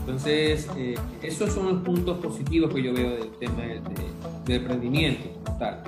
Entonces, 0.00 0.68
eh, 0.76 0.94
esos 1.22 1.52
son 1.52 1.68
los 1.68 1.82
puntos 1.82 2.18
positivos 2.18 2.74
que 2.74 2.82
yo 2.82 2.92
veo 2.92 3.10
del 3.10 3.30
tema 3.38 3.62
del, 3.62 3.82
emprendimiento. 4.56 5.28
Tal. 5.58 5.82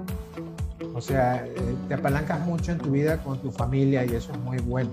O 0.94 1.00
sea, 1.00 1.44
eh, 1.44 1.52
te 1.88 1.94
apalancas 1.94 2.40
mucho 2.46 2.72
en 2.72 2.78
tu 2.78 2.90
vida 2.90 3.22
con 3.22 3.38
tu 3.38 3.50
familia 3.50 4.04
y 4.04 4.14
eso 4.14 4.32
es 4.32 4.38
muy 4.38 4.58
bueno. 4.58 4.90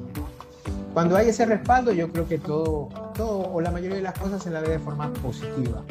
Cuando 0.93 1.15
hay 1.15 1.29
ese 1.29 1.45
respaldo, 1.45 1.93
yo 1.93 2.11
creo 2.11 2.27
que 2.27 2.37
todo, 2.37 2.89
todo 3.15 3.49
o 3.53 3.61
la 3.61 3.71
mayoría 3.71 3.97
de 3.97 4.01
las 4.01 4.17
cosas 4.17 4.43
se 4.43 4.49
la 4.49 4.59
ve 4.59 4.69
de 4.69 4.79
forma 4.79 5.11
positiva. 5.13 5.83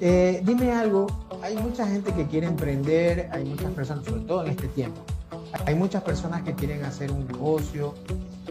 Eh, 0.00 0.40
dime 0.44 0.72
algo, 0.72 1.06
hay 1.42 1.56
mucha 1.56 1.86
gente 1.86 2.12
que 2.12 2.26
quiere 2.26 2.46
emprender, 2.46 3.28
hay 3.30 3.44
muchas 3.44 3.70
personas, 3.72 4.04
sobre 4.04 4.22
todo 4.22 4.44
en 4.44 4.50
este 4.50 4.66
tiempo, 4.68 5.00
hay 5.66 5.74
muchas 5.74 6.02
personas 6.02 6.42
que 6.42 6.54
quieren 6.54 6.84
hacer 6.84 7.10
un 7.10 7.26
negocio. 7.26 7.94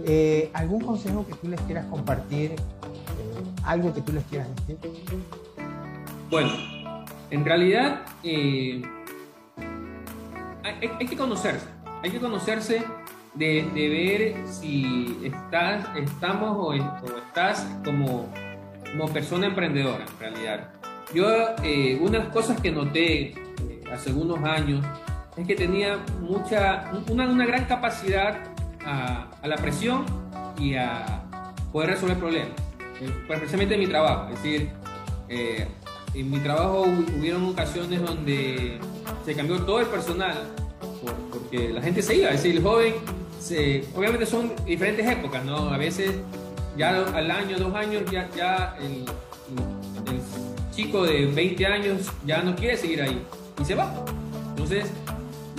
Eh, 0.06 0.49
¿Algún 0.54 0.82
consejo 0.82 1.26
que 1.28 1.34
tú 1.36 1.47
les 1.47 1.62
quieras 1.62 1.86
compartir? 1.88 2.56
¿Algo 3.64 3.93
que 3.93 4.01
tú 4.01 4.12
les 4.14 4.24
quieras 4.26 4.47
decir? 4.56 4.78
Bueno, 6.30 6.51
en 7.30 7.45
realidad 7.45 8.01
hay, 8.24 8.84
que 11.08 11.16
conocerse, 11.16 11.68
hay 12.01 12.12
que 12.12 12.20
conocerse 12.20 12.84
de, 13.36 13.64
ver 13.74 14.36
si 14.47 15.20
estás, 15.24 15.86
estamos 15.95 16.58
o, 16.58 16.74
estás 16.74 17.68
como, 17.84 18.28
como 18.91 19.14
persona 19.14 19.47
emprendedora 19.47 20.06
en 20.06 20.20
realidad. 20.20 20.70
Yo, 21.14 21.28
eh, 21.64 21.99
una 22.01 22.12
de 22.12 22.20
las 22.20 22.28
cosas 22.30 22.60
que 22.60 22.72
noté 22.72 23.28
eh, 23.28 23.36
hace 23.91 24.10
algunos 24.10 24.43
años 24.43 24.84
es 25.38 25.48
que 25.48 25.56
tenía 25.56 26.00
mucha, 26.22 26.92
una, 27.10 27.28
una 27.28 27.46
gran 27.46 27.66
capacidad 27.66 28.38
a, 28.86 29.30
a, 29.42 29.48
la 29.48 29.56
presión 29.58 30.06
y 30.58 30.76
a 30.76 31.24
poder 31.72 31.92
resolver 31.92 32.18
problemas, 32.18 32.52
eh, 33.02 33.10
especialmente 33.30 33.76
en 33.76 33.80
mi 33.80 33.88
trabajo. 33.88 34.30
Es 34.30 34.44
decir, 34.44 34.70
en 36.14 36.30
mi 36.30 36.40
trabajo 36.40 36.86
hubieron 37.18 37.46
ocasiones 37.46 38.02
donde 38.02 38.80
se 39.26 39.34
cambió 39.34 39.64
todo 39.64 39.80
el 39.80 39.88
personal 39.88 40.38
porque 41.32 41.70
la 41.70 41.82
gente 41.82 42.02
se 42.02 42.16
iba, 42.16 42.30
es 42.30 42.44
decir, 42.44 42.58
el 42.58 42.64
joven, 42.64 42.94
se, 43.40 43.84
obviamente 43.96 44.26
son 44.26 44.54
diferentes 44.66 45.06
épocas, 45.10 45.44
¿no? 45.44 45.70
A 45.70 45.78
veces 45.78 46.12
ya 46.78 47.06
al 47.06 47.32
año, 47.32 47.58
dos 47.58 47.74
años, 47.76 48.04
ya, 48.12 48.30
ya 48.36 48.78
el, 48.80 49.06
chico 50.72 51.04
de 51.04 51.28
20 51.28 51.66
años 51.68 52.12
ya 52.26 52.42
no 52.42 52.56
quiere 52.56 52.76
seguir 52.76 53.04
ahí 53.04 53.22
y 53.62 53.66
se 53.66 53.76
va. 53.76 53.94
Entonces, 54.50 54.92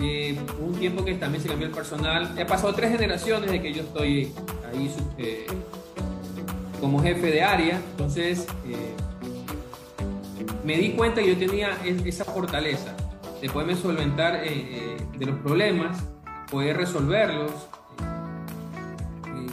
eh, 0.00 0.36
un 0.60 0.74
tiempo 0.74 1.04
que 1.04 1.14
también 1.14 1.42
se 1.42 1.48
cambió 1.48 1.66
el 1.68 1.72
personal. 1.72 2.34
He 2.36 2.44
pasado 2.44 2.72
tres 2.74 2.90
generaciones 2.90 3.50
de 3.50 3.62
que 3.62 3.72
yo 3.72 3.82
estoy 3.82 4.32
ahí 4.72 4.94
eh, 5.18 5.46
como 6.80 7.00
jefe 7.02 7.26
de 7.26 7.42
área. 7.42 7.76
Entonces, 7.92 8.46
eh, 8.66 8.94
me 10.64 10.76
di 10.76 10.92
cuenta 10.92 11.20
que 11.20 11.28
yo 11.28 11.38
tenía 11.38 11.78
esa 11.84 12.24
fortaleza 12.24 12.94
de 13.40 13.48
poderme 13.50 13.76
solventar 13.76 14.40
eh, 14.44 14.96
de 15.16 15.26
los 15.26 15.38
problemas, 15.40 16.02
poder 16.50 16.76
resolverlos. 16.76 17.52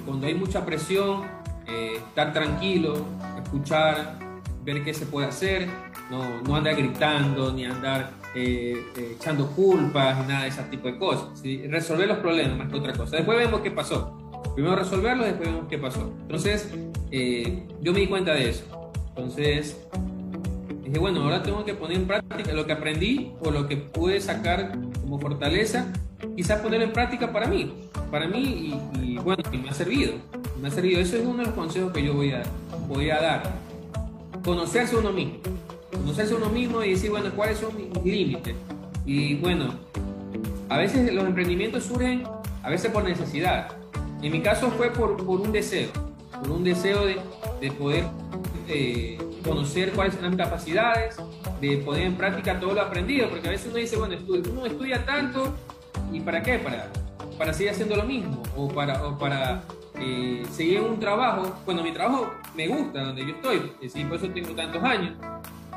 Cuando 0.05 0.27
hay 0.27 0.33
mucha 0.33 0.65
presión, 0.65 1.23
estar 1.67 2.33
tranquilo, 2.33 3.05
escuchar, 3.41 4.17
ver 4.63 4.83
qué 4.83 4.93
se 4.93 5.05
puede 5.05 5.27
hacer, 5.27 5.69
no, 6.11 6.41
no 6.41 6.55
andar 6.55 6.75
gritando 6.75 7.51
ni 7.53 7.65
andar 7.65 8.11
echando 8.35 9.47
culpas 9.47 10.19
ni 10.19 10.27
nada 10.27 10.43
de 10.43 10.49
ese 10.49 10.61
tipo 10.63 10.87
de 10.87 10.97
cosas. 10.97 11.41
Resolver 11.69 12.07
los 12.07 12.17
problemas 12.19 12.57
más 12.57 12.69
que 12.69 12.75
otra 12.75 12.93
cosa. 12.93 13.15
Después 13.15 13.37
vemos 13.37 13.61
qué 13.61 13.71
pasó. 13.71 14.17
Primero 14.53 14.75
resolverlo, 14.75 15.23
después 15.23 15.49
vemos 15.49 15.65
qué 15.69 15.77
pasó. 15.77 16.13
Entonces, 16.21 16.69
yo 17.81 17.93
me 17.93 17.99
di 18.01 18.07
cuenta 18.07 18.33
de 18.33 18.49
eso. 18.49 18.91
Entonces, 19.09 19.77
dije, 20.83 20.99
bueno, 20.99 21.23
ahora 21.23 21.41
tengo 21.43 21.63
que 21.65 21.73
poner 21.73 21.97
en 21.97 22.07
práctica 22.07 22.53
lo 22.53 22.65
que 22.65 22.73
aprendí 22.73 23.31
o 23.41 23.51
lo 23.51 23.67
que 23.67 23.77
pude 23.77 24.19
sacar 24.19 24.73
como 25.01 25.19
fortaleza, 25.19 25.87
quizás 26.35 26.61
ponerlo 26.61 26.85
en 26.85 26.93
práctica 26.93 27.31
para 27.31 27.47
mí, 27.47 27.73
para 28.09 28.27
mí 28.27 28.77
y, 29.01 29.17
bueno, 29.17 29.43
y 29.51 29.57
me 29.57 29.69
ha 29.69 29.73
servido, 29.73 30.13
me 30.61 30.67
ha 30.67 30.71
servido. 30.71 30.99
Eso 30.99 31.17
es 31.17 31.25
uno 31.25 31.39
de 31.39 31.45
los 31.45 31.53
consejos 31.53 31.91
que 31.91 32.03
yo 32.03 32.13
voy 32.13 32.31
a, 32.31 32.43
voy 32.87 33.09
a 33.09 33.21
dar. 33.21 33.71
Conocerse 34.43 34.95
uno 34.95 35.11
mismo, 35.11 35.35
conocerse 36.01 36.35
uno 36.35 36.49
mismo 36.49 36.83
y 36.83 36.91
decir, 36.91 37.09
bueno, 37.09 37.29
cuáles 37.35 37.59
son 37.59 37.75
mis 37.75 38.03
límites. 38.03 38.55
Y 39.05 39.35
bueno, 39.35 39.73
a 40.69 40.77
veces 40.77 41.13
los 41.13 41.25
emprendimientos 41.25 41.85
surgen, 41.85 42.23
a 42.63 42.69
veces 42.69 42.91
por 42.91 43.03
necesidad. 43.03 43.69
En 44.21 44.31
mi 44.31 44.41
caso 44.41 44.69
fue 44.71 44.91
por, 44.91 45.17
por 45.25 45.41
un 45.41 45.51
deseo, 45.51 45.89
por 46.39 46.51
un 46.51 46.63
deseo 46.63 47.05
de, 47.05 47.17
de 47.59 47.71
poder... 47.71 48.05
Eh, 48.67 49.17
conocer 49.43 49.91
cuáles 49.93 50.13
son 50.13 50.23
las 50.23 50.35
capacidades, 50.35 51.17
de 51.59 51.77
poner 51.77 52.03
en 52.03 52.15
práctica 52.15 52.59
todo 52.59 52.73
lo 52.73 52.81
aprendido, 52.81 53.27
porque 53.27 53.47
a 53.47 53.51
veces 53.51 53.67
uno 53.67 53.77
dice, 53.77 53.97
bueno, 53.97 54.15
uno 54.27 54.65
estudia 54.67 55.03
tanto, 55.03 55.55
¿y 56.13 56.19
para 56.19 56.43
qué? 56.43 56.59
Para, 56.59 56.91
para 57.39 57.51
seguir 57.51 57.71
haciendo 57.71 57.95
lo 57.95 58.03
mismo, 58.03 58.43
o 58.55 58.67
para, 58.67 59.03
o 59.03 59.17
para 59.17 59.63
eh, 59.99 60.43
seguir 60.51 60.81
un 60.81 60.99
trabajo. 60.99 61.55
Bueno, 61.65 61.81
mi 61.81 61.91
trabajo 61.91 62.31
me 62.55 62.67
gusta, 62.67 63.03
donde 63.03 63.23
yo 63.23 63.29
estoy, 63.29 63.71
sí, 63.89 64.05
por 64.05 64.17
eso 64.17 64.29
tengo 64.29 64.51
tantos 64.51 64.83
años, 64.83 65.13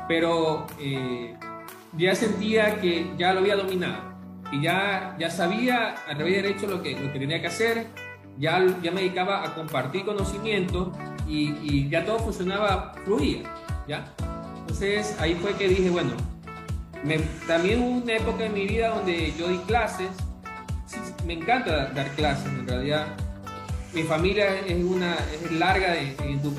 pero 0.07 0.67
eh, 0.79 1.35
ya 1.97 2.15
sentía 2.15 2.79
que 2.79 3.13
ya 3.17 3.33
lo 3.33 3.39
había 3.39 3.55
dominado, 3.55 4.15
y 4.51 4.61
ya, 4.61 5.15
ya 5.19 5.29
sabía 5.29 5.95
a 6.07 6.15
través 6.15 6.35
de 6.35 6.41
derecho 6.41 6.67
lo 6.67 6.81
que, 6.81 6.99
lo 6.99 7.11
que 7.11 7.19
tenía 7.19 7.41
que 7.41 7.47
hacer, 7.47 7.87
ya, 8.37 8.63
ya 8.81 8.91
me 8.91 9.01
dedicaba 9.01 9.43
a 9.43 9.55
compartir 9.55 10.05
conocimiento 10.05 10.91
y, 11.27 11.89
ya 11.89 12.05
todo 12.05 12.19
funcionaba, 12.19 12.93
fluía, 13.03 13.41
¿ya? 13.87 14.05
Entonces 14.59 15.15
ahí 15.19 15.35
fue 15.35 15.53
que 15.53 15.67
dije, 15.67 15.89
bueno, 15.89 16.11
también 17.47 17.81
hubo 17.81 18.03
una 18.03 18.13
época 18.13 18.45
en 18.45 18.53
mi 18.53 18.65
vida 18.65 18.89
donde 18.89 19.33
yo 19.37 19.47
di 19.47 19.57
clases, 19.59 20.09
me 21.25 21.33
encanta 21.33 21.87
dar, 21.93 22.07
clases 22.11 22.47
en 22.47 22.67
realidad. 22.67 23.07
Mi 23.93 24.03
familia 24.03 24.59
es 24.59 24.83
una 24.83 25.15
es 25.33 25.51
larga 25.53 25.93
de, 25.93 26.15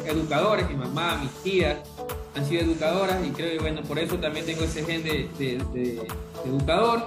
educadores, 0.06 0.68
mi 0.68 0.76
mamá, 0.76 1.18
mis 1.20 1.30
tías 1.42 1.76
han 2.36 2.46
sido 2.46 2.62
educadoras 2.62 3.16
y 3.26 3.30
creo 3.30 3.50
que 3.50 3.58
bueno, 3.58 3.82
por 3.82 3.98
eso 3.98 4.16
también 4.16 4.44
tengo 4.44 4.62
ese 4.62 4.84
gen 4.84 5.02
de, 5.02 6.06
educador. 6.44 7.06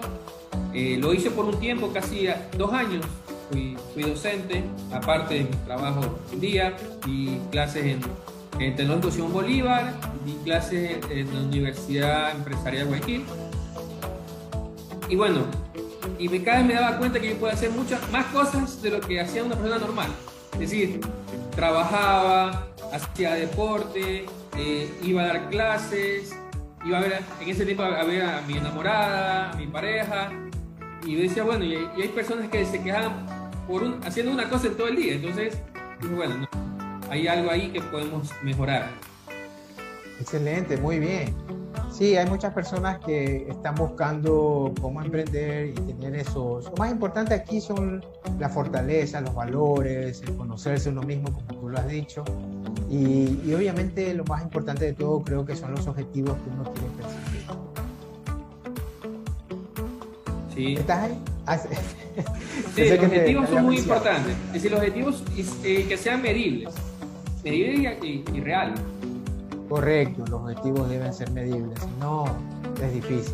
Eh, 0.73 0.97
lo 0.99 1.13
hice 1.13 1.31
por 1.31 1.45
un 1.45 1.59
tiempo, 1.59 1.91
casi 1.93 2.27
dos 2.57 2.73
años, 2.73 3.05
fui, 3.51 4.03
docente, 4.03 4.63
aparte 4.91 5.35
de 5.35 5.43
mi 5.43 5.55
trabajo 5.65 6.19
día, 6.33 6.75
y 7.07 7.37
clases 7.51 7.85
en, 7.85 7.99
en 8.59 8.75
Tecnológico 8.75 9.27
Bolívar, 9.27 9.93
di 10.25 10.33
clases 10.43 10.97
en 11.09 11.33
la 11.33 11.41
Universidad 11.41 12.31
Empresarial 12.31 12.87
Guayaquil. 12.87 13.23
Y 15.09 15.15
bueno, 15.15 15.41
y 16.17 16.29
me 16.29 16.43
cada 16.43 16.59
vez 16.59 16.67
me 16.67 16.73
daba 16.75 16.97
cuenta 16.97 17.19
que 17.19 17.29
yo 17.29 17.37
podía 17.37 17.53
hacer 17.53 17.71
muchas 17.71 18.11
más 18.11 18.25
cosas 18.27 18.81
de 18.81 18.91
lo 18.91 18.99
que 18.99 19.19
hacía 19.19 19.43
una 19.43 19.55
persona 19.55 19.79
normal. 19.79 20.09
Es 20.53 20.59
decir, 20.59 21.01
trabajaba, 21.55 22.67
hacía 22.91 23.33
deporte, 23.33 24.25
eh, 24.59 24.89
iba 25.03 25.23
a 25.23 25.27
dar 25.27 25.49
clases, 25.49 26.35
iba 26.85 26.97
a 26.97 27.01
ver, 27.01 27.21
en 27.41 27.49
ese 27.49 27.63
tiempo 27.63 27.83
a 27.83 28.03
ver 28.03 28.23
a 28.23 28.41
mi 28.41 28.57
enamorada, 28.57 29.51
a 29.51 29.55
mi 29.55 29.67
pareja, 29.67 30.31
y 31.05 31.15
decía, 31.15 31.43
bueno, 31.43 31.63
y 31.63 31.75
hay, 31.75 32.09
personas 32.09 32.49
que 32.49 32.65
se 32.65 32.81
quejan 32.81 33.25
haciendo 34.03 34.33
una 34.33 34.49
cosa 34.49 34.67
en 34.67 34.75
todo 34.75 34.87
el 34.87 34.97
día. 34.97 35.13
Entonces, 35.13 35.57
bueno, 36.13 36.45
hay 37.09 37.27
algo 37.27 37.51
ahí 37.51 37.69
que 37.71 37.81
podemos 37.81 38.31
mejorar. 38.43 38.89
Excelente, 40.19 40.75
muy 40.75 40.99
bien. 40.99 41.33
Sí, 41.89 42.17
hay 42.17 42.29
muchas 42.29 42.53
personas 42.53 42.99
que 42.99 43.47
están 43.49 43.75
buscando 43.75 44.73
cómo 44.81 45.01
emprender 45.01 45.67
y 45.69 45.73
tener 45.73 46.15
esos. 46.15 46.65
Lo 46.65 46.75
más 46.77 46.91
importante 46.91 47.33
aquí 47.33 47.61
son 47.61 48.05
la 48.37 48.49
fortaleza, 48.49 49.21
los 49.21 49.33
valores, 49.33 50.21
el 50.21 50.35
conocerse 50.35 50.89
uno 50.89 51.01
mismo, 51.01 51.31
como 51.33 51.61
tú 51.61 51.69
lo 51.69 51.77
has 51.77 51.87
dicho. 51.87 52.25
Y, 52.89 53.39
y 53.45 53.53
obviamente 53.53 54.13
lo 54.13 54.25
más 54.25 54.41
importante 54.41 54.85
de 54.85 54.93
todo 54.93 55.21
creo 55.21 55.45
que 55.45 55.55
son 55.55 55.71
los 55.71 55.85
objetivos 55.87 56.35
que 56.37 56.49
uno 56.49 56.63
quiere 56.73 56.89
perseguir. 56.97 57.69
Sí. 60.53 60.73
¿Estás 60.73 61.03
ahí? 61.03 61.19
Ah, 61.45 61.57
sí, 62.75 62.89
los 62.89 62.99
objetivos 62.99 63.49
son 63.49 63.65
muy 63.65 63.77
importantes. 63.77 64.35
Es 64.47 64.53
decir, 64.53 64.71
los 64.71 64.79
objetivos 64.79 65.23
eh, 65.63 65.85
que 65.87 65.97
sean 65.97 66.21
medibles, 66.21 66.73
medibles 67.43 67.97
y, 68.03 68.23
reales. 68.41 68.79
Correcto, 69.67 70.25
los 70.29 70.41
objetivos 70.41 70.89
deben 70.89 71.13
ser 71.13 71.31
medibles, 71.31 71.79
si 71.79 71.87
no, 71.99 72.25
es 72.83 72.93
difícil, 72.93 73.33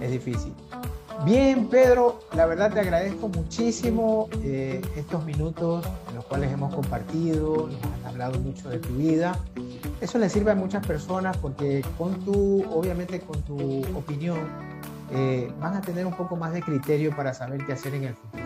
es 0.00 0.10
difícil. 0.10 0.52
Bien, 1.26 1.66
Pedro, 1.66 2.20
la 2.36 2.46
verdad 2.46 2.72
te 2.72 2.78
agradezco 2.78 3.26
muchísimo 3.26 4.28
eh, 4.44 4.80
estos 4.94 5.24
minutos 5.24 5.84
en 6.08 6.14
los 6.14 6.24
cuales 6.24 6.52
hemos 6.52 6.72
compartido, 6.72 7.66
nos 7.66 7.82
has 7.82 8.12
hablado 8.12 8.38
mucho 8.38 8.68
de 8.68 8.78
tu 8.78 8.90
vida. 8.90 9.36
Eso 10.00 10.18
le 10.18 10.28
sirve 10.30 10.52
a 10.52 10.54
muchas 10.54 10.86
personas 10.86 11.36
porque 11.38 11.84
con 11.98 12.20
tu, 12.20 12.64
obviamente 12.70 13.18
con 13.18 13.42
tu 13.42 13.80
opinión, 13.98 14.38
eh, 15.10 15.52
van 15.60 15.74
a 15.74 15.80
tener 15.80 16.06
un 16.06 16.14
poco 16.14 16.36
más 16.36 16.52
de 16.52 16.62
criterio 16.62 17.10
para 17.16 17.34
saber 17.34 17.66
qué 17.66 17.72
hacer 17.72 17.96
en 17.96 18.04
el 18.04 18.14
futuro. 18.14 18.44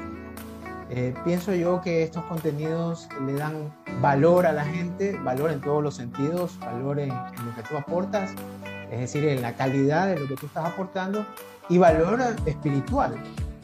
Eh, 0.88 1.12
pienso 1.22 1.54
yo 1.54 1.82
que 1.82 2.02
estos 2.02 2.24
contenidos 2.24 3.10
le 3.26 3.34
dan 3.34 3.74
valor 4.00 4.46
a 4.46 4.52
la 4.54 4.64
gente, 4.64 5.18
valor 5.22 5.50
en 5.50 5.60
todos 5.60 5.82
los 5.82 5.96
sentidos, 5.96 6.58
valor 6.60 6.98
en, 6.98 7.10
en 7.10 7.46
lo 7.46 7.54
que 7.54 7.62
tú 7.68 7.76
aportas, 7.76 8.30
es 8.90 9.00
decir, 9.00 9.24
en 9.28 9.42
la 9.42 9.54
calidad 9.54 10.08
de 10.08 10.18
lo 10.18 10.26
que 10.26 10.36
tú 10.36 10.46
estás 10.46 10.64
aportando 10.66 11.24
y 11.68 11.78
valor 11.78 12.20
espiritual, 12.46 13.14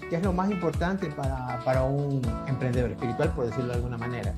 que 0.09 0.17
es 0.17 0.23
lo 0.23 0.33
más 0.33 0.51
importante 0.51 1.07
para, 1.09 1.59
para 1.65 1.83
un 1.83 2.23
emprendedor 2.47 2.93
espiritual, 2.93 3.33
por 3.33 3.47
decirlo 3.47 3.69
de 3.69 3.75
alguna 3.75 3.99
manera. 3.99 4.33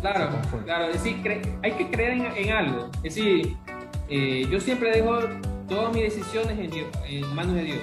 claro, 0.00 0.30
claro, 0.64 0.86
es 0.86 1.02
decir, 1.02 1.16
hay 1.62 1.72
que 1.72 1.90
creer 1.90 2.12
en, 2.12 2.26
en 2.36 2.52
algo. 2.52 2.90
Es 3.02 3.14
decir, 3.14 3.56
eh, 4.08 4.46
yo 4.50 4.60
siempre 4.60 4.90
dejo 4.90 5.18
todas 5.68 5.92
mis 5.94 6.02
decisiones 6.02 6.58
en, 6.58 6.70
en 7.08 7.34
manos 7.34 7.54
de 7.54 7.62
Dios. 7.62 7.78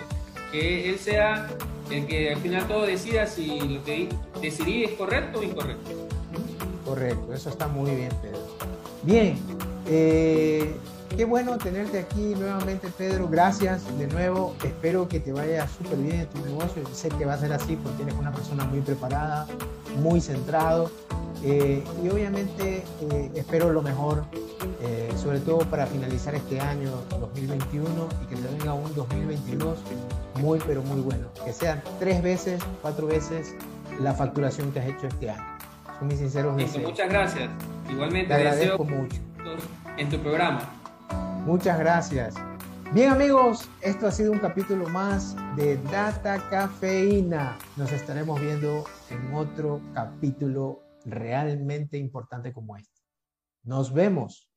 Que 0.51 0.89
Él 0.89 0.99
sea 0.99 1.47
el 1.89 2.05
que 2.05 2.33
al 2.33 2.39
final 2.39 2.67
todo 2.67 2.85
decida 2.85 3.25
si 3.25 3.59
lo 3.59 3.83
que 3.83 4.09
decidí 4.41 4.83
es 4.83 4.91
correcto 4.91 5.39
o 5.39 5.43
incorrecto. 5.43 5.91
Correcto, 6.85 7.33
eso 7.33 7.49
está 7.49 7.67
muy 7.67 7.91
bien, 7.91 8.11
Pedro. 8.21 8.39
Bien, 9.03 9.37
eh, 9.87 10.75
Qué 11.15 11.25
bueno 11.25 11.59
tenerte 11.59 11.99
aquí 11.99 12.33
nuevamente, 12.35 12.87
Pedro. 12.97 13.27
Gracias 13.27 13.83
de 13.99 14.07
nuevo. 14.07 14.55
Espero 14.63 15.07
que 15.07 15.19
te 15.19 15.31
vaya 15.31 15.67
súper 15.67 15.97
bien 15.99 16.21
en 16.21 16.27
tu 16.27 16.39
negocio. 16.39 16.83
Sé 16.91 17.09
que 17.09 17.25
va 17.25 17.33
a 17.33 17.37
ser 17.37 17.53
así 17.53 17.75
porque 17.75 18.01
eres 18.01 18.15
una 18.15 18.31
persona 18.31 18.65
muy 18.65 18.81
preparada, 18.81 19.45
muy 20.01 20.19
centrado. 20.21 20.89
Eh, 21.43 21.83
y 22.03 22.09
obviamente 22.09 22.83
eh, 23.01 23.31
espero 23.35 23.71
lo 23.71 23.83
mejor, 23.83 24.23
eh, 24.81 25.11
sobre 25.21 25.39
todo 25.39 25.59
para 25.59 25.85
finalizar 25.85 26.33
este 26.33 26.59
año 26.59 26.89
2021 27.19 27.85
y 28.23 28.25
que 28.27 28.35
te 28.35 28.47
venga 28.47 28.73
un 28.73 28.95
2022 28.95 29.77
muy, 30.35 30.59
pero 30.65 30.81
muy 30.81 31.01
bueno. 31.01 31.27
Que 31.45 31.53
sean 31.53 31.83
tres 31.99 32.23
veces, 32.23 32.59
cuatro 32.81 33.05
veces 33.05 33.53
la 33.99 34.13
facturación 34.13 34.71
que 34.71 34.79
has 34.79 34.87
hecho 34.87 35.07
este 35.07 35.29
año. 35.29 35.45
Son 35.99 36.07
mis 36.07 36.17
sinceros 36.17 36.57
deseos. 36.57 36.89
Muchas 36.89 37.09
gracias. 37.09 37.49
Igualmente, 37.87 38.29
te 38.29 38.33
agradezco 38.33 38.83
mucho. 38.83 39.17
En 39.97 40.09
tu 40.09 40.17
programa. 40.19 40.82
Muchas 41.45 41.77
gracias. 41.77 42.35
Bien 42.93 43.11
amigos, 43.11 43.69
esto 43.81 44.07
ha 44.07 44.11
sido 44.11 44.31
un 44.31 44.39
capítulo 44.39 44.87
más 44.87 45.35
de 45.57 45.75
Data 45.91 46.41
Cafeína. 46.49 47.57
Nos 47.75 47.91
estaremos 47.91 48.39
viendo 48.39 48.85
en 49.09 49.33
otro 49.33 49.81
capítulo 49.93 50.83
realmente 51.05 51.97
importante 51.97 52.53
como 52.53 52.77
este. 52.77 53.01
Nos 53.63 53.93
vemos. 53.93 54.52